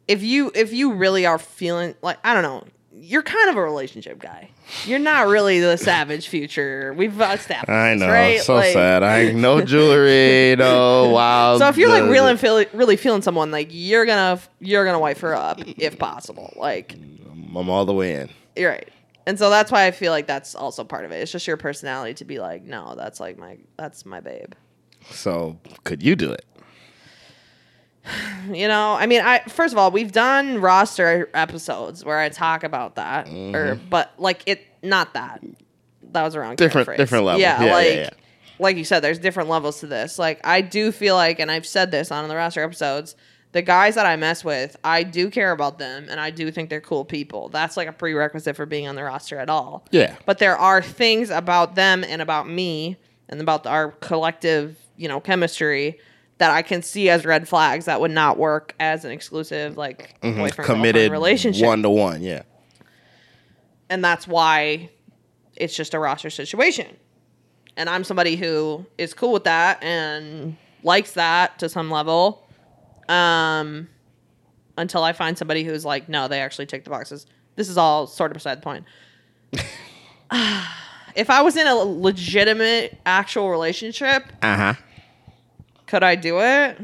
If 0.06 0.22
you 0.22 0.50
if 0.54 0.72
you 0.72 0.92
really 0.92 1.26
are 1.26 1.38
feeling 1.38 1.94
like 2.02 2.18
I 2.24 2.34
don't 2.34 2.42
know, 2.42 2.64
you're 2.92 3.22
kind 3.22 3.50
of 3.50 3.56
a 3.56 3.62
relationship 3.62 4.18
guy. 4.18 4.50
You're 4.84 4.98
not 4.98 5.28
really 5.28 5.60
the 5.60 5.76
savage 5.76 6.28
future. 6.28 6.92
We've 6.96 7.12
established. 7.20 7.68
I 7.68 7.92
this, 7.94 8.00
know, 8.00 8.08
right? 8.08 8.40
so 8.40 8.54
Like- 8.56 8.72
sad. 8.72 9.02
I 9.02 9.32
no 9.32 9.60
jewelry, 9.60 10.56
no 10.58 11.10
wild. 11.10 11.60
So 11.60 11.68
if 11.68 11.76
you're 11.76 11.88
like 11.88 12.04
really 12.04 12.36
feel, 12.36 12.64
really 12.72 12.96
feeling 12.96 13.22
someone, 13.22 13.50
like 13.50 13.68
you're 13.70 14.06
gonna 14.06 14.40
you're 14.60 14.84
gonna 14.84 14.98
wife 14.98 15.20
her 15.20 15.34
up 15.34 15.60
if 15.78 15.98
possible. 15.98 16.52
Like 16.56 16.94
I'm 16.94 17.68
all 17.70 17.84
the 17.84 17.94
way 17.94 18.14
in. 18.14 18.30
you're 18.56 18.70
right. 18.70 18.88
And 19.26 19.38
so 19.38 19.50
that's 19.50 19.70
why 19.70 19.86
I 19.86 19.90
feel 19.92 20.10
like 20.12 20.26
that's 20.26 20.54
also 20.54 20.82
part 20.82 21.04
of 21.04 21.12
it. 21.12 21.16
It's 21.16 21.30
just 21.30 21.46
your 21.46 21.56
personality 21.56 22.14
to 22.14 22.24
be 22.24 22.38
like, 22.40 22.64
no, 22.64 22.94
that's 22.96 23.20
like 23.20 23.38
my 23.38 23.58
that's 23.76 24.04
my 24.04 24.20
babe. 24.20 24.52
So 25.10 25.58
could 25.84 26.02
you 26.02 26.16
do 26.16 26.32
it? 26.32 26.44
You 28.50 28.68
know, 28.68 28.94
I 28.94 29.06
mean, 29.06 29.20
I 29.20 29.40
first 29.48 29.72
of 29.72 29.78
all, 29.78 29.90
we've 29.90 30.12
done 30.12 30.60
roster 30.60 31.28
episodes 31.34 32.04
where 32.04 32.18
I 32.18 32.28
talk 32.30 32.64
about 32.64 32.96
that, 32.96 33.26
or 33.28 33.30
Mm-hmm. 33.30 33.88
but 33.88 34.12
like 34.18 34.42
it, 34.46 34.66
not 34.82 35.14
that. 35.14 35.40
That 36.12 36.22
was 36.24 36.34
a 36.34 36.40
wrong 36.40 36.56
Different- 36.56 36.96
different 36.96 37.24
level. 37.24 37.40
Yeah, 37.40 37.60
Yeah, 37.60 37.66
yeah, 37.66 37.72
like 37.72 37.86
yeah. 37.94 38.10
like 38.58 38.76
you 38.76 38.84
said, 38.84 39.00
there's 39.00 39.18
different 39.18 39.48
levels 39.48 39.80
to 39.80 39.86
this. 39.86 40.18
Like 40.18 40.40
I 40.44 40.60
do 40.62 40.90
feel 40.90 41.14
like, 41.14 41.38
and 41.38 41.50
I've 41.50 41.66
said 41.66 41.90
this 41.90 42.10
on 42.10 42.28
the 42.28 42.34
roster 42.34 42.62
episodes, 42.64 43.14
the 43.52 43.62
guys 43.62 43.94
that 43.96 44.06
I 44.06 44.16
mess 44.16 44.44
with, 44.44 44.76
I 44.82 45.02
do 45.02 45.30
care 45.30 45.52
about 45.52 45.78
them, 45.78 46.06
and 46.10 46.18
I 46.20 46.30
do 46.30 46.50
think 46.50 46.70
they're 46.70 46.80
cool 46.80 47.04
people. 47.04 47.48
That's 47.50 47.76
like 47.76 47.88
a 47.88 47.92
prerequisite 47.92 48.56
for 48.56 48.66
being 48.66 48.88
on 48.88 48.94
the 48.96 49.04
roster 49.04 49.38
at 49.38 49.50
all. 49.50 49.84
Yeah. 49.90 50.16
But 50.26 50.38
there 50.38 50.56
are 50.56 50.80
things 50.82 51.30
about 51.30 51.74
them 51.76 52.02
and 52.04 52.20
about 52.22 52.48
me 52.48 52.96
and 53.28 53.40
about 53.40 53.66
our 53.66 53.92
collective, 53.92 54.76
you 54.96 55.06
know, 55.08 55.20
chemistry 55.20 55.98
that 56.40 56.50
I 56.50 56.62
can 56.62 56.82
see 56.82 57.08
as 57.10 57.24
red 57.24 57.46
flags 57.46 57.84
that 57.84 58.00
would 58.00 58.10
not 58.10 58.38
work 58.38 58.74
as 58.80 59.04
an 59.04 59.12
exclusive 59.12 59.76
like 59.76 60.18
Mm-hmm. 60.22 60.62
Committed 60.62 61.12
relationship. 61.12 61.64
one 61.66 61.82
to 61.82 61.90
one. 61.90 62.22
Yeah. 62.22 62.42
and 63.88 64.02
that's 64.04 64.26
why 64.26 64.90
it's 65.56 65.74
just 65.76 65.94
a 65.94 65.98
roster 65.98 66.30
situation. 66.30 66.96
And 67.76 67.88
I'm 67.88 68.04
somebody 68.04 68.36
who 68.36 68.84
is 68.98 69.14
cool 69.14 69.32
with 69.32 69.44
that 69.44 69.82
and 69.82 70.56
likes 70.82 71.12
that 71.12 71.58
to 71.60 71.68
some 71.68 71.90
level. 71.90 72.46
Um 73.08 73.88
until 74.78 75.02
I 75.04 75.12
find 75.12 75.36
somebody 75.36 75.62
who's 75.62 75.84
like, 75.84 76.08
no, 76.08 76.26
they 76.26 76.40
actually 76.40 76.64
tick 76.66 76.84
the 76.84 76.90
boxes. 76.90 77.26
This 77.56 77.68
is 77.68 77.76
all 77.76 78.06
sort 78.06 78.30
of 78.30 78.34
beside 78.34 78.56
the 78.58 78.62
point. 78.62 78.84
if 81.14 81.28
I 81.28 81.42
was 81.42 81.56
in 81.56 81.66
a 81.66 81.74
legitimate 81.74 82.98
actual 83.04 83.50
relationship, 83.50 84.24
Uh 84.42 84.56
huh. 84.56 84.74
Could 85.90 86.02
I 86.04 86.14
do 86.14 86.40
it? 86.40 86.78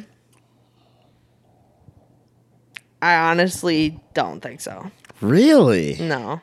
I 3.01 3.15
honestly 3.31 4.01
don't 4.15 4.41
think 4.41 4.61
so. 4.61 4.91
Really? 5.21 5.97
No. 6.01 6.41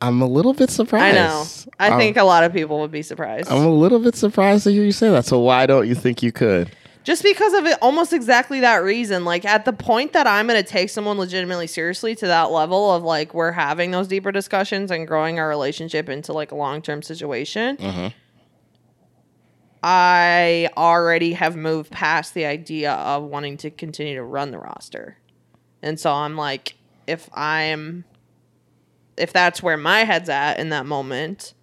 I'm 0.00 0.20
a 0.20 0.26
little 0.26 0.52
bit 0.52 0.68
surprised. 0.68 1.16
I 1.16 1.18
know. 1.18 1.44
I 1.78 1.88
I'm- 1.90 1.98
think 1.98 2.16
a 2.16 2.24
lot 2.24 2.44
of 2.44 2.52
people 2.52 2.80
would 2.80 2.90
be 2.90 3.02
surprised. 3.02 3.50
I'm 3.50 3.64
a 3.64 3.72
little 3.72 3.98
bit 4.00 4.16
surprised 4.16 4.64
to 4.64 4.72
hear 4.72 4.84
you 4.84 4.92
say 4.92 5.08
that. 5.10 5.24
So 5.24 5.38
why 5.38 5.66
don't 5.66 5.88
you 5.88 5.94
think 5.94 6.22
you 6.22 6.32
could? 6.32 6.70
Just 7.04 7.22
because 7.24 7.52
of 7.54 7.66
it, 7.66 7.78
almost 7.82 8.12
exactly 8.12 8.60
that 8.60 8.76
reason. 8.84 9.24
Like 9.24 9.44
at 9.44 9.64
the 9.64 9.72
point 9.72 10.12
that 10.12 10.26
I'm 10.26 10.46
going 10.46 10.62
to 10.62 10.68
take 10.68 10.88
someone 10.90 11.18
legitimately 11.18 11.66
seriously 11.66 12.14
to 12.16 12.26
that 12.26 12.50
level 12.52 12.92
of 12.92 13.02
like 13.04 13.32
we're 13.32 13.52
having 13.52 13.90
those 13.90 14.06
deeper 14.06 14.30
discussions 14.32 14.90
and 14.90 15.06
growing 15.06 15.38
our 15.40 15.48
relationship 15.48 16.08
into 16.08 16.32
like 16.32 16.52
a 16.52 16.56
long 16.56 16.82
term 16.82 17.00
situation, 17.02 17.76
Mhm. 17.78 18.12
I 19.82 20.68
already 20.76 21.32
have 21.32 21.56
moved 21.56 21.90
past 21.90 22.34
the 22.34 22.44
idea 22.44 22.92
of 22.92 23.24
wanting 23.24 23.56
to 23.58 23.70
continue 23.70 24.14
to 24.14 24.22
run 24.22 24.50
the 24.50 24.58
roster. 24.58 25.18
And 25.82 25.98
so 25.98 26.12
I'm 26.12 26.36
like, 26.36 26.76
if 27.06 27.28
I'm, 27.34 28.04
if 29.16 29.32
that's 29.32 29.62
where 29.62 29.76
my 29.76 30.04
head's 30.04 30.28
at 30.28 30.60
in 30.60 30.68
that 30.68 30.86
moment, 30.86 31.54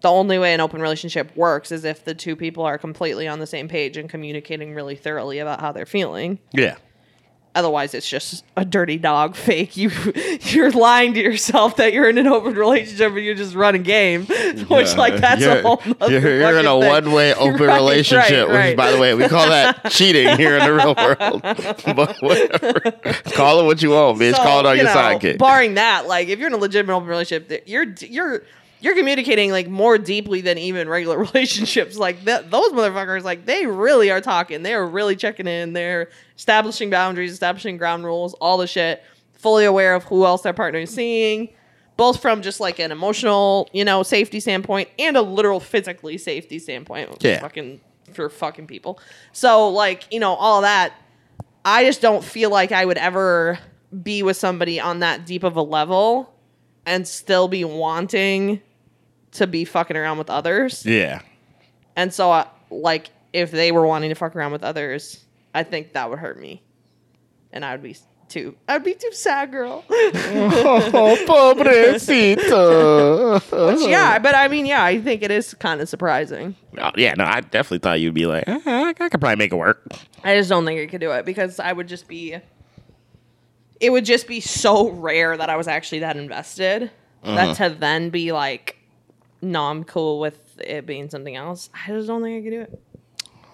the 0.00 0.10
only 0.10 0.38
way 0.38 0.54
an 0.54 0.60
open 0.60 0.80
relationship 0.80 1.34
works 1.36 1.70
is 1.70 1.84
if 1.84 2.04
the 2.04 2.14
two 2.14 2.36
people 2.36 2.64
are 2.64 2.78
completely 2.78 3.28
on 3.28 3.38
the 3.38 3.46
same 3.46 3.68
page 3.68 3.96
and 3.96 4.10
communicating 4.10 4.74
really 4.74 4.96
thoroughly 4.96 5.38
about 5.38 5.60
how 5.60 5.72
they're 5.72 5.86
feeling. 5.86 6.38
Yeah. 6.52 6.76
Otherwise, 7.56 7.94
it's 7.94 8.06
just 8.06 8.44
a 8.54 8.66
dirty 8.66 8.98
dog 8.98 9.34
fake. 9.34 9.78
You 9.78 9.90
you're 10.42 10.70
lying 10.70 11.14
to 11.14 11.20
yourself 11.20 11.76
that 11.76 11.94
you're 11.94 12.06
in 12.06 12.18
an 12.18 12.26
open 12.26 12.54
relationship 12.54 13.12
and 13.12 13.24
you're 13.24 13.34
just 13.34 13.54
running 13.54 13.82
game, 13.82 14.26
which 14.68 14.94
like 14.96 15.16
that's 15.16 15.40
you're, 15.40 15.56
a 15.56 15.62
whole. 15.62 15.80
You're, 16.08 16.20
you're 16.20 16.58
in 16.58 16.66
a 16.66 16.78
thing. 16.78 16.88
one-way 16.88 17.32
open 17.38 17.62
Right, 17.62 17.76
relationship, 17.76 18.48
right, 18.48 18.54
right. 18.54 18.68
which, 18.68 18.76
by 18.76 18.92
the 18.92 18.98
way, 18.98 19.14
we 19.14 19.26
call 19.26 19.48
that 19.48 19.90
cheating 19.90 20.36
here 20.36 20.58
in 20.58 20.66
the 20.66 20.74
real 20.74 20.94
world. 20.94 21.40
but 21.96 22.20
whatever, 22.20 22.80
call 23.32 23.60
it 23.60 23.64
what 23.64 23.80
you 23.80 23.90
want, 23.90 24.18
bitch. 24.18 24.36
So, 24.36 24.42
call 24.42 24.60
it 24.60 24.66
on 24.66 24.76
you 24.76 24.82
your 24.82 24.92
know, 24.92 25.00
sidekick. 25.00 25.38
Barring 25.38 25.74
that, 25.74 26.06
like 26.06 26.28
if 26.28 26.38
you're 26.38 26.48
in 26.48 26.54
a 26.54 26.58
legitimate 26.58 26.94
open 26.94 27.08
relationship, 27.08 27.62
you're 27.66 27.86
you're 28.00 28.42
you're 28.80 28.94
communicating 28.94 29.50
like 29.50 29.68
more 29.68 29.96
deeply 29.96 30.42
than 30.42 30.58
even 30.58 30.88
regular 30.88 31.18
relationships. 31.18 31.96
Like 31.96 32.24
that, 32.24 32.50
those 32.50 32.68
motherfuckers, 32.72 33.24
like 33.24 33.46
they 33.46 33.66
really 33.66 34.10
are 34.10 34.20
talking. 34.20 34.62
They 34.62 34.74
are 34.74 34.86
really 34.86 35.16
checking 35.16 35.46
in. 35.46 35.72
They're 35.72 36.10
establishing 36.36 36.90
boundaries, 36.90 37.32
establishing 37.32 37.76
ground 37.76 38.04
rules, 38.04 38.34
all 38.34 38.58
the 38.58 38.66
shit. 38.66 39.02
Fully 39.32 39.64
aware 39.64 39.94
of 39.94 40.04
who 40.04 40.24
else 40.24 40.42
their 40.42 40.54
partner 40.54 40.80
is 40.80 40.90
seeing, 40.90 41.50
both 41.96 42.22
from 42.22 42.40
just 42.42 42.58
like 42.58 42.78
an 42.78 42.90
emotional, 42.90 43.68
you 43.72 43.84
know, 43.84 44.02
safety 44.02 44.40
standpoint 44.40 44.88
and 44.98 45.16
a 45.16 45.22
literal 45.22 45.60
physically 45.60 46.16
safety 46.18 46.58
standpoint. 46.58 47.22
Yeah. 47.22 47.40
fucking 47.40 47.80
for 48.14 48.28
fucking 48.30 48.66
people. 48.66 48.98
So 49.32 49.68
like 49.68 50.06
you 50.10 50.20
know 50.20 50.34
all 50.34 50.62
that. 50.62 50.92
I 51.64 51.84
just 51.84 52.00
don't 52.00 52.24
feel 52.24 52.48
like 52.50 52.70
I 52.72 52.84
would 52.84 52.96
ever 52.96 53.58
be 54.02 54.22
with 54.22 54.36
somebody 54.36 54.80
on 54.80 55.00
that 55.00 55.26
deep 55.26 55.42
of 55.42 55.56
a 55.56 55.62
level 55.62 56.32
and 56.86 57.06
still 57.06 57.48
be 57.48 57.64
wanting 57.64 58.60
to 59.32 59.46
be 59.46 59.64
fucking 59.64 59.96
around 59.96 60.18
with 60.18 60.30
others. 60.30 60.86
yeah. 60.86 61.20
And 61.96 62.12
so, 62.12 62.46
like, 62.70 63.10
if 63.32 63.50
they 63.50 63.72
were 63.72 63.86
wanting 63.86 64.10
to 64.10 64.14
fuck 64.14 64.36
around 64.36 64.52
with 64.52 64.62
others, 64.62 65.24
I 65.56 65.62
think 65.62 65.94
that 65.94 66.10
would 66.10 66.18
hurt 66.18 66.38
me, 66.38 66.62
and 67.50 67.64
I 67.64 67.72
would 67.72 67.82
be 67.82 67.96
too. 68.28 68.56
I'd 68.68 68.84
be 68.84 68.92
too 68.92 69.10
sad, 69.12 69.50
girl. 69.50 69.82
Oh, 69.88 71.16
pobrecito. 71.26 73.40
yeah, 73.88 74.18
but 74.18 74.34
I 74.34 74.48
mean, 74.48 74.66
yeah, 74.66 74.84
I 74.84 75.00
think 75.00 75.22
it 75.22 75.30
is 75.30 75.54
kind 75.54 75.80
of 75.80 75.88
surprising. 75.88 76.54
Oh, 76.76 76.90
yeah, 76.96 77.14
no, 77.14 77.24
I 77.24 77.40
definitely 77.40 77.78
thought 77.78 78.00
you'd 78.00 78.12
be 78.12 78.26
like, 78.26 78.46
"Uh, 78.46 78.60
I 78.66 78.92
could 78.92 79.18
probably 79.18 79.36
make 79.36 79.52
it 79.52 79.56
work. 79.56 79.82
I 80.22 80.36
just 80.36 80.50
don't 80.50 80.66
think 80.66 80.78
I 80.78 80.90
could 80.90 81.00
do 81.00 81.12
it 81.12 81.24
because 81.24 81.58
I 81.58 81.72
would 81.72 81.88
just 81.88 82.06
be. 82.06 82.36
It 83.80 83.90
would 83.90 84.04
just 84.04 84.26
be 84.26 84.40
so 84.40 84.90
rare 84.90 85.38
that 85.38 85.48
I 85.48 85.56
was 85.56 85.68
actually 85.68 86.00
that 86.00 86.18
invested. 86.18 86.90
That 87.22 87.56
to 87.56 87.70
then 87.70 88.10
be 88.10 88.30
like, 88.30 88.76
no, 89.42 89.64
I'm 89.64 89.82
cool 89.84 90.20
with 90.20 90.60
it 90.60 90.86
being 90.86 91.10
something 91.10 91.34
else. 91.34 91.70
I 91.74 91.88
just 91.88 92.06
don't 92.06 92.22
think 92.22 92.40
I 92.40 92.44
could 92.44 92.50
do 92.50 92.60
it. 92.60 92.80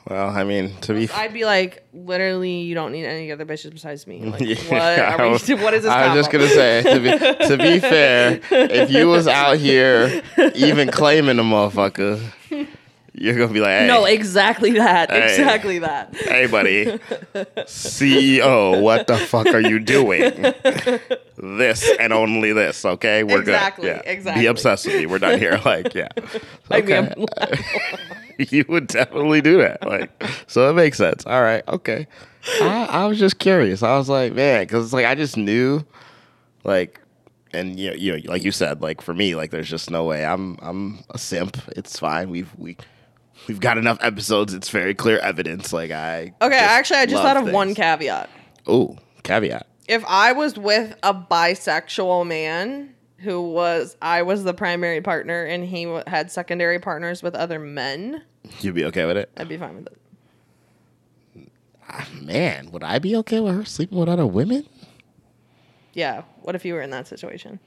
Well, 0.09 0.31
I 0.31 0.43
mean, 0.43 0.75
to 0.83 0.95
be 0.95 1.09
I'd 1.11 1.33
be 1.33 1.45
like, 1.45 1.87
literally, 1.93 2.61
you 2.63 2.75
don't 2.75 2.91
need 2.93 3.05
any 3.05 3.31
other 3.31 3.45
bitches 3.47 3.71
besides 3.71 4.07
me. 4.07 4.25
Like, 4.25 4.41
Yeah, 4.41 4.57
what? 4.69 5.21
Are 5.21 5.29
we, 5.31 5.55
what 5.63 5.75
is 5.75 5.83
this? 5.85 5.93
I 5.93 6.09
was 6.09 6.17
just 6.27 6.31
gonna 6.33 6.49
say 6.49 6.83
to 6.83 6.99
be, 7.01 7.47
to 7.47 7.57
be 7.57 7.79
fair, 7.93 8.41
if 8.51 8.91
you 8.91 9.07
was 9.09 9.29
out 9.29 9.59
here 9.59 10.23
even 10.55 10.91
claiming 10.91 11.39
a 11.39 11.43
motherfucker, 11.43 12.21
you're 13.13 13.39
gonna 13.39 13.53
be 13.53 13.61
like, 13.61 13.79
hey, 13.81 13.87
No, 13.87 14.05
exactly 14.05 14.73
that. 14.73 15.11
Hey. 15.11 15.25
Exactly 15.31 15.79
that. 15.79 16.17
hey, 16.17 16.47
buddy, 16.47 16.87
CEO, 17.67 18.81
what 18.83 19.07
the 19.07 19.19
fuck 19.19 19.47
are 19.49 19.61
you 19.61 19.79
doing? 19.79 20.53
This 21.43 21.91
and 21.99 22.13
only 22.13 22.53
this, 22.53 22.85
okay? 22.85 23.25
We're 23.25 23.41
Exactly, 23.41 23.89
good. 23.89 24.03
Yeah. 24.05 24.11
exactly. 24.13 24.43
Be 24.45 24.47
obsessed 24.47 24.87
with 24.87 24.95
me. 24.95 25.07
We're 25.07 25.19
done 25.19 25.41
here. 25.41 25.61
Like, 25.65 25.93
yeah. 25.93 26.09
Okay. 26.71 27.13
you 28.39 28.65
would 28.69 28.87
definitely 28.87 29.41
do 29.41 29.59
that. 29.59 29.85
Like, 29.85 30.11
so 30.47 30.71
it 30.71 30.75
makes 30.75 30.99
sense. 30.99 31.27
All 31.27 31.43
right, 31.43 31.67
okay. 31.67 32.07
I, 32.61 32.87
I 32.91 33.07
was 33.07 33.19
just 33.19 33.41
curious. 33.41 33.83
I 33.83 33.97
was 33.99 34.09
like, 34.09 34.35
man, 34.35 34.63
because 34.63 34.85
it's 34.85 34.93
like 34.93 35.05
I 35.05 35.17
just 35.17 35.37
knew, 35.37 35.85
like, 36.63 37.01
and 37.53 37.79
you 37.79 37.91
know, 37.91 37.97
you 37.97 38.13
know, 38.13 38.31
like 38.31 38.45
you 38.45 38.53
said, 38.53 38.81
like 38.81 39.01
for 39.01 39.13
me, 39.13 39.35
like 39.35 39.51
there's 39.51 39.69
just 39.69 39.91
no 39.91 40.05
way. 40.05 40.25
I'm 40.25 40.59
I'm 40.63 41.03
a 41.11 41.19
simp. 41.19 41.57
It's 41.77 41.99
fine. 41.99 42.31
We've 42.31 42.53
we 42.57 42.77
we've 43.49 43.61
got 43.61 43.79
enough 43.79 43.99
episodes. 44.01 44.55
It's 44.55 44.69
very 44.71 44.95
clear 44.95 45.19
evidence. 45.19 45.73
Like 45.73 45.91
I 45.91 46.35
Okay, 46.41 46.57
actually, 46.59 47.01
I 47.01 47.07
just 47.07 47.23
thought 47.23 47.37
of 47.37 47.51
one 47.51 47.75
caveat. 47.75 48.31
Ooh, 48.69 48.97
caveat. 49.25 49.67
If 49.93 50.05
I 50.07 50.33
was 50.33 50.59
with 50.59 50.97
a 51.03 51.13
bisexual 51.15 52.27
man 52.27 52.95
who 53.19 53.41
was 53.53 53.97
I 54.03 54.23
was 54.23 54.43
the 54.45 54.55
primary 54.55 55.01
partner 55.01 55.45
and 55.45 55.65
he 55.65 55.85
w- 55.85 56.03
had 56.07 56.31
secondary 56.33 56.79
partners 56.79 57.23
with 57.23 57.35
other 57.35 57.59
men, 57.59 58.23
You'd 58.61 58.75
be 58.75 58.85
okay 58.87 59.05
with 59.07 59.17
it, 59.17 59.31
I'd 59.37 59.49
be 59.49 59.57
fine 59.57 59.77
with 59.77 59.87
it. 59.87 59.99
man. 62.23 62.71
Would 62.71 62.83
I 62.83 62.99
be 62.99 63.15
okay 63.17 63.41
with 63.41 63.55
her 63.55 63.65
sleeping 63.65 63.99
with 63.99 64.09
other 64.09 64.27
women? 64.27 64.67
Yeah. 65.93 66.23
What 66.41 66.55
if 66.55 66.65
you 66.65 66.75
were 66.75 66.81
in 66.83 66.91
that 66.91 67.07
situation? 67.07 67.61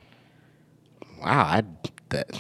Wow, 1.21 1.43
I 1.43 1.63
that 2.09 2.32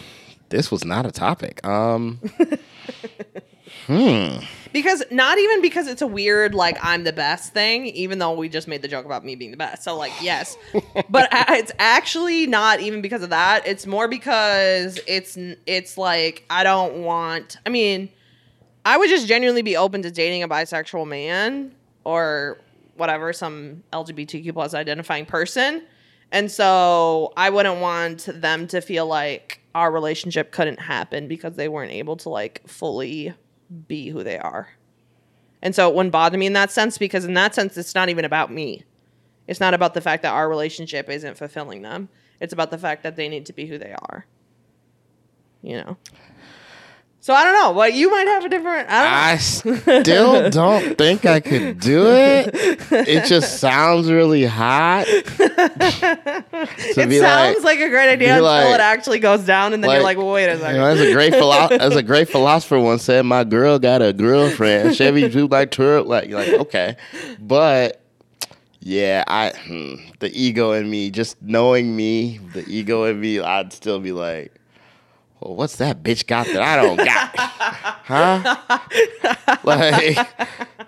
this 0.49 0.71
was 0.71 0.83
not 0.83 1.05
a 1.05 1.11
topic. 1.11 1.65
Um, 1.65 2.19
Hmm. 3.87 4.37
Because 4.73 5.03
not 5.11 5.37
even 5.37 5.61
because 5.61 5.87
it's 5.87 6.01
a 6.01 6.07
weird 6.07 6.53
like 6.53 6.77
I'm 6.81 7.03
the 7.03 7.13
best 7.13 7.53
thing, 7.53 7.85
even 7.87 8.19
though 8.19 8.33
we 8.33 8.49
just 8.49 8.67
made 8.67 8.81
the 8.81 8.87
joke 8.87 9.05
about 9.05 9.23
me 9.23 9.35
being 9.35 9.51
the 9.51 9.57
best. 9.57 9.83
So 9.83 9.95
like 9.95 10.11
yes, 10.21 10.57
but 11.09 11.29
it's 11.31 11.71
actually 11.79 12.47
not 12.47 12.79
even 12.81 13.01
because 13.01 13.21
of 13.21 13.29
that. 13.29 13.65
It's 13.65 13.85
more 13.85 14.07
because 14.07 14.99
it's 15.07 15.37
it's 15.65 15.97
like 15.97 16.43
I 16.49 16.63
don't 16.63 17.03
want. 17.03 17.57
I 17.65 17.69
mean, 17.69 18.09
I 18.83 18.97
would 18.97 19.09
just 19.09 19.27
genuinely 19.27 19.61
be 19.61 19.77
open 19.77 20.01
to 20.01 20.11
dating 20.11 20.43
a 20.43 20.49
bisexual 20.49 21.07
man 21.07 21.73
or 22.03 22.59
whatever 22.97 23.33
some 23.33 23.83
LGBTQ 23.93 24.51
plus 24.53 24.73
identifying 24.73 25.25
person, 25.25 25.83
and 26.31 26.51
so 26.51 27.33
I 27.37 27.49
wouldn't 27.51 27.79
want 27.79 28.27
them 28.33 28.67
to 28.67 28.81
feel 28.81 29.05
like 29.05 29.61
our 29.75 29.91
relationship 29.91 30.51
couldn't 30.51 30.79
happen 30.79 31.27
because 31.27 31.55
they 31.55 31.67
weren't 31.67 31.91
able 31.91 32.17
to 32.17 32.29
like 32.29 32.67
fully 32.67 33.33
be 33.87 34.09
who 34.09 34.23
they 34.23 34.37
are. 34.37 34.69
And 35.61 35.73
so 35.73 35.89
it 35.89 35.95
wouldn't 35.95 36.13
bother 36.13 36.37
me 36.37 36.45
in 36.45 36.53
that 36.53 36.71
sense 36.71 36.97
because 36.97 37.25
in 37.25 37.33
that 37.33 37.55
sense 37.55 37.77
it's 37.77 37.95
not 37.95 38.09
even 38.09 38.25
about 38.25 38.51
me. 38.51 38.83
It's 39.47 39.59
not 39.59 39.73
about 39.73 39.93
the 39.93 40.01
fact 40.01 40.23
that 40.23 40.33
our 40.33 40.49
relationship 40.49 41.09
isn't 41.09 41.37
fulfilling 41.37 41.81
them. 41.81 42.09
It's 42.39 42.53
about 42.53 42.71
the 42.71 42.77
fact 42.77 43.03
that 43.03 43.15
they 43.15 43.29
need 43.29 43.45
to 43.47 43.53
be 43.53 43.65
who 43.65 43.77
they 43.77 43.93
are. 43.93 44.25
You 45.61 45.77
know. 45.77 45.97
So 47.25 47.33
I 47.33 47.43
don't 47.43 47.55
know. 47.55 47.71
Well, 47.71 47.89
you 47.89 48.11
might 48.11 48.27
have 48.27 48.45
a 48.45 48.49
different. 48.49 48.87
I 48.87 49.33
don't 49.33 49.65
know. 49.65 49.81
I 49.87 49.99
still 50.01 50.49
don't 50.51 50.95
think 50.95 51.25
I 51.25 51.39
could 51.39 51.79
do 51.79 52.05
it. 52.05 52.51
It 52.53 53.25
just 53.25 53.59
sounds 53.59 54.11
really 54.11 54.45
hot. 54.45 55.05
it 55.07 55.25
sounds 56.93 57.63
like, 57.63 57.63
like, 57.63 57.79
a 57.79 57.89
great 57.89 58.09
idea 58.11 58.33
until 58.33 58.43
like- 58.43 58.75
it 58.75 58.79
actually 58.79 59.17
goes 59.17 59.43
down, 59.43 59.73
and 59.73 59.83
then 59.83 59.89
you're 59.89 60.03
like, 60.03 60.17
like, 60.17 60.23
well, 60.23 60.33
wait 60.35 60.49
a 60.49 60.53
you 60.53 60.59
second. 60.59 60.77
know, 60.77 60.85
as 60.85 61.01
a 61.01 61.11
great 61.13 61.33
philo- 61.33 61.67
as 61.71 61.95
a 61.95 62.03
great 62.03 62.29
philosopher 62.29 62.79
once 62.79 63.01
said, 63.01 63.25
my 63.25 63.43
girl 63.43 63.79
got 63.79 64.03
a 64.03 64.13
girlfriend. 64.13 64.95
Chevy 64.95 65.27
do 65.27 65.47
like 65.47 65.71
tour 65.71 66.03
like 66.03 66.29
like 66.29 66.49
okay, 66.49 66.95
but 67.39 68.03
yeah, 68.81 69.23
I 69.25 69.51
hmm, 69.65 69.95
the 70.19 70.31
ego 70.31 70.73
in 70.73 70.87
me, 70.91 71.09
just 71.09 71.41
knowing 71.41 71.95
me, 71.95 72.37
the 72.53 72.63
ego 72.69 73.05
in 73.05 73.19
me, 73.19 73.39
I'd 73.39 73.73
still 73.73 73.99
be 73.99 74.11
like. 74.11 74.51
Well, 75.45 75.53
what's 75.57 75.75
that 75.75 76.01
bitch 76.01 76.25
got 76.25 76.47
that 76.47 76.61
I 76.63 76.75
don't 76.75 76.97
got? 76.97 77.31
huh? 77.35 78.55
Like 79.63 80.15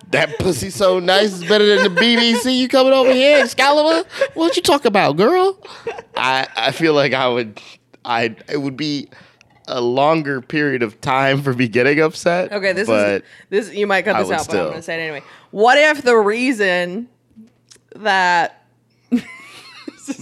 that 0.10 0.40
pussy 0.40 0.72
so 0.72 0.98
nice 0.98 1.32
is 1.34 1.46
better 1.46 1.76
than 1.76 1.94
the 1.94 2.02
BBC. 2.02 2.58
You 2.58 2.68
coming 2.68 2.92
over 2.92 3.14
here, 3.14 3.44
Excalibur? 3.44 4.10
What 4.34 4.56
you 4.56 4.64
talk 4.64 4.86
about, 4.86 5.16
girl? 5.16 5.60
I 6.16 6.48
I 6.58 6.72
feel 6.72 6.96
like 6.96 7.14
I 7.14 7.28
would 7.28 7.62
I 8.04 8.36
it 8.50 8.58
would 8.58 8.76
be 8.76 9.10
a 9.68 9.80
longer 9.80 10.42
period 10.42 10.82
of 10.82 11.00
time 11.02 11.44
for 11.44 11.54
me 11.54 11.68
getting 11.68 12.02
upset. 12.02 12.52
Okay, 12.52 12.74
this 12.74 12.88
but 12.88 13.22
is 13.52 13.68
this. 13.68 13.74
You 13.76 13.86
might 13.86 14.06
cut 14.06 14.18
this 14.18 14.32
out, 14.32 14.48
but 14.48 14.58
I'm 14.58 14.70
gonna 14.70 14.82
say 14.82 14.96
it 15.00 15.04
anyway. 15.04 15.24
What 15.52 15.78
if 15.78 16.02
the 16.02 16.18
reason 16.18 17.10
that 17.96 18.57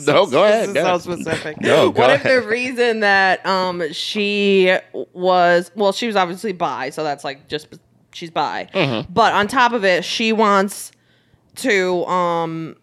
no, 0.05 0.25
go 0.25 0.43
ahead. 0.43 0.69
This 0.69 0.69
is 0.69 0.73
no. 0.75 0.97
so 0.97 1.13
specific. 1.13 1.61
No, 1.61 1.89
what 1.91 2.09
if 2.11 2.25
ahead. 2.25 2.43
the 2.43 2.47
reason 2.47 2.99
that 3.01 3.45
um 3.45 3.91
she 3.91 4.75
was 5.13 5.71
well, 5.75 5.91
she 5.91 6.07
was 6.07 6.15
obviously 6.15 6.53
bi, 6.53 6.89
so 6.89 7.03
that's 7.03 7.23
like 7.23 7.47
just 7.47 7.67
she's 8.13 8.31
bi. 8.31 8.69
Mm-hmm. 8.73 9.11
But 9.11 9.33
on 9.33 9.47
top 9.47 9.73
of 9.73 9.83
it, 9.85 10.03
she 10.03 10.33
wants 10.33 10.91
to 11.55 12.05
um 12.05 12.75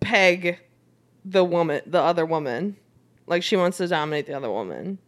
peg 0.00 0.58
the 1.24 1.44
woman, 1.44 1.82
the 1.86 2.00
other 2.00 2.24
woman, 2.24 2.76
like 3.26 3.42
she 3.42 3.56
wants 3.56 3.78
to 3.78 3.88
dominate 3.88 4.26
the 4.26 4.34
other 4.34 4.50
woman. 4.50 4.98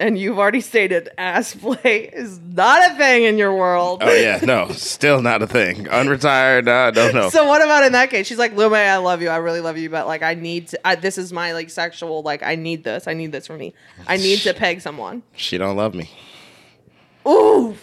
And 0.00 0.16
you've 0.16 0.38
already 0.38 0.60
stated 0.60 1.08
ass 1.18 1.54
play 1.56 2.04
is 2.04 2.38
not 2.38 2.92
a 2.92 2.94
thing 2.94 3.24
in 3.24 3.36
your 3.36 3.52
world. 3.52 4.00
Oh 4.00 4.12
yeah, 4.14 4.38
no, 4.44 4.68
still 4.70 5.20
not 5.20 5.42
a 5.42 5.46
thing. 5.48 5.86
Unretired, 5.86 6.66
no, 6.66 6.90
no, 6.90 7.10
no. 7.10 7.30
So 7.30 7.46
what 7.46 7.62
about 7.62 7.82
in 7.82 7.92
that 7.92 8.08
case? 8.08 8.28
She's 8.28 8.38
like, 8.38 8.54
Lume, 8.56 8.74
I 8.74 8.96
love 8.98 9.22
you. 9.22 9.28
I 9.28 9.38
really 9.38 9.60
love 9.60 9.76
you, 9.76 9.90
but 9.90 10.06
like, 10.06 10.22
I 10.22 10.34
need 10.34 10.68
to. 10.68 10.86
I, 10.86 10.94
this 10.94 11.18
is 11.18 11.32
my 11.32 11.52
like 11.52 11.68
sexual. 11.68 12.22
Like, 12.22 12.44
I 12.44 12.54
need 12.54 12.84
this. 12.84 13.08
I 13.08 13.14
need 13.14 13.32
this 13.32 13.48
for 13.48 13.56
me. 13.56 13.74
I 14.06 14.18
need 14.18 14.38
to 14.40 14.54
peg 14.54 14.80
someone. 14.80 15.24
she 15.34 15.58
don't 15.58 15.76
love 15.76 15.94
me. 15.96 16.08
Ooh, 17.26 17.74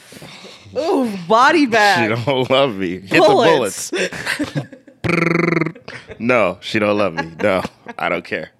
ooh, 0.75 1.17
body 1.27 1.65
bag. 1.65 2.17
She 2.17 2.25
don't 2.25 2.49
love 2.49 2.75
me. 2.75 3.01
Hit 3.01 3.19
Bullets. 3.19 3.89
the 3.89 4.59
bullets. 5.03 5.85
no, 6.19 6.57
she 6.61 6.79
don't 6.79 6.97
love 6.97 7.13
me. 7.13 7.33
No, 7.43 7.61
I 7.97 8.09
don't 8.09 8.25
care. 8.25 8.51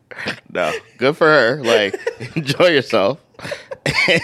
No, 0.52 0.74
good 0.98 1.18
for 1.18 1.28
her. 1.28 1.64
Like, 1.64 1.96
enjoy 2.36 2.68
yourself. 2.68 3.20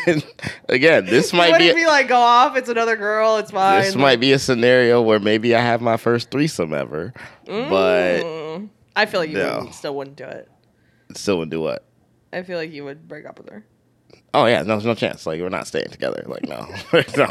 And 0.08 0.24
again, 0.70 1.06
this 1.06 1.34
might 1.34 1.58
be 1.58 1.74
be 1.74 1.86
like 1.86 2.08
go 2.08 2.16
off. 2.20 2.56
It's 2.58 2.70
another 2.70 2.96
girl. 2.96 3.38
It's 3.38 3.52
fine. 3.52 3.82
this 3.84 3.96
might 3.96 4.20
be 4.20 4.32
a 4.34 4.40
scenario 4.40 5.02
where 5.02 5.20
maybe 5.20 5.56
I 5.56 5.62
have 5.62 5.82
my 5.82 5.98
first 5.98 6.30
threesome 6.32 6.74
ever, 6.74 7.14
but 7.46 8.22
Mm. 8.24 8.70
I 8.96 9.06
feel 9.06 9.20
like 9.22 9.30
you 9.30 9.38
No. 9.38 9.56
wouldn't- 9.58 9.76
still 9.76 9.96
wouldn't 9.96 10.18
do 10.18 10.26
it. 10.26 10.50
still 11.16 11.38
wouldn't 11.38 11.52
do 11.52 11.62
what? 11.62 11.86
I 12.34 12.44
feel 12.44 12.58
like 12.58 12.72
you 12.72 12.84
would 12.86 13.08
break 13.08 13.26
up 13.26 13.38
with 13.40 13.50
her. 13.50 13.66
Oh 14.34 14.46
yeah, 14.46 14.60
no, 14.62 14.68
there's 14.76 14.86
no 14.86 14.96
chance. 14.96 15.26
Like 15.26 15.42
we're 15.42 15.50
not 15.50 15.68
staying 15.68 15.90
together. 15.90 16.24
Like 16.28 16.44
no, 16.48 16.68
no. 17.18 17.28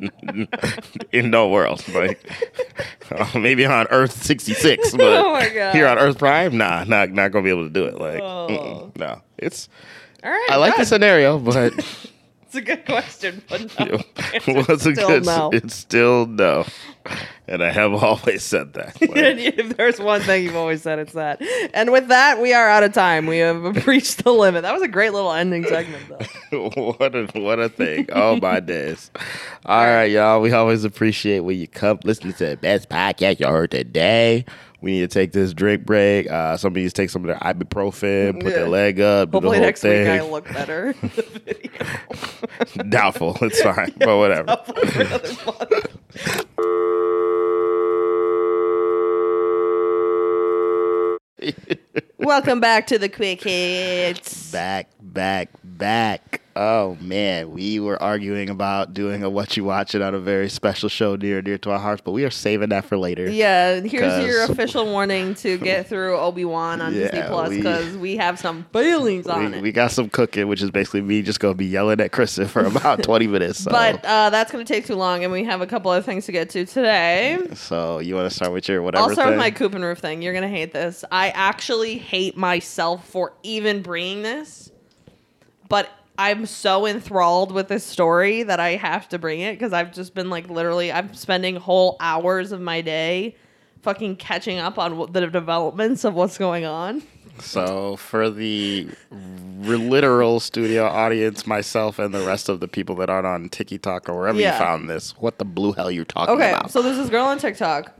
In 1.12 1.30
no 1.30 1.48
world, 1.48 1.86
like 1.94 2.20
uh, 3.12 3.38
maybe 3.38 3.64
on 3.64 3.86
Earth 3.90 4.12
sixty 4.22 4.52
six, 4.54 4.90
but 4.92 5.24
Oh 5.24 5.70
here 5.72 5.86
on 5.86 5.98
Earth 5.98 6.18
Prime, 6.18 6.56
nah, 6.58 6.84
not 6.84 7.10
not 7.10 7.30
gonna 7.32 7.44
be 7.44 7.50
able 7.50 7.64
to 7.64 7.72
do 7.72 7.84
it. 7.84 7.98
Like, 7.98 8.20
Oh. 8.20 8.90
no, 8.96 9.20
it's 9.38 9.68
All 10.24 10.30
right. 10.30 10.48
I 10.50 10.56
like 10.56 10.76
the 10.76 10.84
scenario, 10.84 11.38
but 11.40 11.72
It's 12.42 12.54
a 12.54 12.60
good 12.62 12.84
question, 12.86 13.42
but 13.48 13.78
no. 13.80 14.00
was 14.66 14.86
a 14.86 14.92
good. 14.92 15.24
no. 15.26 15.50
It's 15.52 15.74
still 15.74 16.24
no, 16.26 16.64
and 17.46 17.62
I 17.62 17.70
have 17.70 17.92
always 18.02 18.42
said 18.42 18.72
that. 18.72 18.96
If 19.00 19.76
there's 19.76 20.00
one 20.00 20.22
thing 20.22 20.44
you've 20.44 20.56
always 20.56 20.80
said, 20.82 20.98
it's 20.98 21.12
that. 21.12 21.42
And 21.74 21.92
with 21.92 22.08
that, 22.08 22.40
we 22.40 22.54
are 22.54 22.68
out 22.68 22.82
of 22.82 22.94
time. 22.94 23.26
We 23.26 23.38
have 23.38 23.86
reached 23.86 24.24
the 24.24 24.32
limit. 24.32 24.62
That 24.62 24.72
was 24.72 24.82
a 24.82 24.88
great 24.88 25.12
little 25.12 25.30
ending 25.32 25.64
segment, 25.66 26.04
though. 26.08 26.70
what 26.74 27.14
a 27.14 27.26
what 27.38 27.58
a 27.60 27.68
thing! 27.68 28.06
Oh 28.12 28.36
my 28.40 28.60
days! 28.60 29.10
All 29.66 29.84
right, 29.84 30.10
y'all. 30.10 30.40
We 30.40 30.50
always 30.52 30.84
appreciate 30.84 31.40
when 31.40 31.58
you 31.58 31.68
come 31.68 31.98
listen 32.04 32.32
to 32.32 32.46
the 32.46 32.56
best 32.56 32.88
podcast 32.88 33.40
you 33.40 33.46
heard 33.46 33.70
today. 33.72 34.46
We 34.80 34.92
need 34.92 35.00
to 35.00 35.08
take 35.08 35.32
this 35.32 35.52
drink 35.52 35.84
break. 35.84 36.30
Uh, 36.30 36.56
somebody 36.56 36.82
needs 36.82 36.92
to 36.94 37.02
take 37.02 37.10
some 37.10 37.22
of 37.24 37.26
their 37.26 37.38
ibuprofen, 37.38 38.34
put 38.40 38.52
Yeah. 38.52 38.58
their 38.58 38.68
leg 38.68 39.00
up, 39.00 39.30
do 39.30 39.36
Hopefully 39.36 39.58
the 39.58 39.62
whole 39.62 39.66
next 39.66 39.82
week 39.82 40.06
I 40.06 40.20
look 40.22 40.44
better. 40.52 40.92
video. 41.02 42.84
Doubtful. 42.88 43.36
It's 43.42 43.60
fine, 43.60 43.92
but 43.98 44.16
whatever. 44.18 44.56
For 44.66 44.90
another 45.02 45.36
month. 45.46 45.68
Welcome 52.18 52.60
back 52.60 52.86
to 52.88 52.98
the 52.98 53.08
Quick 53.08 53.42
Hits. 53.42 54.50
back, 54.52 54.88
back, 55.00 55.50
back. 55.64 56.40
Oh 56.60 56.96
man, 57.00 57.52
we 57.52 57.78
were 57.78 58.02
arguing 58.02 58.50
about 58.50 58.92
doing 58.92 59.22
a 59.22 59.30
what 59.30 59.56
you 59.56 59.62
watching 59.62 60.02
on 60.02 60.12
a 60.12 60.18
very 60.18 60.48
special 60.48 60.88
show 60.88 61.14
near 61.14 61.40
near 61.40 61.56
to 61.58 61.70
our 61.70 61.78
hearts, 61.78 62.02
but 62.04 62.10
we 62.10 62.24
are 62.24 62.30
saving 62.30 62.70
that 62.70 62.84
for 62.84 62.98
later. 62.98 63.30
Yeah, 63.30 63.78
here's 63.78 64.24
your 64.26 64.42
official 64.42 64.84
warning 64.84 65.36
to 65.36 65.56
get 65.56 65.86
through 65.86 66.16
Obi 66.16 66.44
Wan 66.44 66.80
on 66.80 66.92
Disney 66.94 67.22
Plus 67.28 67.50
because 67.50 67.96
we 67.96 68.16
have 68.16 68.40
some 68.40 68.64
feelings 68.72 69.28
on 69.28 69.52
We, 69.52 69.56
it. 69.58 69.62
we 69.62 69.70
got 69.70 69.92
some 69.92 70.08
cooking, 70.10 70.48
which 70.48 70.60
is 70.60 70.72
basically 70.72 71.02
me 71.02 71.22
just 71.22 71.38
gonna 71.38 71.54
be 71.54 71.66
yelling 71.66 72.00
at 72.00 72.10
Kristen 72.10 72.48
for 72.48 72.64
about 72.64 73.02
twenty 73.04 73.28
minutes. 73.28 73.60
So. 73.60 73.70
But 73.70 74.04
uh, 74.04 74.30
that's 74.30 74.50
going 74.50 74.66
to 74.66 74.72
take 74.72 74.84
too 74.84 74.96
long, 74.96 75.22
and 75.22 75.32
we 75.32 75.44
have 75.44 75.60
a 75.60 75.66
couple 75.66 75.92
other 75.92 76.02
things 76.02 76.26
to 76.26 76.32
get 76.32 76.50
to 76.50 76.66
today. 76.66 77.38
So 77.54 78.00
you 78.00 78.16
want 78.16 78.28
to 78.28 78.34
start 78.34 78.52
with 78.52 78.68
your 78.68 78.82
whatever 78.82 79.04
I'll 79.04 79.10
start 79.10 79.26
thing? 79.28 79.36
with 79.36 79.38
my 79.38 79.52
coop 79.52 79.74
and 79.76 79.84
roof 79.84 79.98
thing. 79.98 80.22
You're 80.22 80.32
going 80.32 80.42
to 80.42 80.48
hate 80.48 80.72
this. 80.72 81.04
I 81.12 81.30
actually 81.30 81.98
hate 81.98 82.36
myself 82.36 83.06
for 83.08 83.34
even 83.44 83.80
bringing 83.82 84.22
this, 84.22 84.72
but 85.68 85.88
I'm 86.18 86.46
so 86.46 86.84
enthralled 86.84 87.52
with 87.52 87.68
this 87.68 87.84
story 87.84 88.42
that 88.42 88.58
I 88.58 88.70
have 88.70 89.08
to 89.10 89.18
bring 89.20 89.40
it 89.40 89.52
because 89.52 89.72
I've 89.72 89.92
just 89.92 90.14
been 90.14 90.28
like 90.30 90.50
literally, 90.50 90.90
I'm 90.90 91.14
spending 91.14 91.54
whole 91.56 91.96
hours 92.00 92.50
of 92.50 92.60
my 92.60 92.80
day 92.80 93.36
fucking 93.82 94.16
catching 94.16 94.58
up 94.58 94.78
on 94.78 95.12
the 95.12 95.28
developments 95.28 96.04
of 96.04 96.14
what's 96.14 96.36
going 96.36 96.64
on. 96.64 97.02
so 97.40 97.94
for 97.96 98.28
the 98.30 98.88
literal 99.60 100.40
studio 100.40 100.86
audience, 100.86 101.46
myself 101.46 102.00
and 102.00 102.12
the 102.12 102.26
rest 102.26 102.48
of 102.48 102.58
the 102.58 102.66
people 102.66 102.96
that 102.96 103.08
aren't 103.08 103.26
on 103.26 103.48
TikTok 103.48 104.08
or 104.08 104.18
wherever 104.18 104.40
Yeah. 104.40 104.52
you 104.54 104.58
found 104.58 104.90
this, 104.90 105.12
what 105.18 105.38
the 105.38 105.44
blue 105.44 105.72
hell 105.72 105.88
you 105.90 106.04
talking 106.04 106.34
Okay, 106.34 106.50
about? 106.50 106.64
Okay, 106.64 106.72
so 106.72 106.82
there's 106.82 106.96
this 106.96 107.10
girl 107.10 107.26
on 107.26 107.38
TikTok. 107.38 107.92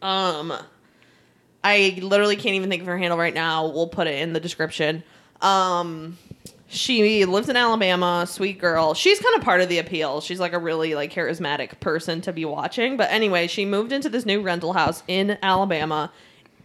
Um, 0.00 0.52
I 1.64 1.98
literally 2.00 2.36
can't 2.36 2.54
even 2.54 2.70
think 2.70 2.82
of 2.82 2.86
her 2.86 2.96
handle 2.98 3.18
right 3.18 3.34
now. 3.34 3.66
We'll 3.66 3.88
put 3.88 4.06
it 4.06 4.20
in 4.22 4.32
the 4.32 4.38
description. 4.38 5.02
Um, 5.40 6.16
she 6.68 7.24
lives 7.24 7.48
in 7.48 7.56
Alabama, 7.56 8.26
sweet 8.28 8.58
girl. 8.58 8.92
She's 8.92 9.18
kind 9.18 9.34
of 9.36 9.42
part 9.42 9.62
of 9.62 9.70
the 9.70 9.78
appeal. 9.78 10.20
She's 10.20 10.38
like 10.38 10.52
a 10.52 10.58
really 10.58 10.94
like 10.94 11.12
charismatic 11.12 11.80
person 11.80 12.20
to 12.22 12.32
be 12.32 12.44
watching. 12.44 12.96
But 12.98 13.10
anyway, 13.10 13.46
she 13.46 13.64
moved 13.64 13.90
into 13.90 14.10
this 14.10 14.26
new 14.26 14.42
rental 14.42 14.74
house 14.74 15.02
in 15.08 15.38
Alabama. 15.42 16.12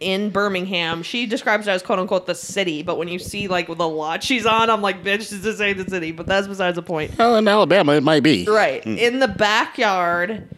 In 0.00 0.28
Birmingham, 0.28 1.02
she 1.02 1.24
describes 1.24 1.66
it 1.66 1.70
as 1.70 1.82
"quote 1.82 1.98
unquote" 1.98 2.26
the 2.26 2.34
city. 2.34 2.82
But 2.82 2.98
when 2.98 3.08
you 3.08 3.18
see 3.18 3.48
like 3.48 3.68
the 3.68 3.88
lot 3.88 4.22
she's 4.22 4.44
on, 4.44 4.68
I'm 4.68 4.82
like, 4.82 5.02
"Bitch, 5.04 5.30
this 5.30 5.60
ain't 5.60 5.78
the 5.78 5.88
city." 5.88 6.12
But 6.12 6.26
that's 6.26 6.48
besides 6.48 6.74
the 6.74 6.82
point. 6.82 7.16
well, 7.16 7.36
in 7.36 7.48
Alabama, 7.48 7.92
it 7.92 8.02
might 8.02 8.22
be. 8.22 8.44
Right. 8.44 8.82
Hmm. 8.84 8.98
In 8.98 9.20
the 9.20 9.28
backyard 9.28 10.48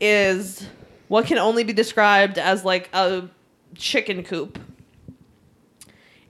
is 0.00 0.66
what 1.08 1.26
can 1.26 1.38
only 1.38 1.64
be 1.64 1.72
described 1.72 2.38
as 2.38 2.64
like 2.64 2.88
a 2.92 3.28
chicken 3.76 4.24
coop. 4.24 4.58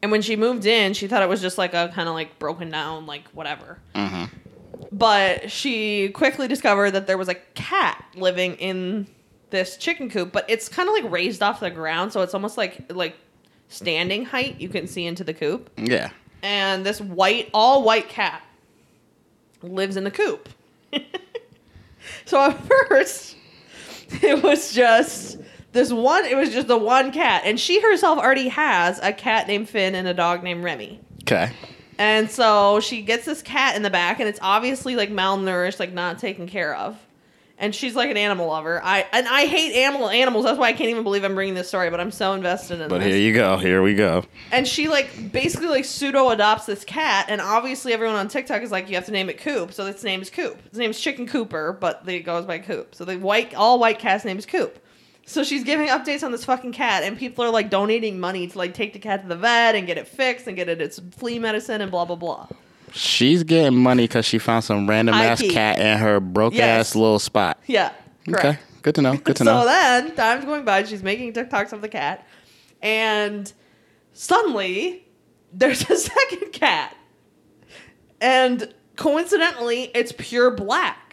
And 0.03 0.11
when 0.13 0.23
she 0.23 0.37
moved 0.37 0.65
in, 0.67 0.95
she 0.95 1.09
thought 1.09 1.23
it 1.23 1.29
was 1.29 1.41
just 1.41 1.59
like 1.59 1.75
a 1.75 1.91
kind 1.95 2.09
of 2.09 2.15
like 2.15 2.39
broken 2.39 2.71
down, 2.71 3.07
like 3.07 3.27
whatever. 3.31 3.79
Mm-hmm. 3.95 4.25
But 4.93 5.51
she 5.51 6.09
quickly 6.11 6.47
discovered 6.49 6.93
that 6.93 7.07
there 7.07 7.19
was 7.19 7.29
a 7.29 7.35
cat 7.35 8.05
living 8.15 8.55
in 8.57 9.07
this 9.51 9.77
chicken 9.77 10.09
coop, 10.11 10.31
but 10.33 10.45
it's 10.49 10.69
kind 10.69 10.89
of 10.89 10.95
like 10.95 11.11
raised 11.11 11.43
off 11.43 11.61
the 11.61 11.71
ground, 11.71 12.13
so 12.13 12.23
it's 12.23 12.35
almost 12.35 12.57
like 12.57 12.91
like 12.93 13.17
standing 13.69 14.25
height. 14.25 14.61
You 14.61 14.69
can 14.69 14.87
see 14.87 15.05
into 15.07 15.25
the 15.25 15.35
coop 15.35 15.69
Yeah. 15.77 16.11
and 16.43 16.87
this 16.87 17.01
white, 17.01 17.51
all 17.53 17.83
white 17.83 18.09
cat 18.09 18.43
lives 19.63 19.97
in 19.97 20.05
the 20.05 20.11
coop. 20.11 20.49
so 22.25 22.41
at 22.41 22.59
first, 22.89 23.37
it 24.23 24.43
was 24.43 24.73
just 24.73 25.39
this 25.73 25.93
one. 25.93 26.25
It 26.25 26.37
was 26.37 26.51
just 26.51 26.69
the 26.69 26.79
one 26.79 27.13
cat, 27.13 27.43
and 27.45 27.59
she 27.59 27.81
herself 27.81 28.19
already 28.19 28.49
has 28.49 28.99
a 29.03 29.13
cat 29.13 29.47
named 29.47 29.69
Finn 29.69 29.95
and 29.95 30.09
a 30.09 30.15
dog 30.15 30.43
named 30.43 30.65
Remy. 30.65 31.01
Okay. 31.23 31.51
And 31.99 32.31
so 32.31 32.81
she 32.81 33.03
gets 33.03 33.25
this 33.25 33.43
cat 33.43 33.75
in 33.77 33.83
the 33.83 33.91
back, 33.91 34.21
and 34.21 34.29
it's 34.29 34.39
obviously 34.43 34.95
like 34.97 35.11
malnourished, 35.11 35.81
like 35.81 35.93
not 35.93 36.19
taken 36.19 36.47
care 36.49 36.75
of. 36.75 36.97
And 37.61 37.75
she's 37.75 37.97
like 37.97 38.09
an 38.09 38.17
animal 38.17 38.47
lover. 38.47 38.81
I 38.85 39.05
and 39.13 39.27
I 39.27 39.47
hate 39.47 39.75
animal 39.75 40.09
animals. 40.09 40.45
That's 40.45 40.57
why 40.61 40.69
I 40.69 40.73
can't 40.73 40.91
even 40.91 41.03
believe 41.03 41.25
I'm 41.25 41.35
bringing 41.35 41.55
this 41.55 41.67
story. 41.67 41.91
But 41.91 41.99
I'm 41.99 42.13
so 42.13 42.35
invested 42.35 42.75
in 42.75 42.79
this. 42.83 42.89
But 42.89 42.99
this 42.99 43.09
here 43.09 43.17
you 43.17 43.35
go. 43.35 43.57
Here 43.57 43.83
we 43.83 43.97
go. 43.97 44.23
and 44.53 44.65
she 44.67 44.87
like 44.87 45.33
basically 45.33 45.67
like 45.67 45.85
pseudo 45.85 46.29
adopts 46.31 46.67
this 46.67 46.85
cat 46.85 47.27
and 47.29 47.41
obviously 47.41 47.93
everyone 47.93 48.15
on 48.15 48.29
tiktok 48.29 48.63
is 48.63 48.71
like 48.71 48.89
you 48.89 48.95
have 48.95 49.07
to 49.07 49.11
name 49.11 49.29
it 49.29 49.39
coop 49.39 49.73
so 49.73 49.85
its 49.87 50.05
name 50.05 50.23
is 50.23 50.31
coop 50.31 50.57
its 50.67 50.79
name 50.79 50.91
is 50.91 51.01
chicken 51.01 51.27
cooper 51.27 51.73
but 51.73 52.09
it 52.09 52.21
goes 52.21 52.45
by 52.47 52.61
coop 52.61 52.95
so 52.95 53.05
the 53.05 53.17
white 53.19 53.53
all 53.57 53.81
white 53.81 53.99
cat's 53.99 54.25
name 54.25 54.39
is 54.39 54.47
coop 54.47 54.79
so 55.29 55.45
she's 55.45 55.63
giving 55.63 55.89
updates 55.89 56.23
on 56.23 56.33
this 56.33 56.45
fucking 56.47 56.73
cat 56.73 57.03
and 57.03 57.19
people 57.19 57.45
are 57.45 57.51
like 57.51 57.69
donating 57.69 58.19
money 58.19 58.47
to 58.47 58.57
like 58.57 58.73
take 58.73 58.95
the 58.95 58.99
cat 58.99 59.21
to 59.23 59.29
the 59.29 59.37
vet 59.37 59.75
and 59.75 59.87
get 59.87 59.99
it 59.99 60.09
fixed 60.09 60.47
and 60.47 60.57
get 60.57 60.69
it 60.71 60.81
its 60.81 60.99
flea 61.13 61.39
medicine 61.39 61.81
and 61.83 61.91
blah 61.91 62.05
blah 62.05 62.17
blah 62.17 62.47
She's 62.93 63.43
getting 63.43 63.79
money 63.79 64.05
because 64.05 64.25
she 64.25 64.39
found 64.39 64.65
some 64.65 64.89
random 64.89 65.15
ass 65.15 65.43
cat 65.43 65.79
in 65.79 65.99
her 65.99 66.21
broke 66.21 66.55
Yes. 66.55 66.89
ass 66.89 66.95
little 66.97 67.19
spot. 67.19 67.59
yeah 67.67 67.93
correct. 68.27 68.45
Okay. 68.45 68.59
Good 68.81 68.95
to 68.95 69.03
know. 69.03 69.17
Good 69.25 69.37
to 69.37 69.45
know. 69.45 69.51
so 69.53 69.59
know. 69.61 69.67
then 69.67 70.15
time's 70.17 70.45
going 70.47 70.65
by 70.65 70.85
she's 70.85 71.03
making 71.03 71.35
tiktoks 71.35 71.73
of 71.75 71.83
the 71.83 71.89
cat 71.89 72.27
and 72.81 73.53
suddenly 74.15 75.05
there's 75.53 75.89
a 75.91 75.97
second 75.97 76.53
cat 76.53 76.97
and 78.21 78.73
coincidentally 78.97 79.91
it's 79.95 80.13
pure 80.17 80.51
black 80.51 81.08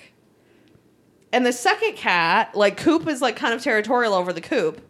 and 1.36 1.46
the 1.46 1.52
second 1.54 1.98
cat 1.98 2.56
like 2.56 2.78
coop 2.78 3.08
is 3.08 3.22
like 3.22 3.36
kind 3.36 3.54
of 3.54 3.62
territorial 3.62 4.14
over 4.14 4.32
the 4.32 4.42
coop. 4.42 4.82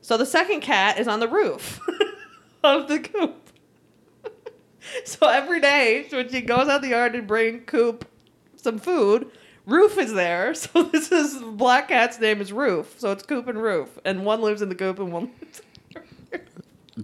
So 0.00 0.16
the 0.16 0.26
second 0.26 0.60
cat 0.62 0.98
is 0.98 1.06
on 1.06 1.20
the 1.20 1.28
roof 1.28 1.80
of 2.64 2.88
the 2.88 2.98
coop. 2.98 3.38
So 5.04 5.28
every 5.28 5.60
day 5.60 6.08
when 6.10 6.28
she 6.28 6.40
goes 6.40 6.68
out 6.68 6.82
the 6.82 6.88
yard 6.88 7.12
to 7.12 7.22
bring 7.22 7.60
coop 7.60 8.04
some 8.56 8.80
food 8.80 9.30
Roof 9.64 9.96
is 9.96 10.12
there, 10.12 10.54
so 10.56 10.82
this 10.82 11.12
is 11.12 11.40
Black 11.40 11.88
Cat's 11.88 12.18
name 12.18 12.40
is 12.40 12.52
Roof, 12.52 12.94
so 12.98 13.12
it's 13.12 13.22
Coop 13.22 13.46
and 13.46 13.62
Roof, 13.62 13.96
and 14.04 14.24
one 14.24 14.40
lives 14.40 14.60
in 14.60 14.68
the 14.68 14.74
coop 14.74 14.98
and 14.98 15.12
one 15.12 15.30
lives. 15.40 15.62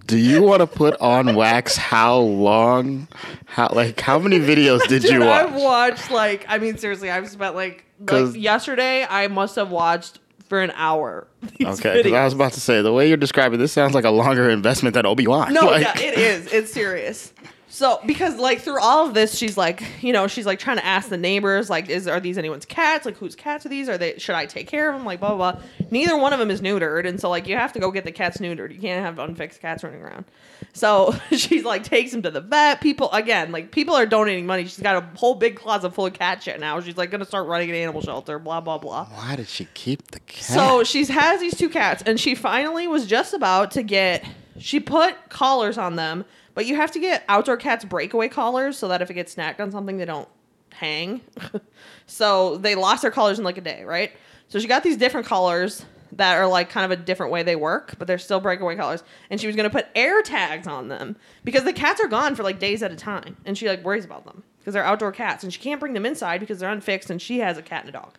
Do 0.05 0.17
you 0.17 0.43
want 0.43 0.59
to 0.59 0.67
put 0.67 0.99
on 0.99 1.35
wax 1.35 1.77
how 1.77 2.17
long, 2.17 3.07
how 3.45 3.69
like 3.71 3.99
how 3.99 4.19
many 4.19 4.39
videos 4.39 4.85
did 4.87 5.03
Dude, 5.03 5.11
you 5.11 5.19
watch? 5.21 5.45
I've 5.45 5.55
watched 5.55 6.11
like 6.11 6.45
I 6.49 6.57
mean 6.57 6.77
seriously, 6.77 7.09
I've 7.09 7.29
spent 7.29 7.55
like 7.55 7.85
like 7.99 8.35
yesterday 8.35 9.05
I 9.09 9.27
must 9.27 9.55
have 9.55 9.71
watched 9.71 10.19
for 10.47 10.61
an 10.61 10.71
hour. 10.75 11.27
Okay, 11.61 11.97
because 11.97 12.13
I 12.13 12.23
was 12.23 12.33
about 12.33 12.53
to 12.53 12.61
say 12.61 12.81
the 12.81 12.93
way 12.93 13.07
you're 13.09 13.17
describing 13.17 13.59
this 13.59 13.73
sounds 13.73 13.93
like 13.93 14.05
a 14.05 14.09
longer 14.09 14.49
investment 14.49 14.93
than 14.93 15.05
Obi 15.05 15.27
Wan. 15.27 15.53
No, 15.53 15.61
like, 15.65 15.81
yeah, 15.81 15.99
it 15.99 16.17
is. 16.17 16.53
It's 16.53 16.71
serious. 16.71 17.33
So 17.71 17.99
because 18.05 18.37
like 18.37 18.61
through 18.61 18.81
all 18.81 19.07
of 19.07 19.13
this, 19.13 19.37
she's 19.37 19.55
like, 19.55 19.83
you 20.01 20.11
know, 20.11 20.27
she's 20.27 20.45
like 20.45 20.57
trying 20.57 20.77
to 20.77 20.85
ask 20.85 21.07
the 21.09 21.17
neighbors, 21.17 21.69
like, 21.69 21.87
is 21.87 22.07
are 22.07 22.19
these 22.19 22.37
anyone's 22.37 22.65
cats? 22.65 23.05
Like, 23.05 23.15
whose 23.17 23.35
cats 23.35 23.65
are 23.65 23.69
these? 23.69 23.87
Are 23.87 23.97
they? 23.97 24.17
Should 24.17 24.35
I 24.35 24.47
take 24.47 24.67
care 24.67 24.89
of 24.89 24.97
them? 24.97 25.05
Like, 25.05 25.19
blah 25.19 25.35
blah. 25.35 25.53
blah. 25.53 25.61
Neither 25.91 26.17
one 26.17 26.33
of 26.33 26.39
them 26.39 26.49
is 26.49 26.61
neutered, 26.61 27.07
and 27.07 27.19
so 27.19 27.29
like 27.29 27.47
you 27.47 27.55
have 27.55 27.71
to 27.73 27.79
go 27.79 27.91
get 27.91 28.05
the 28.05 28.11
cats 28.11 28.37
neutered. 28.37 28.73
You 28.73 28.79
can't 28.79 29.05
have 29.05 29.19
unfixed 29.19 29.61
cats 29.61 29.83
running 29.83 30.01
around. 30.01 30.25
So 30.73 31.15
she's 31.31 31.63
like 31.63 31.83
takes 31.83 32.11
them 32.11 32.23
to 32.23 32.31
the 32.31 32.41
vet. 32.41 32.81
People 32.81 33.11
again, 33.11 33.51
like 33.51 33.71
people 33.71 33.93
are 33.95 34.07
donating 34.07 34.47
money. 34.47 34.63
She's 34.63 34.79
got 34.79 35.01
a 35.03 35.17
whole 35.17 35.35
big 35.35 35.55
closet 35.55 35.93
full 35.93 36.07
of 36.07 36.13
cat 36.13 36.41
shit 36.41 36.59
now. 36.59 36.81
She's 36.81 36.97
like 36.97 37.11
gonna 37.11 37.25
start 37.25 37.47
running 37.47 37.69
an 37.69 37.75
animal 37.75 38.01
shelter. 38.01 38.39
Blah 38.39 38.61
blah 38.61 38.79
blah. 38.79 39.05
Why 39.05 39.35
did 39.35 39.47
she 39.47 39.67
keep 39.75 40.09
the 40.09 40.19
cat? 40.21 40.43
So 40.43 40.83
she's 40.83 41.09
has 41.09 41.39
these 41.39 41.55
two 41.55 41.69
cats, 41.69 42.01
and 42.05 42.19
she 42.19 42.33
finally 42.33 42.87
was 42.87 43.05
just 43.05 43.33
about 43.33 43.71
to 43.71 43.83
get. 43.83 44.25
She 44.57 44.81
put 44.81 45.15
collars 45.29 45.77
on 45.77 45.95
them, 45.95 46.25
but 46.59 46.65
you 46.65 46.75
have 46.75 46.91
to 46.91 46.99
get 46.99 47.23
outdoor 47.29 47.55
cats 47.55 47.85
breakaway 47.85 48.27
collars 48.27 48.77
so 48.77 48.89
that 48.89 49.01
if 49.01 49.09
it 49.09 49.13
gets 49.13 49.31
snagged 49.31 49.61
on 49.61 49.71
something, 49.71 49.95
they 49.95 50.03
don't 50.03 50.27
hang. 50.73 51.21
so 52.05 52.57
they 52.57 52.75
lost 52.75 53.01
their 53.01 53.11
collars 53.11 53.39
in 53.39 53.45
like 53.45 53.57
a 53.57 53.61
day, 53.61 53.85
right? 53.85 54.11
So 54.49 54.59
she 54.59 54.67
got 54.67 54.83
these 54.83 54.97
different 54.97 55.25
collars 55.25 55.85
that 56.11 56.35
are 56.35 56.47
like 56.47 56.69
kind 56.69 56.83
of 56.83 56.91
a 56.91 57.01
different 57.01 57.31
way 57.31 57.43
they 57.43 57.55
work, 57.55 57.95
but 57.97 58.09
they're 58.09 58.17
still 58.17 58.41
breakaway 58.41 58.75
collars. 58.75 59.05
And 59.29 59.39
she 59.39 59.47
was 59.47 59.55
gonna 59.55 59.69
put 59.69 59.87
air 59.95 60.21
tags 60.21 60.67
on 60.67 60.89
them 60.89 61.15
because 61.45 61.63
the 61.63 61.71
cats 61.71 62.01
are 62.01 62.09
gone 62.09 62.35
for 62.35 62.43
like 62.43 62.59
days 62.59 62.83
at 62.83 62.91
a 62.91 62.97
time, 62.97 63.37
and 63.45 63.57
she 63.57 63.69
like 63.69 63.81
worries 63.85 64.03
about 64.03 64.25
them 64.25 64.43
because 64.57 64.73
they're 64.73 64.83
outdoor 64.83 65.13
cats, 65.13 65.45
and 65.45 65.53
she 65.53 65.61
can't 65.61 65.79
bring 65.79 65.93
them 65.93 66.05
inside 66.05 66.41
because 66.41 66.59
they're 66.59 66.69
unfixed, 66.69 67.09
and 67.09 67.21
she 67.21 67.39
has 67.39 67.57
a 67.57 67.61
cat 67.61 67.85
and 67.85 67.95
a 67.95 67.97
dog. 67.97 68.17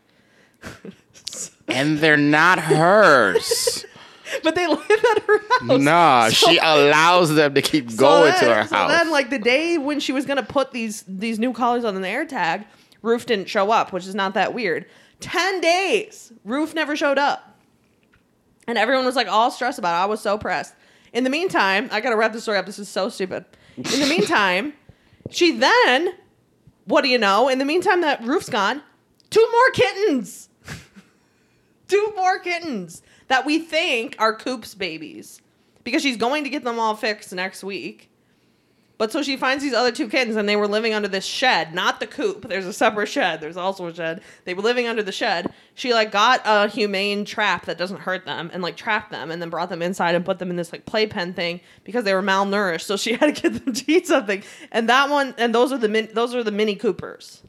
and 1.68 1.99
they're 1.99 2.16
not 2.16 2.59
hers. 2.59 3.84
but 4.42 4.54
they 4.54 4.66
live 4.66 4.80
at 5.16 5.22
her 5.24 5.38
house. 5.60 5.80
nah, 5.80 6.28
So- 6.28 6.50
she 6.50 6.58
allows 6.58 7.34
them 7.34 7.54
to 7.54 7.62
keep 7.62 7.90
so 7.90 7.96
going 7.98 8.32
then- 8.32 8.44
to 8.44 8.54
her 8.54 8.66
so 8.66 8.74
house. 8.76 8.90
then, 8.90 9.10
like 9.10 9.30
the 9.30 9.38
day 9.38 9.78
when 9.78 10.00
she 10.00 10.12
was 10.12 10.26
gonna 10.26 10.42
put 10.42 10.72
these 10.72 11.04
these 11.06 11.38
new 11.38 11.52
collars 11.52 11.84
on 11.84 12.00
the 12.00 12.08
air 12.08 12.24
tag, 12.24 12.64
Roof 13.02 13.26
didn't 13.26 13.48
show 13.48 13.70
up, 13.70 13.92
which 13.92 14.06
is 14.06 14.14
not 14.14 14.34
that 14.34 14.54
weird. 14.54 14.86
Ten 15.20 15.60
days, 15.60 16.32
Roof 16.44 16.74
never 16.74 16.96
showed 16.96 17.18
up, 17.18 17.58
and 18.66 18.76
everyone 18.78 19.04
was 19.04 19.16
like 19.16 19.28
all 19.28 19.50
stressed 19.50 19.78
about 19.78 19.94
it. 19.98 20.02
I 20.02 20.06
was 20.06 20.20
so 20.20 20.38
pressed. 20.38 20.74
In 21.12 21.24
the 21.24 21.30
meantime, 21.30 21.88
I 21.90 22.00
gotta 22.00 22.16
wrap 22.16 22.32
this 22.32 22.42
story 22.44 22.58
up. 22.58 22.66
This 22.66 22.78
is 22.78 22.88
so 22.88 23.08
stupid. 23.08 23.44
In 23.76 24.00
the 24.00 24.06
meantime, 24.08 24.74
she 25.30 25.52
then, 25.56 26.14
what 26.84 27.02
do 27.02 27.08
you 27.08 27.18
know? 27.18 27.48
In 27.48 27.58
the 27.58 27.64
meantime, 27.64 28.00
that 28.02 28.22
Roof's 28.24 28.48
gone. 28.48 28.82
Two 29.30 29.46
more 29.50 29.70
kittens. 29.72 30.48
two 31.88 32.12
more 32.16 32.38
kittens 32.38 33.02
that 33.30 33.46
we 33.46 33.60
think 33.60 34.16
are 34.18 34.34
Coop's 34.34 34.74
babies 34.74 35.40
because 35.84 36.02
she's 36.02 36.16
going 36.16 36.42
to 36.42 36.50
get 36.50 36.64
them 36.64 36.80
all 36.80 36.96
fixed 36.96 37.32
next 37.32 37.62
week. 37.62 38.10
But 38.98 39.12
so 39.12 39.22
she 39.22 39.36
finds 39.36 39.62
these 39.62 39.72
other 39.72 39.92
two 39.92 40.08
kittens 40.08 40.34
and 40.34 40.48
they 40.48 40.56
were 40.56 40.66
living 40.66 40.94
under 40.94 41.06
this 41.06 41.24
shed, 41.24 41.72
not 41.72 42.00
the 42.00 42.08
coop. 42.08 42.48
There's 42.48 42.66
a 42.66 42.72
separate 42.72 43.06
shed. 43.06 43.40
There's 43.40 43.56
also 43.56 43.86
a 43.86 43.94
shed. 43.94 44.20
They 44.44 44.52
were 44.52 44.62
living 44.62 44.88
under 44.88 45.02
the 45.02 45.12
shed. 45.12 45.50
She 45.74 45.94
like 45.94 46.10
got 46.10 46.42
a 46.44 46.68
humane 46.68 47.24
trap 47.24 47.66
that 47.66 47.78
doesn't 47.78 48.00
hurt 48.00 48.26
them 48.26 48.50
and 48.52 48.62
like 48.64 48.76
trapped 48.76 49.12
them 49.12 49.30
and 49.30 49.40
then 49.40 49.48
brought 49.48 49.70
them 49.70 49.80
inside 49.80 50.16
and 50.16 50.24
put 50.24 50.40
them 50.40 50.50
in 50.50 50.56
this 50.56 50.72
like 50.72 50.84
playpen 50.84 51.32
thing 51.32 51.60
because 51.84 52.02
they 52.02 52.12
were 52.12 52.22
malnourished. 52.22 52.82
So 52.82 52.96
she 52.96 53.12
had 53.16 53.34
to 53.34 53.40
get 53.42 53.64
them 53.64 53.72
to 53.72 53.92
eat 53.92 54.08
something. 54.08 54.42
And 54.72 54.88
that 54.88 55.08
one 55.08 55.34
and 55.38 55.54
those 55.54 55.72
are 55.72 55.78
the 55.78 55.88
min- 55.88 56.10
those 56.12 56.34
are 56.34 56.44
the 56.44 56.50
mini 56.50 56.74
coopers. 56.74 57.42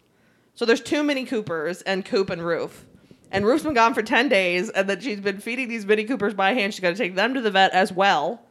So 0.53 0.65
there's 0.65 0.82
two 0.82 1.01
Mini 1.01 1.25
Coopers 1.25 1.82
and 1.82 2.05
Coop 2.05 2.29
and 2.29 2.45
Roof. 2.45 2.86
And 3.32 3.45
Roof's 3.45 3.63
been 3.63 3.73
gone 3.73 3.93
for 3.93 4.01
10 4.01 4.29
days, 4.29 4.69
and 4.69 4.89
that 4.89 5.01
she's 5.01 5.21
been 5.21 5.39
feeding 5.39 5.69
these 5.69 5.86
Mini 5.86 6.03
Coopers 6.03 6.34
by 6.34 6.53
hand. 6.53 6.73
She's 6.73 6.82
got 6.82 6.89
to 6.89 6.95
take 6.95 7.15
them 7.15 7.34
to 7.34 7.41
the 7.41 7.51
vet 7.51 7.71
as 7.71 7.91
well. 7.91 8.41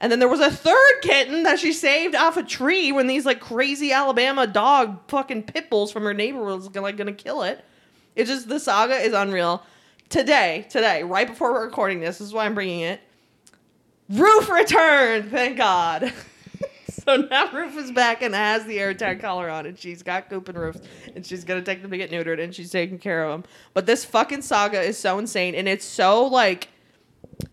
And 0.00 0.10
then 0.10 0.18
there 0.18 0.28
was 0.28 0.40
a 0.40 0.50
third 0.50 1.00
kitten 1.02 1.44
that 1.44 1.58
she 1.58 1.72
saved 1.72 2.14
off 2.14 2.36
a 2.36 2.42
tree 2.42 2.92
when 2.92 3.06
these 3.06 3.24
like 3.24 3.40
crazy 3.40 3.92
Alabama 3.92 4.46
dog 4.46 4.98
fucking 5.08 5.44
pit 5.44 5.70
bulls 5.70 5.92
from 5.92 6.02
her 6.02 6.12
neighbor 6.12 6.42
was 6.42 6.74
like 6.74 6.96
gonna 6.96 7.12
kill 7.12 7.42
it. 7.42 7.64
It's 8.16 8.28
just 8.28 8.48
the 8.48 8.60
saga 8.60 8.96
is 8.96 9.12
unreal. 9.12 9.62
Today, 10.08 10.66
today, 10.68 11.02
right 11.02 11.26
before 11.26 11.52
we're 11.52 11.64
recording 11.64 12.00
this, 12.00 12.18
this 12.18 12.28
is 12.28 12.34
why 12.34 12.44
I'm 12.44 12.54
bringing 12.54 12.80
it. 12.80 13.00
Roof 14.10 14.50
returned, 14.50 15.30
thank 15.30 15.56
God. 15.56 16.12
so 17.04 17.16
now 17.16 17.50
Roof 17.52 17.76
is 17.76 17.90
back 17.90 18.22
and 18.22 18.34
has 18.34 18.64
the 18.64 18.78
AirTag 18.78 19.20
collar 19.20 19.50
on, 19.50 19.66
and 19.66 19.78
she's 19.78 20.02
got 20.02 20.28
Coop 20.30 20.48
and 20.48 20.58
Roof, 20.58 20.76
and 21.14 21.26
she's 21.26 21.44
gonna 21.44 21.62
take 21.62 21.82
them 21.82 21.90
to 21.90 21.96
get 21.96 22.10
neutered, 22.10 22.42
and 22.42 22.54
she's 22.54 22.70
taking 22.70 22.98
care 22.98 23.24
of 23.24 23.32
them. 23.32 23.50
But 23.72 23.86
this 23.86 24.04
fucking 24.04 24.42
saga 24.42 24.80
is 24.80 24.96
so 24.98 25.18
insane, 25.18 25.54
and 25.54 25.68
it's 25.68 25.84
so 25.84 26.26
like 26.26 26.68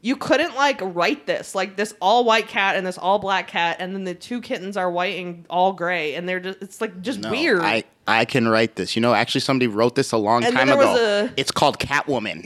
you 0.02 0.16
couldn't 0.16 0.56
like 0.56 0.80
write 0.82 1.26
this 1.28 1.54
like 1.56 1.76
this 1.76 1.94
all 2.02 2.24
white 2.26 2.48
cat 2.48 2.76
and 2.76 2.86
this 2.86 2.98
all 2.98 3.20
black 3.20 3.48
cat, 3.48 3.78
and 3.80 3.94
then 3.96 4.04
the 4.04 4.16
two 4.16 4.42
kittens 4.42 4.78
are 4.78 4.90
white 4.92 5.18
and 5.20 5.46
all 5.50 5.74
gray, 5.74 6.16
and 6.16 6.28
they're 6.28 6.40
just 6.40 6.62
it's 6.62 6.82
like 6.82 7.02
just 7.02 7.20
No, 7.20 7.32
weird. 7.32 7.62
I, 7.62 7.84
I 8.08 8.26
can 8.26 8.48
write 8.48 8.76
this. 8.76 8.96
You 8.96 9.02
know, 9.02 9.14
actually, 9.14 9.42
somebody 9.42 9.68
wrote 9.68 9.96
this 9.96 10.12
a 10.12 10.18
long 10.18 10.44
And 10.44 10.56
time 10.56 10.70
ago. 10.70 11.26
a- 11.26 11.34
It's 11.40 11.52
called 11.52 11.78
Catwoman. 11.80 12.46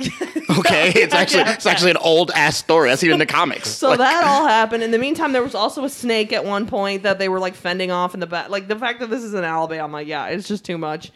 okay, 0.60 0.90
it's 0.96 1.14
actually 1.14 1.44
it's 1.44 1.66
actually 1.66 1.92
an 1.92 1.98
old 1.98 2.32
ass 2.32 2.58
story. 2.58 2.90
That's 2.90 3.04
even 3.04 3.14
in 3.16 3.20
the 3.20 3.26
comics. 3.26 3.70
So 3.70 3.90
Like, 3.90 4.00
that 4.00 4.24
all 4.26 4.46
happened. 4.48 4.84
In 4.84 4.92
the 4.92 5.00
meantime, 5.00 5.32
there 5.32 5.44
was 5.44 5.56
also 5.56 5.84
a 5.86 5.90
snake 5.90 6.34
at 6.34 6.46
one 6.46 6.68
point 6.68 7.04
that 7.04 7.20
they 7.20 7.30
were 7.30 7.40
like 7.40 7.56
fending 7.56 7.90
off 7.92 8.14
in 8.14 8.20
the 8.20 8.28
back. 8.28 8.50
Like 8.50 8.68
the 8.68 8.78
fact 8.78 9.00
that 9.00 9.10
this 9.10 9.24
is 9.24 9.34
in 9.34 9.44
Alabama, 9.44 10.02
yeah, 10.02 10.28
it's 10.28 10.48
just 10.48 10.66
too 10.66 10.78
much. 10.78 11.12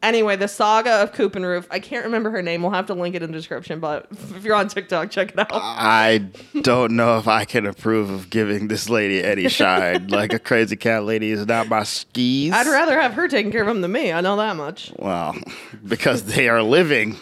Anyway, 0.00 0.36
the 0.36 0.46
saga 0.46 1.02
of 1.02 1.12
Coop 1.12 1.34
and 1.34 1.44
Roof. 1.44 1.66
I 1.72 1.80
can't 1.80 2.04
remember 2.04 2.30
her 2.30 2.40
name. 2.40 2.62
We'll 2.62 2.70
have 2.70 2.86
to 2.86 2.94
link 2.94 3.16
it 3.16 3.22
in 3.22 3.32
the 3.32 3.36
description. 3.36 3.80
But 3.80 4.06
if 4.10 4.44
you're 4.44 4.54
on 4.54 4.68
TikTok, 4.68 5.10
check 5.10 5.32
it 5.32 5.38
out. 5.38 5.48
I 5.52 6.18
don't 6.62 6.92
know 6.94 7.18
if 7.18 7.26
I 7.26 7.44
can 7.44 7.66
approve 7.66 8.08
of 8.08 8.30
giving 8.30 8.68
this 8.68 8.88
lady 8.88 9.24
any 9.24 9.48
shine. 9.48 10.06
like 10.06 10.32
a 10.32 10.38
crazy 10.38 10.76
cat 10.76 11.02
lady 11.04 11.30
is 11.32 11.46
not 11.46 11.68
my 11.68 11.82
skis. 11.82 12.52
I'd 12.52 12.68
rather 12.68 13.00
have 13.00 13.14
her 13.14 13.26
taking 13.26 13.50
care 13.50 13.62
of 13.62 13.66
them 13.66 13.80
than 13.80 13.90
me. 13.90 14.12
I 14.12 14.20
know 14.20 14.36
that 14.36 14.54
much. 14.56 14.92
Well, 14.96 15.36
because 15.86 16.22
they 16.24 16.48
are 16.48 16.62
living, 16.62 17.16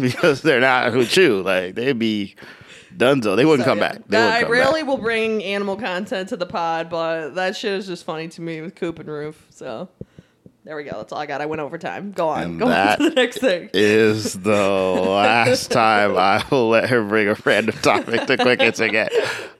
because 0.00 0.42
they're 0.42 0.60
not 0.60 0.92
who 0.92 1.04
chew. 1.04 1.42
Like 1.42 1.74
they'd 1.76 1.98
be 1.98 2.34
dunzo. 2.96 3.36
They 3.36 3.44
wouldn't 3.44 3.64
So, 3.64 3.70
come 3.70 3.78
yeah. 3.78 3.92
back. 3.92 4.02
They 4.08 4.18
I 4.28 4.42
come 4.42 4.52
rarely 4.52 4.82
back. 4.82 4.88
will 4.88 4.98
bring 4.98 5.42
animal 5.44 5.76
content 5.76 6.30
to 6.30 6.36
the 6.36 6.46
pod, 6.46 6.90
but 6.90 7.30
that 7.36 7.56
shit 7.56 7.72
is 7.74 7.86
just 7.86 8.04
funny 8.04 8.28
to 8.28 8.40
me 8.40 8.60
with 8.60 8.74
Coop 8.74 8.98
and 8.98 9.08
Roof. 9.08 9.46
So 9.50 9.88
there 10.66 10.74
we 10.74 10.82
go. 10.82 10.96
That's 10.96 11.12
all 11.12 11.20
I 11.20 11.26
got. 11.26 11.40
I 11.40 11.46
went 11.46 11.60
over 11.60 11.78
time. 11.78 12.10
Go 12.10 12.28
on. 12.28 12.42
And 12.42 12.58
go 12.58 12.66
on 12.66 12.98
to 12.98 13.08
the 13.10 13.14
next 13.14 13.38
thing. 13.38 13.70
Is 13.72 14.32
the 14.32 14.50
last 15.00 15.70
time 15.70 16.16
I 16.16 16.44
will 16.50 16.70
let 16.70 16.90
her 16.90 17.04
bring 17.04 17.28
a 17.28 17.36
random 17.44 17.76
topic 17.82 18.26
to 18.26 18.36
Quick 18.36 18.60
Hits 18.60 18.80
again. 18.80 19.08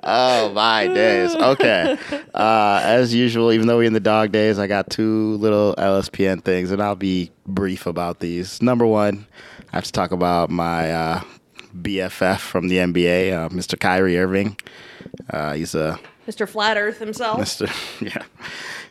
Oh 0.02 0.52
my 0.52 0.88
days. 0.88 1.32
Okay. 1.32 1.96
Uh, 2.34 2.80
as 2.82 3.14
usual, 3.14 3.52
even 3.52 3.68
though 3.68 3.76
we're 3.76 3.84
in 3.84 3.92
the 3.92 4.00
dog 4.00 4.32
days, 4.32 4.58
I 4.58 4.66
got 4.66 4.90
two 4.90 5.36
little 5.36 5.76
LSPN 5.76 6.42
things, 6.42 6.72
and 6.72 6.82
I'll 6.82 6.96
be 6.96 7.30
brief 7.46 7.86
about 7.86 8.18
these. 8.18 8.60
Number 8.60 8.84
one, 8.84 9.28
I 9.72 9.76
have 9.76 9.84
to 9.84 9.92
talk 9.92 10.10
about 10.10 10.50
my 10.50 10.90
uh, 10.90 11.20
BFF 11.82 12.40
from 12.40 12.66
the 12.66 12.78
NBA, 12.78 13.32
uh, 13.32 13.48
Mr. 13.50 13.78
Kyrie 13.78 14.18
Irving. 14.18 14.58
Uh, 15.30 15.52
he's 15.52 15.76
a 15.76 16.00
Mr. 16.26 16.48
Flat 16.48 16.76
Earth 16.76 16.98
himself. 16.98 17.38
Mr. 17.38 17.70
Yeah, 18.04 18.24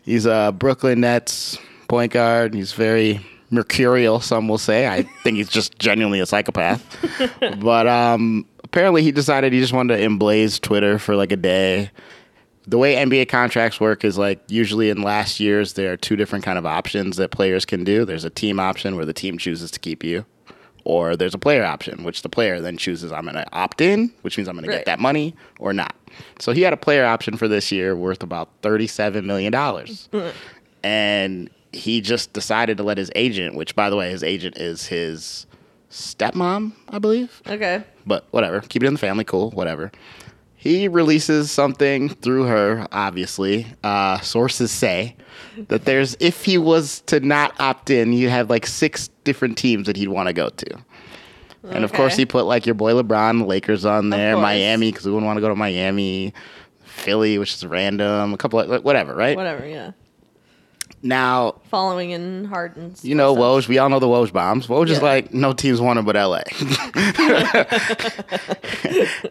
he's 0.04 0.26
a 0.26 0.56
Brooklyn 0.58 1.02
Nets 1.02 1.58
point 1.88 2.12
guard. 2.14 2.54
He's 2.54 2.74
very 2.74 3.26
mercurial. 3.52 4.20
Some 4.20 4.48
will 4.48 4.58
say. 4.58 4.88
I 4.88 5.04
think 5.24 5.38
he's 5.38 5.50
just 5.50 5.78
genuinely 5.80 6.20
a 6.20 6.26
psychopath. 6.26 6.84
but 7.60 7.88
um, 7.88 8.46
apparently, 8.64 9.02
he 9.04 9.12
decided 9.12 9.54
he 9.54 9.60
just 9.60 9.74
wanted 9.74 9.98
to 9.98 10.04
emblaze 10.04 10.60
Twitter 10.60 11.00
for 11.00 11.16
like 11.16 11.32
a 11.32 11.38
day. 11.38 11.92
The 12.68 12.80
way 12.80 12.96
NBA 12.96 13.30
contracts 13.30 13.80
work 13.80 14.04
is 14.04 14.18
like 14.18 14.40
usually 14.48 14.90
in 14.90 15.04
last 15.04 15.40
years 15.40 15.74
there 15.74 15.94
are 15.94 15.98
two 15.98 16.16
different 16.16 16.44
kind 16.44 16.58
of 16.58 16.66
options 16.66 17.18
that 17.18 17.30
players 17.30 17.64
can 17.64 17.84
do. 17.84 18.06
There's 18.06 18.24
a 18.26 18.30
team 18.32 18.60
option 18.60 18.96
where 18.96 19.06
the 19.06 19.14
team 19.14 19.38
chooses 19.38 19.70
to 19.70 19.80
keep 19.80 20.04
you, 20.04 20.26
or 20.84 21.16
there's 21.16 21.36
a 21.36 21.38
player 21.38 21.64
option 21.64 22.04
which 22.04 22.24
the 22.24 22.30
player 22.30 22.60
then 22.60 22.78
chooses 22.78 23.12
I'm 23.12 23.26
going 23.26 23.36
to 23.36 23.46
opt 23.56 23.82
in, 23.82 24.12
which 24.24 24.36
means 24.36 24.48
I'm 24.50 24.56
going 24.56 24.66
Right. 24.68 24.74
to 24.74 24.80
get 24.80 24.86
that 24.88 25.00
money 25.00 25.36
or 25.60 25.74
not. 25.74 25.94
So 26.40 26.54
he 26.54 26.64
had 26.64 26.74
a 26.74 26.78
player 26.78 27.06
option 27.06 27.38
for 27.38 27.48
this 27.48 27.72
year 27.72 27.96
worth 27.96 28.24
about 28.24 28.50
37 28.64 29.28
million 29.28 29.52
dollars. 29.52 30.10
and 30.84 31.52
he 31.76 32.02
just 32.02 32.34
decided 32.34 32.78
to 32.78 32.84
let 32.84 32.98
his 32.98 33.12
agent, 33.16 33.56
which 33.56 33.76
by 33.76 33.90
the 33.90 33.96
way 33.96 34.10
his 34.10 34.24
agent 34.24 34.58
is 34.58 34.88
his 34.88 35.46
stepmom, 35.92 36.74
I 36.90 37.00
believe 37.00 37.42
Okay. 37.48 37.84
but 38.06 38.26
whatever. 38.32 38.62
Keep 38.62 38.84
it 38.84 38.88
in 38.88 38.94
the 38.94 39.00
family. 39.00 39.24
Cool. 39.24 39.52
Whatever. 39.52 39.92
He 40.56 40.88
releases 40.88 41.52
something 41.52 42.10
through 42.10 42.46
her, 42.46 42.88
obviously. 42.92 43.68
Uh, 43.84 44.20
sources 44.22 44.72
say 44.72 45.16
that 45.68 45.86
there's, 45.86 46.18
if 46.20 46.44
he 46.44 46.58
was 46.58 47.02
to 47.02 47.20
not 47.20 47.54
opt 47.60 47.92
in, 47.92 48.14
you 48.14 48.30
have 48.30 48.50
like 48.50 48.66
six 48.66 49.10
different 49.26 49.58
teams 49.60 49.86
that 49.86 49.96
he'd 49.96 50.08
want 50.10 50.28
to 50.28 50.34
go 50.34 50.50
to. 50.50 50.78
And 51.70 51.84
of 51.84 51.94
course, 51.94 52.16
he 52.16 52.26
put 52.26 52.46
like 52.46 52.66
your 52.66 52.76
boy 52.76 52.94
LeBron, 52.94 53.46
Lakers 53.48 53.86
on 53.86 54.10
there. 54.10 54.38
Miami, 54.38 54.92
because 54.92 55.06
we 55.06 55.12
wouldn't 55.12 55.26
want 55.28 55.38
to 55.38 55.42
go 55.42 55.50
to 55.50 55.56
Miami, 55.56 56.34
Philly, 56.84 57.38
which 57.38 57.54
is 57.56 57.66
random, 57.66 58.34
a 58.34 58.38
couple 58.38 58.60
of, 58.60 58.68
like, 58.70 58.84
whatever, 58.84 59.14
right? 59.16 59.36
Whatever, 59.36 59.68
yeah. 59.68 59.92
Now, 61.06 61.62
Following 61.70 62.10
in 62.10 62.46
Harden's. 62.46 63.06
you 63.06 63.14
know. 63.14 63.36
Woj, 63.36 63.68
we 63.68 63.78
all 63.78 63.90
know 63.90 64.00
the 64.00 64.08
Woj 64.08 64.34
bombs. 64.34 64.66
Woj 64.66 64.90
is 64.90 65.04
like, 65.04 65.32
no 65.36 65.54
teams 65.54 65.80
want 65.80 66.00
him 66.00 66.06
but 66.06 66.16
LA. 66.16 66.40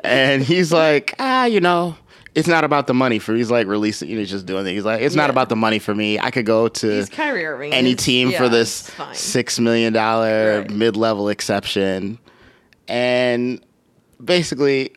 and 0.05 0.41
he's 0.43 0.73
like, 0.73 1.15
ah, 1.19 1.45
you 1.47 1.61
know, 1.61 1.97
it's 2.37 2.47
not 2.49 2.63
about 2.65 2.87
the 2.87 2.95
money 2.95 3.19
for. 3.19 3.35
He's 3.35 3.51
like 3.51 3.67
releasing. 3.67 4.09
You 4.09 4.15
know 4.17 4.21
he's 4.21 4.31
just 4.31 4.47
doing 4.47 4.63
things. 4.65 4.77
He's 4.77 4.85
like, 4.85 5.01
it's 5.01 5.15
not 5.17 5.31
about 5.31 5.49
the 5.49 5.57
money 5.57 5.79
for 5.81 5.93
me. 5.95 6.17
I 6.19 6.31
could 6.31 6.47
go 6.47 6.69
to 6.69 7.07
any 7.19 7.91
It's- 7.93 8.05
team 8.05 8.31
yeah, 8.31 8.39
for 8.39 8.49
this 8.49 8.91
six 9.13 9.59
million 9.59 9.93
dollar 9.93 10.61
Right. 10.61 10.71
mid 10.71 10.97
level 10.97 11.29
exception, 11.29 12.19
and 12.89 13.61
basically. 14.25 14.93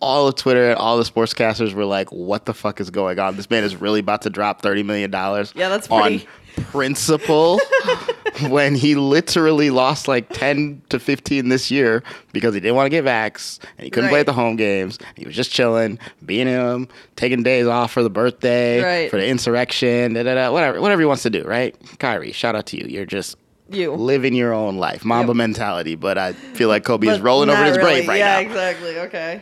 All 0.00 0.28
of 0.28 0.36
Twitter 0.36 0.70
and 0.70 0.78
all 0.78 0.96
the 0.96 1.02
sportscasters 1.04 1.72
were 1.74 1.84
like, 1.84 2.10
"What 2.12 2.44
the 2.44 2.54
fuck 2.54 2.80
is 2.80 2.90
going 2.90 3.18
on? 3.18 3.36
This 3.36 3.50
man 3.50 3.64
is 3.64 3.74
really 3.76 4.00
about 4.00 4.22
to 4.22 4.30
drop 4.30 4.62
thirty 4.62 4.82
million 4.82 5.10
dollars 5.10 5.52
Yeah, 5.56 5.68
that's 5.68 5.88
pretty. 5.88 6.26
on 6.56 6.64
principle." 6.64 7.60
when 8.48 8.74
he 8.76 8.94
literally 8.94 9.70
lost 9.70 10.06
like 10.06 10.28
ten 10.30 10.80
to 10.90 11.00
fifteen 11.00 11.48
this 11.48 11.70
year 11.70 12.02
because 12.32 12.54
he 12.54 12.60
didn't 12.60 12.76
want 12.76 12.86
to 12.86 12.90
get 12.90 13.04
vax 13.04 13.58
and 13.76 13.84
he 13.84 13.90
couldn't 13.90 14.10
play 14.10 14.20
at 14.20 14.26
the 14.26 14.32
home 14.32 14.54
games. 14.56 14.98
He 15.16 15.24
was 15.26 15.34
just 15.34 15.50
chilling, 15.50 15.98
being 16.24 16.46
him, 16.46 16.86
taking 17.16 17.42
days 17.42 17.66
off 17.66 17.90
for 17.90 18.02
the 18.04 18.10
birthday, 18.10 18.80
Right. 18.82 19.10
for 19.10 19.16
the 19.16 19.26
insurrection, 19.26 20.12
da, 20.14 20.22
da, 20.22 20.34
da, 20.34 20.52
whatever, 20.52 20.80
whatever 20.80 21.00
he 21.02 21.06
wants 21.06 21.24
to 21.24 21.30
do, 21.30 21.42
right? 21.42 21.74
Kyrie, 21.98 22.30
shout 22.32 22.54
out 22.54 22.66
to 22.66 22.76
you. 22.76 22.86
You're 22.88 23.06
just 23.06 23.36
You. 23.70 23.92
living 23.94 24.34
your 24.34 24.52
own 24.52 24.76
life, 24.76 25.04
Mamba 25.04 25.30
Yep. 25.30 25.36
mentality. 25.36 25.94
But 25.96 26.18
I 26.18 26.32
feel 26.32 26.68
like 26.68 26.84
Kobe 26.84 27.08
is 27.08 27.18
rolling 27.20 27.50
over 27.50 27.64
his 27.64 27.76
really. 27.76 27.90
grave 27.96 28.08
right 28.08 28.18
yeah, 28.18 28.26
now. 28.34 28.38
Yeah, 28.40 28.46
exactly. 28.46 28.98
Okay. 29.00 29.40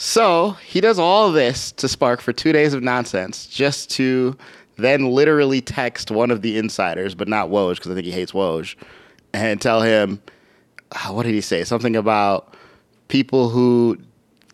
So 0.00 0.50
he 0.64 0.80
does 0.80 1.00
all 1.00 1.32
this 1.32 1.72
to 1.72 1.88
spark 1.88 2.20
for 2.20 2.32
two 2.32 2.52
days 2.52 2.72
of 2.72 2.84
nonsense, 2.84 3.46
just 3.46 3.90
to 3.90 4.36
then 4.76 5.10
literally 5.10 5.60
text 5.60 6.12
one 6.12 6.30
of 6.30 6.40
the 6.40 6.56
insiders, 6.56 7.16
but 7.16 7.26
not 7.26 7.48
Woj, 7.48 7.74
because 7.74 7.90
I 7.90 7.94
think 7.94 8.06
he 8.06 8.12
hates 8.12 8.30
Woj, 8.30 8.76
and 9.32 9.60
tell 9.60 9.82
him, 9.82 10.22
ah, 10.92 11.10
what 11.12 11.24
did 11.24 11.32
he 11.32 11.40
say? 11.40 11.64
Something 11.64 11.96
about 11.96 12.54
people 13.08 13.48
who 13.48 13.98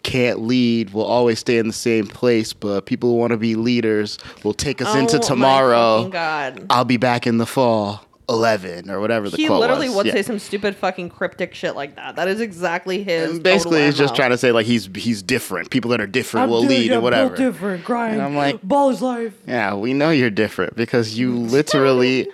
can't 0.02 0.40
lead 0.40 0.94
will 0.94 1.04
always 1.04 1.40
stay 1.40 1.58
in 1.58 1.66
the 1.66 1.74
same 1.74 2.06
place, 2.06 2.54
but 2.54 2.86
people 2.86 3.10
who 3.10 3.16
want 3.16 3.32
to 3.32 3.36
be 3.36 3.54
leaders 3.54 4.18
will 4.44 4.54
take 4.54 4.80
us 4.80 4.94
into 4.96 5.16
Oh, 5.16 5.20
my 5.20 5.26
tomorrow. 5.26 6.08
God. 6.08 6.64
I'll 6.70 6.86
be 6.86 6.96
back 6.96 7.26
in 7.26 7.36
the 7.36 7.46
fall. 7.46 8.02
11 8.28 8.90
or 8.90 9.00
whatever 9.00 9.28
the 9.28 9.36
He 9.36 9.46
quote 9.46 9.60
literally 9.60 9.88
was. 9.88 9.96
would 9.96 10.06
Yeah. 10.06 10.12
say 10.14 10.22
some 10.22 10.38
stupid 10.38 10.74
fucking 10.76 11.10
cryptic 11.10 11.54
shit 11.54 11.76
like 11.76 11.96
that. 11.96 12.16
That 12.16 12.26
is 12.28 12.40
exactly 12.40 13.02
his. 13.02 13.30
And 13.32 13.42
basically, 13.42 13.72
total 13.78 13.86
he's 13.86 13.98
just 13.98 14.14
trying 14.16 14.30
to 14.30 14.38
say 14.38 14.50
like 14.52 14.66
he's 14.66 14.88
he's 14.94 15.22
different. 15.22 15.70
People 15.70 15.90
that 15.90 16.00
are 16.00 16.06
different 16.06 16.48
will 16.50 16.64
lead 16.64 16.90
or 16.92 17.00
whatever. 17.00 17.36
different, 17.36 17.84
crying 17.84 18.14
And 18.14 18.22
I'm 18.22 18.34
like- 18.36 18.62
ball 18.62 18.90
is 18.90 19.02
life. 19.02 19.34
Yeah, 19.46 19.74
we 19.74 19.92
know 19.92 20.10
you're 20.10 20.30
different 20.30 20.74
because 20.76 21.18
you 21.18 21.32
literally 21.36 22.28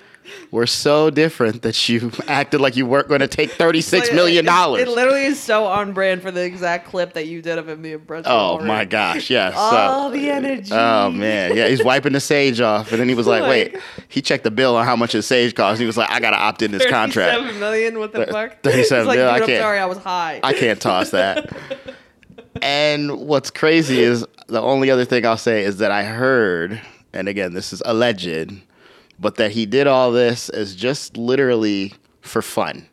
were 0.51 0.67
so 0.67 1.11
different 1.11 1.63
that 1.63 1.89
you 1.89 2.11
acted 2.29 2.61
like 2.61 2.77
you 2.77 2.87
weren't 2.87 3.09
going 3.09 3.21
to 3.21 3.29
take 3.29 3.51
thirty-six 3.53 4.13
million 4.13 4.45
it- 4.45 4.49
dollars. 4.49 4.83
It, 4.83 4.89
literally 4.89 5.25
is 5.25 5.39
so 5.39 5.67
on 5.67 5.93
brand 5.93 6.23
for 6.23 6.31
the 6.31 6.45
exact 6.45 6.87
clip 6.89 7.13
that 7.15 7.27
you 7.27 7.43
did 7.43 7.59
of 7.59 7.69
him 7.69 7.83
being 7.83 8.01
president. 8.01 8.35
Oh 8.35 8.39
already. 8.55 8.69
my 8.69 8.85
gosh, 8.85 9.31
yes. 9.31 9.55
Oh, 9.59 10.09
So- 10.09 10.11
the 10.17 10.31
energy. 10.31 10.71
Oh 10.73 11.11
man, 11.11 11.57
yeah, 11.57 11.69
he's 11.69 11.83
wiping 11.85 12.13
the 12.13 12.21
sage 12.21 12.61
off, 12.61 12.91
and 12.93 13.01
then 13.01 13.09
he 13.09 13.15
was 13.15 13.27
like, 13.27 13.43
Like- 13.51 13.51
"Wait." 13.75 13.77
He 14.09 14.21
checked 14.23 14.45
the 14.45 14.51
bill 14.51 14.77
on 14.77 14.85
how 14.85 14.97
much 14.97 15.13
his 15.13 15.27
sage 15.27 15.55
cost, 15.55 15.75
and 15.75 15.81
he 15.81 15.87
was 15.87 15.97
like, 15.97 16.11
"I 16.11 16.19
gotta 16.21 16.37
opt 16.37 16.63
in 16.63 16.71
this 16.73 16.85
contract. 16.87 17.33
Thirty-seven 17.35 17.61
million. 17.61 17.99
What 17.99 18.13
the 18.13 18.27
fuck? 18.27 18.63
37 18.63 18.79
He's 18.79 19.07
like, 19.07 19.19
I 19.19 19.35
dude, 19.35 19.43
I'm 19.43 19.47
can't- 19.49 19.63
sorry, 19.63 19.79
I 19.79 19.87
was 19.87 19.99
high. 19.99 20.41
I 20.43 20.53
can't 20.53 20.81
toss 20.81 21.11
that." 21.11 21.51
and 22.63 23.17
what's 23.27 23.51
crazy 23.51 24.01
is 24.01 24.27
the 24.49 24.61
only 24.61 24.91
other 24.91 25.05
thing 25.05 25.25
I'll 25.25 25.37
say 25.37 25.63
is 25.63 25.79
that 25.79 25.91
I 25.91 26.05
heard, 26.05 26.81
and 27.13 27.29
again, 27.29 27.55
this 27.55 27.73
is 27.73 27.83
alleged, 27.85 28.53
but 29.21 29.37
that 29.37 29.53
he 29.53 29.67
did 29.67 29.87
all 29.87 30.11
this 30.11 30.49
as 30.49 30.75
just 30.75 31.17
literally 31.17 31.93
for 32.23 32.43
fun. 32.43 32.87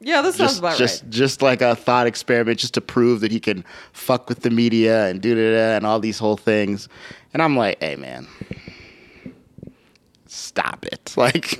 yeah, 0.00 0.22
this 0.22 0.36
sounds 0.36 0.52
just 0.52 0.58
about 0.60 0.78
just 0.78 1.02
right. 1.02 1.10
just 1.10 1.42
like 1.42 1.60
a 1.60 1.74
thought 1.74 2.06
experiment 2.06 2.58
just 2.58 2.74
to 2.74 2.80
prove 2.80 3.20
that 3.20 3.32
he 3.32 3.40
can 3.40 3.64
fuck 3.92 4.28
with 4.28 4.40
the 4.40 4.50
media 4.50 5.06
and 5.06 5.20
do 5.20 5.34
da 5.34 5.56
da 5.56 5.76
and 5.76 5.86
all 5.86 5.98
these 6.00 6.18
whole 6.18 6.36
things 6.36 6.88
and 7.32 7.42
i'm 7.42 7.56
like 7.56 7.78
hey 7.80 7.96
man 7.96 8.26
stop 10.36 10.84
it 10.86 11.12
like 11.16 11.58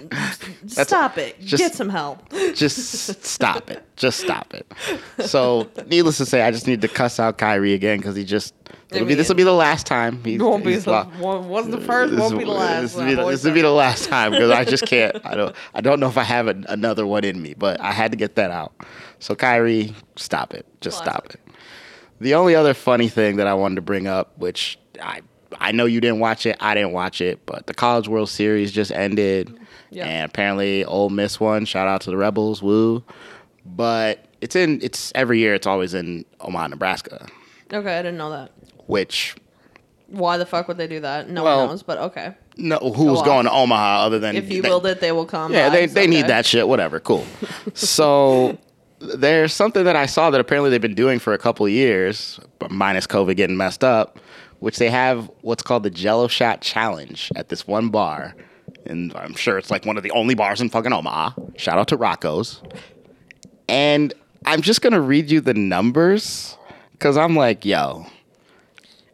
Stop 0.67 1.19
it. 1.19 1.41
just- 1.41 1.63
Get 1.63 1.75
some 1.75 1.89
help. 1.89 2.29
just 2.55 3.25
stop 3.25 3.71
it 3.71 3.83
just 3.97 4.21
stop 4.21 4.53
it 4.55 4.67
so 5.27 5.69
needless 5.87 6.19
to 6.19 6.27
say 6.27 6.43
i 6.43 6.51
just 6.51 6.67
need 6.67 6.83
to 6.83 6.89
cuss 6.89 7.19
out 7.19 7.39
Kyrie 7.39 7.73
again 7.73 7.97
because 7.99 8.15
he 8.15 8.25
just 8.25 8.53
it'll 8.93 9.07
be 9.07 9.15
this 9.15 9.29
will 9.29 9.37
be 9.37 9.43
the 9.43 9.53
last 9.53 9.87
time 9.87 10.23
he's, 10.25 10.41
It 10.41 10.45
won't 10.45 10.65
be 10.65 10.77
the, 10.77 11.09
wasn't 11.19 11.73
the 11.73 11.81
first, 11.81 12.11
this 12.13 12.21
won't 12.21 12.39
be 12.39 12.45
the 12.45 12.51
last. 12.51 12.83
This 12.83 12.95
will 12.95 13.05
be 13.05 13.15
this 13.15 13.45
will 13.45 13.55
be 13.55 13.63
the 13.63 13.71
last 13.71 14.05
time 14.09 14.33
because 14.33 14.51
I 14.51 14.65
just 14.65 14.87
can't. 14.87 15.17
I 15.25 15.35
don't. 15.35 15.57
I 15.75 15.81
don't 15.81 15.99
know 15.99 16.09
if 16.09 16.17
I 16.19 16.23
have 16.23 16.47
an, 16.47 16.65
another 16.69 17.07
one 17.07 17.25
in 17.25 17.41
me, 17.41 17.55
but 17.55 17.81
I 17.81 17.93
had 17.93 18.13
to 18.13 18.17
get 18.17 18.37
that 18.37 18.51
out. 18.51 18.75
So 19.19 19.35
Kyrie, 19.35 19.95
stop 20.17 20.55
it. 20.55 20.67
Just 20.81 20.99
stop 20.99 21.27
it. 21.31 21.41
The 22.21 22.35
only 22.35 22.55
other 22.55 22.75
funny 22.75 23.09
thing 23.09 23.37
that 23.37 23.47
I 23.47 23.55
wanted 23.55 23.77
to 23.77 23.83
bring 23.83 24.07
up, 24.07 24.39
which 24.39 24.79
I 25.03 25.23
I 25.61 25.73
know 25.73 25.85
you 25.85 26.01
didn't 26.01 26.19
watch 26.21 26.47
it, 26.47 26.57
I 26.61 26.75
didn't 26.75 26.93
watch 26.93 27.21
it, 27.21 27.45
but 27.47 27.67
the 27.67 27.75
College 27.75 28.09
World 28.09 28.29
Series 28.29 28.73
just 28.73 28.91
ended, 28.93 29.57
Yeah. 29.91 30.07
and 30.07 30.31
apparently 30.31 30.85
Ole 30.85 31.09
Miss 31.11 31.39
won. 31.41 31.65
Shout 31.65 31.87
out 31.89 32.01
to 32.03 32.11
the 32.11 32.17
Rebels, 32.17 32.63
woo! 32.63 33.03
But 33.65 34.25
it's 34.41 34.55
in. 34.57 34.81
It's 34.83 35.13
every 35.15 35.39
year. 35.39 35.55
It's 35.55 35.67
always 35.67 35.95
in 35.95 36.25
Omaha, 36.41 36.69
Nebraska, 36.69 37.27
Okay, 37.73 37.99
I 37.99 38.03
didn't 38.03 38.19
know 38.19 38.31
that. 38.31 38.53
which 38.87 39.35
Why 40.09 40.37
the 40.39 40.47
fuck 40.47 40.69
would 40.69 40.77
they 40.79 40.87
do 40.87 41.01
that? 41.01 41.29
No 41.29 41.43
Well, 41.43 41.59
one 41.61 41.69
knows, 41.71 41.83
but 41.83 41.99
okay. 41.99 42.35
no, 42.57 42.79
who's 42.79 43.19
off. 43.19 43.25
going 43.25 43.47
to 43.47 43.51
Omaha 43.53 44.05
other 44.07 44.19
than 44.21 44.37
If 44.37 44.51
you 44.53 44.63
they- 44.63 44.69
willed 44.69 44.87
it, 44.87 45.01
they 45.01 45.11
will 45.11 45.25
come. 45.27 45.53
Yeah, 45.53 45.69
they, 45.69 45.87
they 45.87 46.07
need 46.07 46.27
that 46.29 46.47
shit. 46.47 46.69
Whatever. 46.69 47.01
Cool. 47.01 47.27
so 47.75 48.57
there's 49.01 49.53
something 49.53 49.85
that 49.85 49.97
I 49.97 50.07
saw 50.07 50.31
that 50.31 50.41
apparently 50.41 50.71
they've 50.71 50.81
been 50.81 50.95
doing 50.95 51.19
for 51.19 51.33
a 51.33 51.39
couple 51.39 51.67
of 51.67 51.73
years, 51.73 52.39
minus 52.71 53.07
COVID 53.09 53.37
getting 53.37 53.57
messed 53.57 53.83
up, 53.83 54.19
which 54.61 54.79
they 54.79 54.91
have 54.91 55.31
what's 55.43 55.63
called 55.63 55.83
the 55.83 55.91
Jello 55.91 56.29
Shot 56.29 56.61
Challenge 56.61 57.31
at 57.37 57.49
this 57.49 57.67
one 57.67 57.89
bar. 57.89 58.35
And 58.85 59.15
I'm 59.15 59.35
sure 59.35 59.59
it's 59.59 59.71
like 59.71 59.85
one 59.85 59.97
of 59.97 60.03
the 60.03 60.11
only 60.13 60.35
bars 60.35 60.61
in 60.61 60.69
fucking 60.69 60.93
Omaha. 60.93 61.33
Shout 61.57 61.79
out 61.79 61.89
to 61.89 61.97
Rocco's. 61.97 62.63
And 63.69 64.15
I'm 64.45 64.63
just 64.63 64.81
going 64.81 64.93
to 64.93 65.01
read 65.01 65.31
you 65.31 65.41
the 65.41 65.55
numbers 65.55 66.57
because 66.93 67.17
I'm 67.17 67.35
like, 67.35 67.65
yo, 67.65 68.07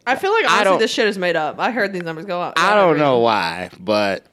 I 0.05 0.15
feel 0.15 0.31
like 0.31 0.49
honestly 0.49 0.77
this 0.79 0.91
shit 0.91 1.07
is 1.07 1.17
made 1.17 1.35
up. 1.35 1.59
I 1.59 1.71
heard 1.71 1.93
these 1.93 2.03
numbers 2.03 2.25
go 2.25 2.41
up. 2.41 2.53
I 2.57 2.75
don't 2.75 2.97
know 2.97 3.19
why, 3.19 3.69
but 3.79 4.25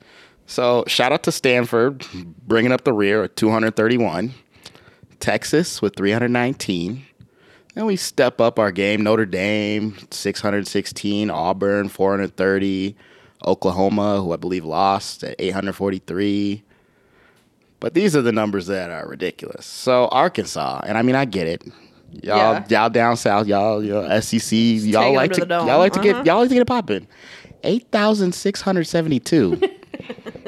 so 0.47 0.85
shout 0.87 1.13
out 1.13 1.23
to 1.25 1.33
Stanford 1.33 2.05
bringing 2.47 2.73
up 2.73 2.85
the 2.85 2.93
rear 2.93 3.23
at 3.23 3.37
231, 3.37 4.35
Texas 5.21 5.81
with 5.81 5.97
319. 5.97 7.07
Then 7.75 7.87
we 7.87 7.97
step 7.97 8.41
up 8.41 8.59
our 8.59 8.73
game. 8.73 9.03
Notre 9.03 9.27
Dame 9.27 9.97
616, 10.11 11.31
Auburn 11.31 11.89
430, 11.89 12.97
Oklahoma, 13.47 14.21
who 14.21 14.33
I 14.33 14.37
believe 14.37 14.65
lost 14.65 15.23
at 15.25 15.37
843. 15.39 16.63
But 17.79 17.95
these 17.95 18.15
are 18.15 18.23
the 18.23 18.33
numbers 18.33 18.67
that 18.67 18.91
are 18.91 19.09
ridiculous. 19.09 19.65
So 19.65 20.09
Arkansas, 20.09 20.83
and 20.85 20.99
I 20.99 21.03
mean 21.03 21.15
I 21.15 21.25
get 21.25 21.47
it. 21.47 21.63
Y'all, 22.23 22.37
Yeah. 22.37 22.65
y'all 22.69 22.91
down 22.91 23.17
south, 23.17 23.47
y'all, 23.47 23.83
y'all 23.85 24.21
SEC, 24.21 24.53
y'all 24.53 25.13
like 25.15 25.31
to 25.31 25.35
to, 25.37 25.41
the 25.43 25.47
dome. 25.47 25.67
y'all 25.69 25.79
like 25.79 25.93
to 25.93 26.01
Uh-huh. 26.01 26.13
get, 26.23 26.27
y'all 26.27 26.41
like 26.41 26.49
to 26.49 26.55
get 26.55 26.63
it 26.63 26.67
popping. 26.67 27.07
Eight 27.63 27.87
thousand 27.93 28.35
six 28.35 28.61
hundred 28.63 28.85
seventy-two, 28.89 29.61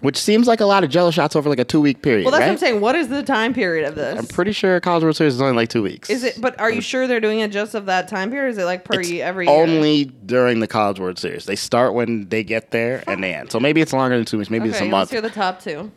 which 0.00 0.16
seems 0.18 0.46
like 0.46 0.60
a 0.60 0.66
lot 0.66 0.84
of 0.84 0.90
Jello 0.90 1.10
shots 1.10 1.34
over 1.36 1.48
like 1.48 1.58
a 1.58 1.64
two-week 1.64 2.02
period. 2.02 2.24
Well, 2.24 2.32
that's 2.32 2.40
right? 2.40 2.46
what 2.48 2.52
I'm 2.52 2.58
saying. 2.58 2.80
What 2.80 2.94
is 2.94 3.08
the 3.08 3.22
time 3.22 3.54
period 3.54 3.88
of 3.88 3.94
this? 3.94 4.18
I'm 4.18 4.26
pretty 4.26 4.52
sure 4.52 4.78
College 4.80 5.02
World 5.02 5.16
Series 5.16 5.34
is 5.34 5.40
only 5.40 5.54
like 5.54 5.68
two 5.70 5.82
weeks. 5.82 6.10
Is 6.10 6.24
it? 6.24 6.40
But 6.40 6.58
are 6.60 6.70
you 6.70 6.80
sure 6.80 7.06
they're 7.06 7.20
doing 7.20 7.40
it 7.40 7.50
just 7.52 7.74
of 7.74 7.86
that 7.86 8.08
time 8.08 8.30
period? 8.30 8.50
Is 8.50 8.58
it 8.58 8.64
like 8.64 8.84
per 8.84 9.00
It's 9.00 9.10
every 9.12 9.46
year? 9.46 9.54
only 9.54 10.04
during 10.04 10.60
the 10.60 10.66
College 10.68 11.00
World 11.00 11.18
Series. 11.18 11.46
They 11.46 11.56
start 11.56 11.94
when 11.94 12.28
they 12.28 12.44
get 12.44 12.70
there 12.70 13.02
and 13.06 13.22
they 13.24 13.34
end. 13.34 13.50
So 13.52 13.58
maybe 13.60 13.80
it's 13.80 13.92
longer 13.92 14.16
than 14.16 14.24
two 14.26 14.38
weeks. 14.38 14.50
Maybe 14.50 14.68
it's 14.68 14.80
a 14.80 14.84
month. 14.84 14.92
let's 14.92 15.12
hear 15.12 15.20
the 15.20 15.30
top 15.30 15.60
two. 15.60 15.90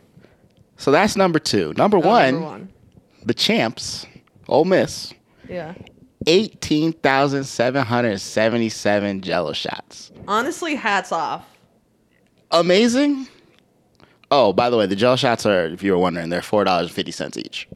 So 0.76 0.90
that's 0.90 1.16
number 1.16 1.38
two. 1.38 1.74
Number, 1.76 1.96
Oh, 1.96 2.00
one, 2.00 2.32
number 2.34 2.46
one. 2.46 2.68
the 3.24 3.34
champs, 3.34 4.06
Ole 4.46 4.64
Miss, 4.64 5.12
Yeah. 5.48 5.74
eighteen 6.26 6.92
thousand 6.92 7.44
seven 7.44 7.84
hundred 7.84 8.20
seventy-seven 8.20 9.20
Jello 9.22 9.52
shots. 9.52 10.12
Honestly, 10.28 10.76
hats 10.76 11.10
off. 11.12 11.44
Amazing. 12.50 13.26
Oh, 14.30 14.52
by 14.52 14.68
the 14.70 14.76
way, 14.76 14.86
the 14.86 14.96
gel 14.96 15.16
shots 15.16 15.46
are, 15.46 15.66
if 15.66 15.82
you 15.82 15.92
were 15.92 15.98
wondering, 15.98 16.28
they're 16.28 16.42
four 16.42 16.64
dollars 16.64 16.88
and 16.88 16.94
fifty 16.94 17.12
cents 17.12 17.36
each. 17.38 17.68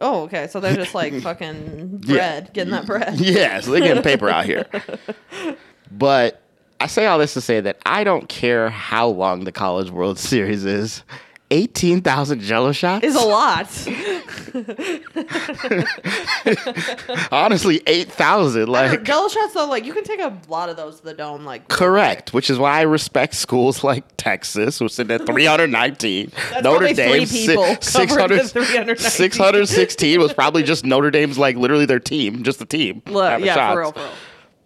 Oh, 0.00 0.22
okay. 0.24 0.46
So 0.46 0.60
they're 0.60 0.74
just 0.76 0.94
like 0.94 1.14
fucking 1.22 2.02
Yeah. 2.04 2.14
bread, 2.14 2.50
getting 2.52 2.72
that 2.72 2.86
bread. 2.86 3.18
Yeah, 3.20 3.60
so 3.60 3.70
they're 3.70 3.80
getting 3.80 4.02
paper 4.02 4.28
out 4.28 4.44
here. 4.44 4.66
But 5.90 6.42
I 6.80 6.88
say 6.88 7.06
all 7.06 7.18
this 7.18 7.32
to 7.34 7.40
say 7.40 7.60
that 7.60 7.78
I 7.86 8.02
don't 8.04 8.28
care 8.28 8.68
how 8.70 9.06
long 9.06 9.44
the 9.44 9.52
College 9.52 9.90
World 9.90 10.18
Series 10.18 10.64
is. 10.64 11.02
18,000 11.50 12.40
jello 12.40 12.72
shots? 12.72 13.04
Is 13.04 13.14
a 13.14 13.20
lot. 13.20 13.66
Honestly, 17.32 17.82
8,000. 17.86 18.68
Like, 18.68 19.02
Jello 19.04 19.28
shots 19.28 19.54
though, 19.54 19.68
like 19.68 19.84
you 19.84 19.92
can 19.92 20.04
take 20.04 20.20
a 20.20 20.36
lot 20.48 20.68
of 20.68 20.76
those 20.76 21.00
to 21.00 21.04
the 21.06 21.14
dome. 21.14 21.44
Like 21.44 21.68
correct. 21.68 22.32
Which 22.32 22.50
is 22.50 22.58
why 22.58 22.78
I 22.78 22.82
respect 22.82 23.34
schools 23.34 23.84
like 23.84 24.04
Texas, 24.16 24.78
who's 24.78 24.94
sitting 24.94 25.14
at 25.14 25.20
319. 25.26 26.32
Notre 26.62 26.92
Dame, 26.92 27.26
people 27.26 27.64
si- 27.80 28.06
covered 28.06 28.30
the 28.30 28.44
600 28.44 28.50
319. 28.50 28.96
616 28.96 30.20
was 30.20 30.32
probably 30.32 30.62
just 30.62 30.84
Notre 30.84 31.10
Dame's, 31.10 31.38
like, 31.38 31.56
literally 31.56 31.86
their 31.86 32.00
team, 32.00 32.42
just 32.42 32.58
the 32.58 32.66
team. 32.66 33.02
Look, 33.06 33.40
yeah, 33.40 33.54
shots. 33.54 33.74
for 33.74 33.80
real, 33.80 33.92
for 33.92 34.00
real. 34.00 34.10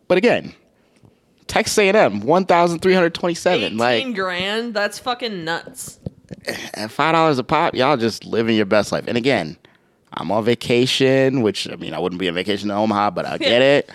But 0.09 0.19
again, 0.19 0.55
Texas 1.47 1.79
A&M, 1.79 2.21
one 2.21 2.47
thousand 2.47 2.81
three 2.81 2.95
hundred 2.95 3.15
twenty-seven. 3.15 3.65
Eighteen 3.65 3.79
Like 3.79 4.15
grand. 4.15 4.75
That's 4.75 4.99
fucking 4.99 5.45
nuts. 5.45 6.00
At 6.75 6.91
five 6.91 7.13
dollars 7.15 7.39
a 7.39 7.45
pop, 7.45 7.75
y'all 7.75 7.97
just 7.97 8.25
living 8.25 8.57
your 8.57 8.67
best 8.67 8.93
life. 8.93 9.05
And 9.07 9.17
again, 9.17 9.57
I'm 10.15 10.31
on 10.31 10.45
vacation, 10.45 11.43
which 11.43 11.69
I 11.71 11.77
mean, 11.77 11.95
I 11.95 11.99
wouldn't 11.99 12.19
be 12.21 12.29
on 12.29 12.35
vacation 12.35 12.71
in 12.71 12.77
Omaha, 12.77 13.11
but 13.11 13.27
I 13.27 13.39
get 13.39 13.63
it. 13.63 13.91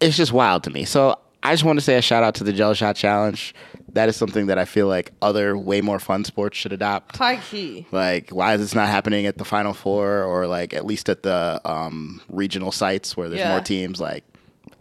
It's 0.00 0.16
just 0.16 0.32
wild 0.32 0.64
to 0.64 0.70
me. 0.70 0.84
So 0.84 1.18
I 1.42 1.52
just 1.52 1.64
want 1.64 1.78
to 1.78 1.84
say 1.84 1.96
a 1.96 2.02
shout 2.02 2.22
out 2.22 2.34
to 2.36 2.44
the 2.44 2.52
Gel 2.52 2.74
Shot 2.74 2.96
Challenge. 2.96 3.54
That 3.94 4.08
is 4.08 4.16
something 4.16 4.46
that 4.46 4.58
I 4.58 4.64
feel 4.64 4.86
like 4.88 5.12
other 5.20 5.56
way 5.56 5.80
more 5.82 5.98
fun 5.98 6.24
sports 6.24 6.56
should 6.56 6.72
adopt. 6.72 7.16
High 7.16 7.36
key. 7.36 7.86
Like, 7.92 8.30
why 8.30 8.54
is 8.54 8.60
this 8.60 8.74
not 8.74 8.88
happening 8.88 9.26
at 9.26 9.36
the 9.38 9.44
Final 9.44 9.74
Four 9.74 10.22
or 10.24 10.46
like 10.46 10.72
at 10.72 10.86
least 10.86 11.08
at 11.10 11.22
the 11.22 11.60
um, 11.64 12.20
regional 12.30 12.72
sites 12.72 13.16
where 13.16 13.28
there's 13.28 13.40
Yeah. 13.40 13.50
more 13.50 13.60
teams? 13.60 14.00
Like, 14.00 14.24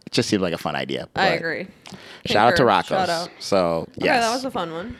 it 0.06 0.12
just 0.12 0.30
seems 0.30 0.42
like 0.42 0.54
a 0.54 0.58
fun 0.58 0.76
idea. 0.76 1.04
I 1.16 1.30
But 1.30 1.38
agree. 1.40 1.68
Shout 2.26 2.48
out 2.48 2.50
to 2.52 2.56
Concur. 2.58 2.66
Rocco's. 2.68 2.88
Shout 2.88 3.10
out. 3.10 3.30
So 3.40 3.88
Okay, 3.98 4.08
that 4.08 4.32
was 4.34 4.46
a 4.46 4.52
fun 4.52 4.72
one. 4.72 4.96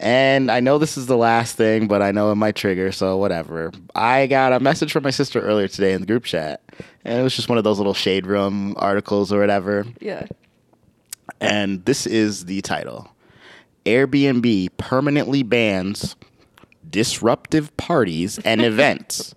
And 0.00 0.50
I 0.50 0.60
know 0.60 0.78
this 0.78 0.96
is 0.96 1.06
the 1.06 1.16
last 1.16 1.56
thing, 1.56 1.86
but 1.86 2.00
I 2.00 2.10
know 2.10 2.32
it 2.32 2.36
might 2.36 2.56
trigger, 2.56 2.90
so 2.90 3.18
whatever. 3.18 3.70
I 3.94 4.26
got 4.26 4.54
a 4.54 4.58
message 4.58 4.92
from 4.92 5.02
my 5.02 5.10
sister 5.10 5.40
earlier 5.40 5.68
today 5.68 5.92
in 5.92 6.00
the 6.00 6.06
group 6.06 6.24
chat, 6.24 6.62
and 7.04 7.20
it 7.20 7.22
was 7.22 7.36
just 7.36 7.50
one 7.50 7.58
of 7.58 7.64
those 7.64 7.76
little 7.76 7.92
shade 7.92 8.26
room 8.26 8.74
articles 8.78 9.30
or 9.30 9.40
whatever. 9.40 9.84
Yeah. 10.00 10.26
And 11.38 11.84
this 11.84 12.06
is 12.06 12.46
the 12.46 12.62
title 12.62 13.10
Airbnb 13.84 14.70
permanently 14.78 15.42
bans 15.42 16.16
disruptive 16.88 17.76
parties 17.76 18.38
and 18.38 18.60
events, 18.64 19.34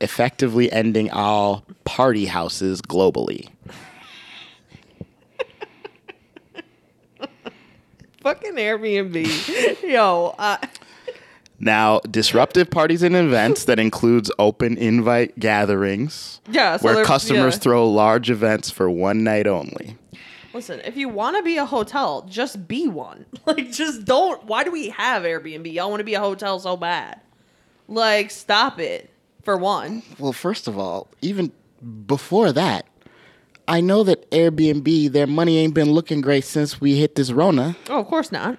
effectively 0.00 0.72
ending 0.72 1.10
all 1.10 1.62
party 1.84 2.24
houses 2.24 2.80
globally. 2.80 3.50
Fucking 8.26 8.54
Airbnb. 8.54 9.82
Yo, 9.88 10.34
uh, 10.36 10.56
Now, 11.60 12.00
disruptive 12.00 12.68
parties 12.68 13.04
and 13.04 13.14
events 13.14 13.66
that 13.66 13.78
includes 13.78 14.32
open 14.36 14.76
invite 14.78 15.38
gatherings 15.38 16.40
yeah. 16.50 16.76
So 16.76 16.86
where 16.86 17.04
customers 17.04 17.54
yeah. 17.54 17.60
throw 17.60 17.88
large 17.88 18.28
events 18.28 18.68
for 18.68 18.90
one 18.90 19.22
night 19.22 19.46
only. 19.46 19.96
Listen, 20.52 20.80
if 20.84 20.96
you 20.96 21.08
want 21.08 21.36
to 21.36 21.44
be 21.44 21.56
a 21.56 21.64
hotel, 21.64 22.22
just 22.28 22.66
be 22.66 22.88
one. 22.88 23.26
Like, 23.46 23.70
just 23.70 24.04
don't. 24.04 24.42
Why 24.42 24.64
do 24.64 24.72
we 24.72 24.88
have 24.88 25.22
Airbnb? 25.22 25.72
Y'all 25.72 25.88
want 25.88 26.00
to 26.00 26.04
be 26.04 26.14
a 26.14 26.20
hotel 26.20 26.58
so 26.58 26.76
bad. 26.76 27.20
Like, 27.86 28.32
stop 28.32 28.80
it. 28.80 29.08
For 29.44 29.56
one. 29.56 30.02
Well, 30.18 30.32
first 30.32 30.66
of 30.66 30.76
all, 30.76 31.06
even 31.22 31.52
before 32.08 32.50
that, 32.50 32.86
I 33.68 33.80
know 33.80 34.04
that 34.04 34.30
Airbnb, 34.30 35.12
their 35.12 35.26
money 35.26 35.58
ain't 35.58 35.74
been 35.74 35.90
looking 35.90 36.20
great 36.20 36.44
since 36.44 36.80
we 36.80 36.96
hit 36.96 37.16
this 37.16 37.32
Rona. 37.32 37.76
Oh, 37.88 38.00
of 38.00 38.06
course 38.06 38.30
not. 38.30 38.58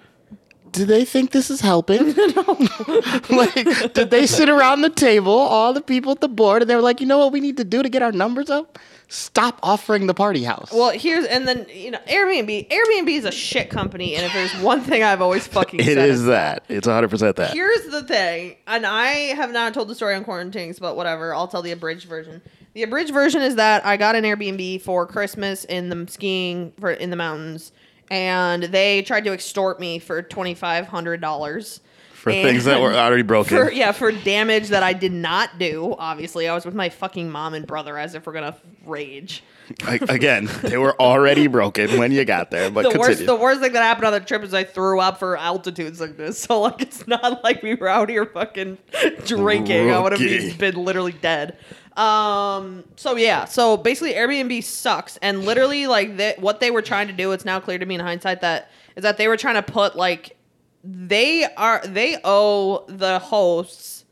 Do 0.70 0.84
they 0.84 1.06
think 1.06 1.30
this 1.30 1.48
is 1.50 1.62
helping? 1.62 2.14
like, 3.30 3.94
did 3.94 4.10
they 4.10 4.26
sit 4.26 4.50
around 4.50 4.82
the 4.82 4.90
table, 4.90 5.32
all 5.32 5.72
the 5.72 5.80
people 5.80 6.12
at 6.12 6.20
the 6.20 6.28
board, 6.28 6.60
and 6.62 6.70
they 6.70 6.74
were 6.74 6.82
like, 6.82 7.00
you 7.00 7.06
know 7.06 7.18
what 7.18 7.32
we 7.32 7.40
need 7.40 7.56
to 7.56 7.64
do 7.64 7.82
to 7.82 7.88
get 7.88 8.02
our 8.02 8.12
numbers 8.12 8.50
up? 8.50 8.78
Stop 9.10 9.58
offering 9.62 10.06
the 10.06 10.12
party 10.12 10.44
house. 10.44 10.70
Well, 10.70 10.90
here's 10.90 11.24
and 11.24 11.48
then 11.48 11.66
you 11.72 11.90
know 11.90 11.98
Airbnb. 12.06 12.68
Airbnb 12.68 13.08
is 13.08 13.24
a 13.24 13.32
shit 13.32 13.70
company, 13.70 14.14
and 14.14 14.26
if 14.26 14.34
there's 14.34 14.54
one 14.62 14.82
thing 14.82 15.02
I've 15.02 15.22
always 15.22 15.46
fucking 15.46 15.80
it 15.80 15.84
said, 15.86 16.10
is 16.10 16.26
that. 16.26 16.64
It's 16.68 16.86
100% 16.86 17.36
that. 17.36 17.54
Here's 17.54 17.86
the 17.86 18.02
thing, 18.02 18.56
and 18.66 18.84
I 18.84 19.08
have 19.34 19.50
not 19.50 19.72
told 19.72 19.88
the 19.88 19.94
story 19.94 20.14
on 20.14 20.24
Quarantines, 20.24 20.78
but 20.78 20.94
whatever. 20.94 21.34
I'll 21.34 21.48
tell 21.48 21.62
the 21.62 21.72
abridged 21.72 22.06
version. 22.06 22.42
The 22.78 22.84
abridged 22.84 23.12
version 23.12 23.42
is 23.42 23.56
that 23.56 23.84
I 23.84 23.96
got 23.96 24.14
an 24.14 24.22
Airbnb 24.22 24.82
for 24.82 25.04
Christmas 25.04 25.64
in 25.64 25.88
the 25.88 26.06
skiing 26.08 26.72
for 26.78 26.92
in 26.92 27.10
the 27.10 27.16
mountains, 27.16 27.72
and 28.08 28.62
they 28.62 29.02
tried 29.02 29.24
to 29.24 29.32
extort 29.32 29.80
me 29.80 29.98
for 29.98 30.22
twenty 30.22 30.54
five 30.54 30.86
hundred 30.86 31.20
dollars. 31.20 31.80
For 32.12 32.30
things 32.30 32.66
that 32.66 32.80
were 32.80 32.94
already 32.94 33.22
broken. 33.24 33.56
For 33.56 33.72
yeah, 33.72 33.90
for 33.90 34.12
damage 34.12 34.68
that 34.68 34.84
I 34.84 34.92
did 34.92 35.10
not 35.10 35.58
do. 35.58 35.96
Obviously, 35.98 36.46
I 36.46 36.54
was 36.54 36.64
with 36.64 36.76
my 36.76 36.88
fucking 36.88 37.28
mom 37.28 37.54
and 37.54 37.66
brother, 37.66 37.98
as 37.98 38.14
if 38.14 38.28
we're 38.28 38.32
gonna 38.32 38.56
rage. 38.86 39.42
Like, 39.84 40.02
again, 40.02 40.48
they 40.62 40.78
were 40.78 40.94
already 41.00 41.48
broken 41.48 41.98
when 41.98 42.12
you 42.12 42.24
got 42.24 42.52
there, 42.52 42.70
but 42.70 42.84
the 42.84 42.90
continue. 42.90 43.08
worst 43.08 43.26
the 43.26 43.34
worst 43.34 43.60
thing 43.60 43.72
that 43.72 43.82
happened 43.82 44.06
on 44.06 44.12
the 44.12 44.20
trip 44.20 44.44
is 44.44 44.54
I 44.54 44.62
threw 44.62 45.00
up 45.00 45.18
for 45.18 45.36
altitudes 45.36 46.00
like 46.00 46.16
this. 46.16 46.38
So 46.48 46.60
like 46.60 46.80
it's 46.80 47.08
not 47.08 47.42
like 47.42 47.60
we 47.64 47.74
were 47.74 47.88
out 47.88 48.08
here 48.08 48.24
fucking 48.24 48.78
drinking. 49.26 49.90
I 49.90 49.98
would 49.98 50.12
have 50.12 50.58
been 50.58 50.76
literally 50.76 51.10
dead. 51.10 51.58
Um 51.98 52.84
so 52.96 53.16
yeah, 53.16 53.44
so 53.44 53.76
basically 53.76 54.14
Airbnb 54.14 54.62
sucks 54.62 55.16
and 55.18 55.44
literally 55.44 55.86
like 55.86 56.16
they, 56.16 56.34
what 56.38 56.60
they 56.60 56.70
were 56.70 56.82
trying 56.82 57.08
to 57.08 57.12
do 57.12 57.32
it's 57.32 57.44
now 57.44 57.58
clear 57.60 57.78
to 57.78 57.84
me 57.86 57.96
in 57.96 58.00
hindsight 58.00 58.40
that 58.42 58.70
is 58.96 59.02
that 59.02 59.16
they 59.16 59.26
were 59.28 59.36
trying 59.36 59.56
to 59.56 59.62
put 59.62 59.96
like 59.96 60.36
they 60.84 61.44
are 61.56 61.82
they 61.84 62.16
owe 62.22 62.84
the 62.88 63.18
hosts 63.18 64.04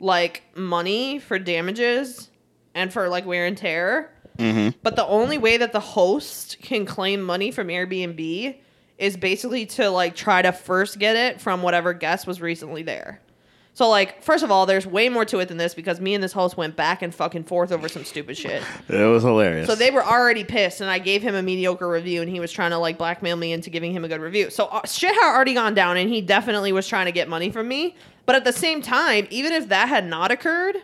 like 0.00 0.42
money 0.56 1.20
for 1.20 1.38
damages 1.38 2.28
and 2.74 2.92
for 2.92 3.08
like 3.08 3.24
wear 3.24 3.46
and 3.46 3.56
tear. 3.56 4.10
But 4.82 4.96
the 4.96 5.06
only 5.06 5.38
way 5.38 5.56
that 5.58 5.72
the 5.72 5.80
host 5.80 6.56
can 6.60 6.84
claim 6.86 7.22
money 7.22 7.50
from 7.52 7.68
Airbnb 7.68 8.56
is 8.98 9.16
basically 9.16 9.66
to 9.66 9.90
like 9.90 10.16
try 10.16 10.42
to 10.42 10.50
first 10.52 10.98
get 10.98 11.14
it 11.16 11.40
from 11.40 11.62
whatever 11.62 11.92
guest 11.92 12.26
was 12.26 12.40
recently 12.40 12.82
there. 12.82 13.20
So 13.74 13.88
like, 13.88 14.22
first 14.22 14.44
of 14.44 14.50
all, 14.50 14.66
there's 14.66 14.86
way 14.86 15.08
more 15.08 15.24
to 15.24 15.38
it 15.38 15.48
than 15.48 15.56
this 15.56 15.74
because 15.74 15.98
me 15.98 16.14
and 16.14 16.22
this 16.22 16.32
host 16.32 16.58
went 16.58 16.76
back 16.76 17.00
and 17.00 17.14
fucking 17.14 17.44
forth 17.44 17.72
over 17.72 17.88
some 17.88 18.04
stupid 18.04 18.36
shit. 18.36 18.62
it 18.88 19.06
was 19.06 19.22
hilarious. 19.22 19.66
So 19.66 19.74
they 19.74 19.90
were 19.90 20.04
already 20.04 20.44
pissed, 20.44 20.82
and 20.82 20.90
I 20.90 20.98
gave 20.98 21.22
him 21.22 21.34
a 21.34 21.42
mediocre 21.42 21.88
review, 21.88 22.20
and 22.20 22.30
he 22.30 22.38
was 22.38 22.52
trying 22.52 22.72
to 22.72 22.78
like 22.78 22.98
blackmail 22.98 23.36
me 23.36 23.52
into 23.52 23.70
giving 23.70 23.92
him 23.92 24.04
a 24.04 24.08
good 24.08 24.20
review. 24.20 24.50
So 24.50 24.66
uh, 24.66 24.86
shit 24.86 25.14
had 25.14 25.34
already 25.34 25.54
gone 25.54 25.74
down, 25.74 25.96
and 25.96 26.10
he 26.10 26.20
definitely 26.20 26.72
was 26.72 26.86
trying 26.86 27.06
to 27.06 27.12
get 27.12 27.28
money 27.28 27.50
from 27.50 27.66
me. 27.66 27.96
But 28.26 28.36
at 28.36 28.44
the 28.44 28.52
same 28.52 28.82
time, 28.82 29.26
even 29.30 29.52
if 29.52 29.68
that 29.70 29.88
had 29.88 30.06
not 30.06 30.30
occurred, 30.30 30.76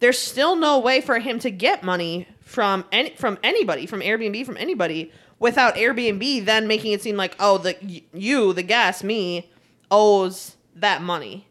there's 0.00 0.18
still 0.18 0.56
no 0.56 0.80
way 0.80 1.00
for 1.00 1.20
him 1.20 1.38
to 1.38 1.50
get 1.50 1.84
money 1.84 2.26
from 2.40 2.84
any 2.90 3.10
from 3.10 3.38
anybody, 3.44 3.86
from 3.86 4.00
Airbnb, 4.00 4.44
from 4.44 4.56
anybody, 4.56 5.12
without 5.38 5.76
Airbnb 5.76 6.44
then 6.44 6.66
making 6.66 6.92
it 6.92 7.02
seem 7.02 7.16
like 7.16 7.36
oh 7.38 7.58
the 7.58 7.76
you 8.12 8.52
the 8.52 8.62
guest 8.64 9.04
me 9.04 9.50
owes 9.92 10.56
that 10.74 11.02
money. 11.02 11.46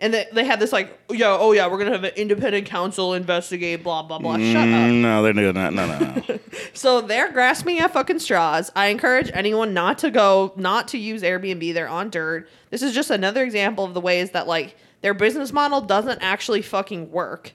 And 0.00 0.12
they, 0.12 0.26
they 0.32 0.44
had 0.44 0.60
this 0.60 0.72
like, 0.72 0.98
yeah, 1.10 1.36
oh 1.38 1.52
yeah, 1.52 1.66
we're 1.68 1.78
gonna 1.78 1.92
have 1.92 2.04
an 2.04 2.12
independent 2.16 2.66
counsel 2.66 3.14
investigate, 3.14 3.82
blah 3.82 4.02
blah 4.02 4.18
blah. 4.18 4.36
Shut 4.36 4.56
up. 4.56 4.64
Mm, 4.66 5.00
no, 5.00 5.22
they're 5.22 5.32
doing 5.32 5.54
that. 5.54 5.72
No, 5.72 5.86
no, 5.86 5.98
no. 5.98 6.38
So 6.72 7.00
they're 7.00 7.32
grasping 7.32 7.78
at 7.78 7.92
fucking 7.92 8.18
straws. 8.18 8.70
I 8.76 8.88
encourage 8.88 9.30
anyone 9.32 9.72
not 9.72 9.98
to 9.98 10.10
go, 10.10 10.52
not 10.56 10.88
to 10.88 10.98
use 10.98 11.22
Airbnb. 11.22 11.72
They're 11.72 11.88
on 11.88 12.10
dirt. 12.10 12.48
This 12.70 12.82
is 12.82 12.94
just 12.94 13.10
another 13.10 13.42
example 13.42 13.84
of 13.84 13.94
the 13.94 14.00
ways 14.00 14.30
that 14.32 14.46
like 14.46 14.76
their 15.00 15.14
business 15.14 15.52
model 15.52 15.80
doesn't 15.80 16.20
actually 16.22 16.62
fucking 16.62 17.10
work. 17.10 17.52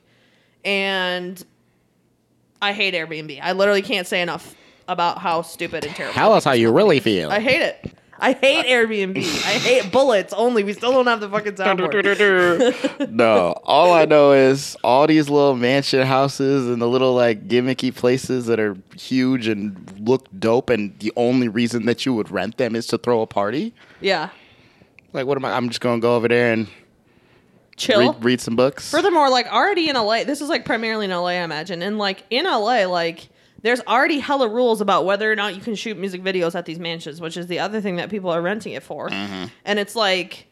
And 0.64 1.44
I 2.62 2.74
hate 2.74 2.94
Airbnb. 2.94 3.40
I 3.42 3.52
literally 3.54 3.82
can't 3.82 4.08
say 4.08 4.22
enough 4.22 4.56
about 4.88 5.20
how 5.20 5.42
stupid 5.42 5.86
and 5.86 5.96
terrible. 5.96 6.14
Tell 6.14 6.34
us 6.34 6.44
how 6.44 6.54
you 6.54 6.72
really 6.72 7.00
feel. 7.00 7.30
I 7.32 7.40
hate 7.40 7.62
it. 7.62 7.94
I 8.24 8.34
hate 8.34 8.68
Airbnb. 8.68 9.18
I 9.18 9.58
hate 9.58 9.92
bullets 9.92 10.32
only. 10.32 10.64
We 10.64 10.74
still 10.74 10.92
don't 10.92 11.08
have 11.08 11.20
the 11.22 11.28
fucking 11.28 11.54
soundboard. 11.54 13.10
no, 13.12 13.56
all 13.64 13.92
I 13.94 14.06
know 14.06 14.32
is 14.34 14.78
all 14.84 15.08
these 15.08 15.28
little 15.28 15.56
mansion 15.56 16.06
houses 16.06 16.68
and 16.68 16.80
the 16.80 16.88
little 16.88 17.16
like 17.16 17.48
gimmicky 17.48 17.94
places 17.94 18.46
that 18.46 18.60
are 18.60 18.78
huge 18.96 19.48
and 19.48 20.08
look 20.08 20.28
dope, 20.38 20.70
and 20.70 20.98
the 21.00 21.12
only 21.16 21.48
reason 21.48 21.88
that 21.88 22.06
you 22.06 22.14
would 22.14 22.30
rent 22.30 22.58
them 22.58 22.76
is 22.76 22.86
to 22.88 23.00
throw 23.00 23.22
a 23.22 23.28
party. 23.28 23.74
Yeah. 24.02 24.30
Like, 25.14 25.26
what 25.26 25.36
am 25.36 25.44
I? 25.44 25.54
I'm 25.54 25.70
just 25.70 25.82
gonna 25.82 26.00
go 26.00 26.16
over 26.16 26.28
there 26.28 26.54
and 26.54 26.68
Chill. 27.76 28.14
read, 28.14 28.24
read 28.24 28.42
some 28.42 28.56
books. 28.56 28.92
Furthermore, 28.92 29.32
like 29.32 29.48
already 29.52 29.90
in 29.90 29.96
LA, 29.96 30.26
this 30.26 30.42
is 30.42 30.48
like 30.50 30.64
primarily 30.64 31.06
in 31.06 31.12
LA, 31.12 31.26
I 31.26 31.34
imagine. 31.44 31.82
And 31.82 31.98
like 31.98 32.24
in 32.30 32.46
LA, 32.46 32.86
like 32.86 33.30
there's 33.62 33.82
already 33.82 34.20
hella 34.20 34.48
rules 34.48 34.82
about 34.82 35.06
whether 35.06 35.32
or 35.32 35.36
not 35.36 35.56
you 35.56 35.62
can 35.62 35.76
shoot 35.76 35.98
music 35.98 36.24
videos 36.24 36.56
at 36.56 36.66
these 36.66 36.80
mansions, 36.80 37.22
which 37.22 37.38
is 37.38 37.48
the 37.48 37.60
other 37.60 37.82
thing 37.82 37.98
that 37.98 38.10
people 38.10 38.30
are 38.30 38.42
renting 38.42 38.74
it 38.74 38.84
for. 38.84 39.10
Mm-hmm. 39.10 39.46
And 39.66 39.80
it's 39.80 39.96
like, 39.96 40.48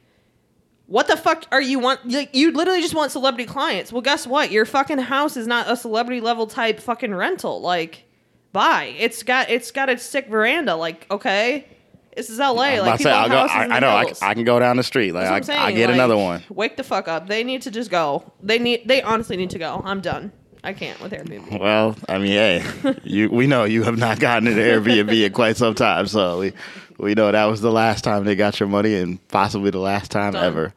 what 0.86 1.07
the 1.07 1.18
fuck 1.18 1.45
are 1.51 1.62
you 1.62 1.80
want? 1.80 2.07
Like, 2.10 2.36
you 2.36 2.51
literally 2.51 2.82
just 2.82 2.95
want 2.95 3.12
celebrity 3.12 3.45
clients. 3.45 3.91
Well, 3.91 4.01
guess 4.01 4.28
what? 4.28 4.51
Your 4.51 4.66
fucking 4.66 4.97
house 4.97 5.38
is 5.38 5.47
not 5.47 5.70
a 5.70 5.76
celebrity 5.76 6.22
level 6.22 6.47
type 6.47 6.80
fucking 6.80 7.14
rental. 7.14 7.62
Like, 7.62 8.05
bye. 8.51 8.95
It's 8.97 9.24
got 9.24 9.49
it's 9.49 9.72
got 9.72 9.89
a 9.89 9.97
sick 9.97 10.28
veranda. 10.28 10.76
Like, 10.76 11.07
okay. 11.10 11.68
This 12.16 12.30
is 12.30 12.39
LA. 12.39 12.82
Like, 12.82 12.99
say, 12.99 13.05
go. 13.05 13.12
I, 13.12 13.68
I 13.70 13.80
know. 13.80 13.89
I. 13.89 14.12
I 14.22 14.34
can 14.34 14.43
go 14.43 14.60
down 14.60 14.78
the 14.78 14.84
street. 14.84 15.14
Like, 15.14 15.28
I, 15.28 15.68
I 15.68 15.72
get 15.72 15.86
like, 15.88 15.93
another 15.93 16.18
one. 16.18 16.43
Wake 16.49 16.76
the 16.76 16.84
fuck 16.84 17.07
up. 17.07 17.28
They 17.28 17.43
need 17.43 17.62
to 17.62 17.72
just 17.72 17.89
go. 17.89 18.34
They 18.41 18.60
need. 18.60 18.88
They 18.88 19.01
honestly 19.01 19.38
need 19.38 19.51
to 19.51 19.60
go. 19.60 19.82
I'm 19.86 20.01
done. 20.01 20.32
I 20.64 20.74
can't 20.74 20.99
with 20.99 21.12
Airbnb. 21.12 21.60
Well, 21.60 21.95
I 22.07 22.18
mean, 22.18 22.32
hey, 22.32 22.66
you 23.03 23.30
we 23.30 23.47
know 23.47 23.64
you 23.64 23.84
have 23.84 23.97
not 23.97 24.20
gotten 24.20 24.47
an 24.47 24.55
Airbnb 24.55 25.26
in 25.26 25.34
quite 25.34 25.57
some 25.57 25.76
time, 25.76 26.07
so 26.07 26.39
we 26.39 26.53
we 26.97 27.14
know 27.16 27.32
that 27.32 27.45
was 27.45 27.62
the 27.62 27.72
last 27.72 28.03
time 28.03 28.26
they 28.26 28.36
got 28.36 28.60
your 28.60 28.70
money 28.70 28.95
and 28.95 29.26
possibly 29.30 29.72
the 29.72 29.80
last 29.80 30.12
time 30.12 30.34
Done. 30.34 30.45
ever. 30.45 30.74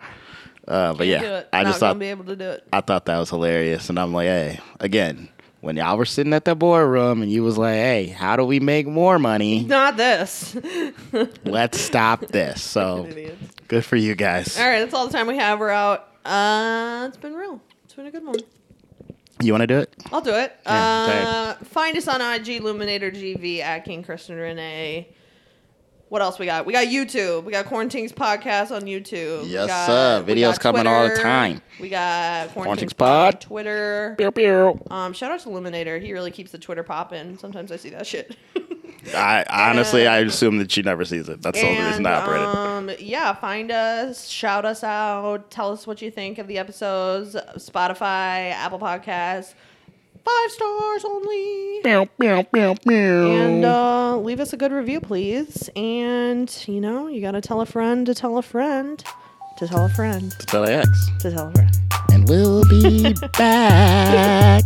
Uh, 0.66 0.92
but 0.92 1.04
do 1.04 1.10
yeah. 1.10 1.42
I 1.52 1.64
just 1.64 1.80
thought 1.80 1.98
be 1.98 2.06
able 2.06 2.24
to 2.26 2.36
do 2.36 2.50
it. 2.50 2.66
I 2.72 2.80
thought 2.80 3.06
that 3.06 3.18
was 3.18 3.30
hilarious, 3.30 3.90
and 3.90 3.98
I'm 3.98 4.12
like, 4.12 4.26
hey, 4.26 4.60
again, 4.78 5.28
when 5.62 5.76
y'all 5.76 5.96
were 5.96 6.04
sitting 6.04 6.32
at 6.32 6.44
the 6.44 6.54
boardroom 6.54 7.22
and 7.22 7.30
you 7.30 7.42
was 7.42 7.56
like, 7.56 7.74
"Hey, 7.74 8.06
how 8.06 8.36
do 8.36 8.44
we 8.44 8.60
make 8.60 8.86
more 8.86 9.18
money? 9.18 9.64
Not 9.64 9.96
this. 9.96 10.56
Let's 11.44 11.80
stop 11.80 12.26
this." 12.26 12.62
So 12.72 13.08
good 13.68 13.84
for 13.84 13.96
you 13.96 14.14
guys. 14.14 14.58
All 14.58 14.66
right, 14.66 14.80
that's 14.80 14.94
all 14.94 15.06
the 15.06 15.12
time 15.12 15.26
we 15.26 15.36
have. 15.36 15.60
We're 15.60 15.70
out. 15.70 16.08
Uh, 16.24 17.06
it's 17.08 17.16
been 17.16 17.34
real. 17.34 17.60
It's 17.84 17.94
been 17.94 18.06
a 18.06 18.10
good 18.10 18.24
one. 18.24 18.36
You 19.42 19.52
want 19.52 19.62
to 19.62 19.66
do 19.66 19.78
it? 19.78 19.94
I'll 20.12 20.20
do 20.20 20.34
it. 20.34 20.56
Yeah, 20.66 21.54
uh, 21.60 21.64
find 21.64 21.96
us 21.96 22.08
on 22.08 22.20
IG 22.20 22.62
Luminator 22.62 23.12
GV 23.14 23.60
at 23.60 23.84
King 23.84 24.02
Kristen 24.02 24.36
Renee. 24.36 25.08
What 26.08 26.20
else 26.20 26.38
we 26.38 26.44
got? 26.44 26.66
We 26.66 26.74
got 26.74 26.88
YouTube. 26.88 27.44
We 27.44 27.52
got 27.52 27.64
Quarantines 27.64 28.12
podcast 28.12 28.70
on 28.70 28.82
YouTube. 28.82 29.44
We 29.44 29.48
Yes, 29.48 29.66
got- 29.68 29.86
sir. 29.86 30.24
Videos 30.26 30.52
got 30.52 30.60
coming 30.60 30.86
all 30.86 31.08
the 31.08 31.16
time. 31.16 31.62
We 31.80 31.88
got 31.88 32.50
Quarantines 32.50 32.52
Quarantines 32.52 32.92
pod 32.92 33.32
Pod. 33.32 33.40
Twitter. 33.40 34.14
Pew, 34.18 34.30
pew. 34.30 34.78
Um, 34.90 35.14
shout 35.14 35.32
out 35.32 35.40
to 35.40 35.48
Luminator. 35.48 36.00
He 36.02 36.12
really 36.12 36.30
keeps 36.30 36.52
the 36.52 36.58
Twitter 36.58 36.82
popping. 36.82 37.38
Sometimes 37.38 37.72
I 37.72 37.76
see 37.76 37.88
that 37.90 38.06
shit. 38.06 38.36
I 39.14 39.44
honestly, 39.50 40.06
I 40.06 40.18
assume 40.18 40.58
that 40.58 40.70
she 40.70 40.82
never 40.82 41.04
sees 41.04 41.28
it. 41.28 41.42
That's 41.42 41.60
the 41.60 41.66
only 41.68 41.82
reason 41.82 42.06
I 42.06 42.12
operate 42.14 42.40
it. 42.42 42.46
um, 42.48 42.90
yeah, 43.00 43.32
find 43.34 43.70
us, 43.72 44.28
shout 44.28 44.64
us 44.64 44.84
out, 44.84 45.50
tell 45.50 45.72
us 45.72 45.86
what 45.86 46.00
you 46.02 46.10
think 46.10 46.38
of 46.38 46.46
the 46.46 46.58
episodes. 46.58 47.34
Spotify, 47.56 48.52
Apple 48.52 48.78
Podcasts, 48.78 49.54
five 50.24 50.50
stars 50.50 51.04
only. 51.04 51.80
Meow, 51.84 52.06
meow, 52.18 52.46
meow, 52.52 52.74
meow. 52.86 53.30
And 53.32 53.64
uh, 53.64 54.16
leave 54.18 54.38
us 54.38 54.52
a 54.52 54.56
good 54.56 54.70
review, 54.72 55.00
please. 55.00 55.68
And 55.74 56.64
you 56.68 56.80
know, 56.80 57.08
you 57.08 57.20
gotta 57.20 57.40
tell 57.40 57.60
a 57.60 57.66
friend 57.66 58.06
to 58.06 58.14
tell 58.14 58.38
a 58.38 58.42
friend 58.42 59.02
to 59.58 59.66
tell 59.68 59.84
a 59.84 59.88
friend 59.90 60.30
to 60.38 60.46
Tell 60.46 60.64
X. 60.64 60.88
to 61.20 61.30
tell 61.30 61.48
a 61.48 61.52
friend. 61.52 61.70
And 62.12 62.28
we'll 62.28 62.64
be 62.68 63.14
back. 63.38 64.64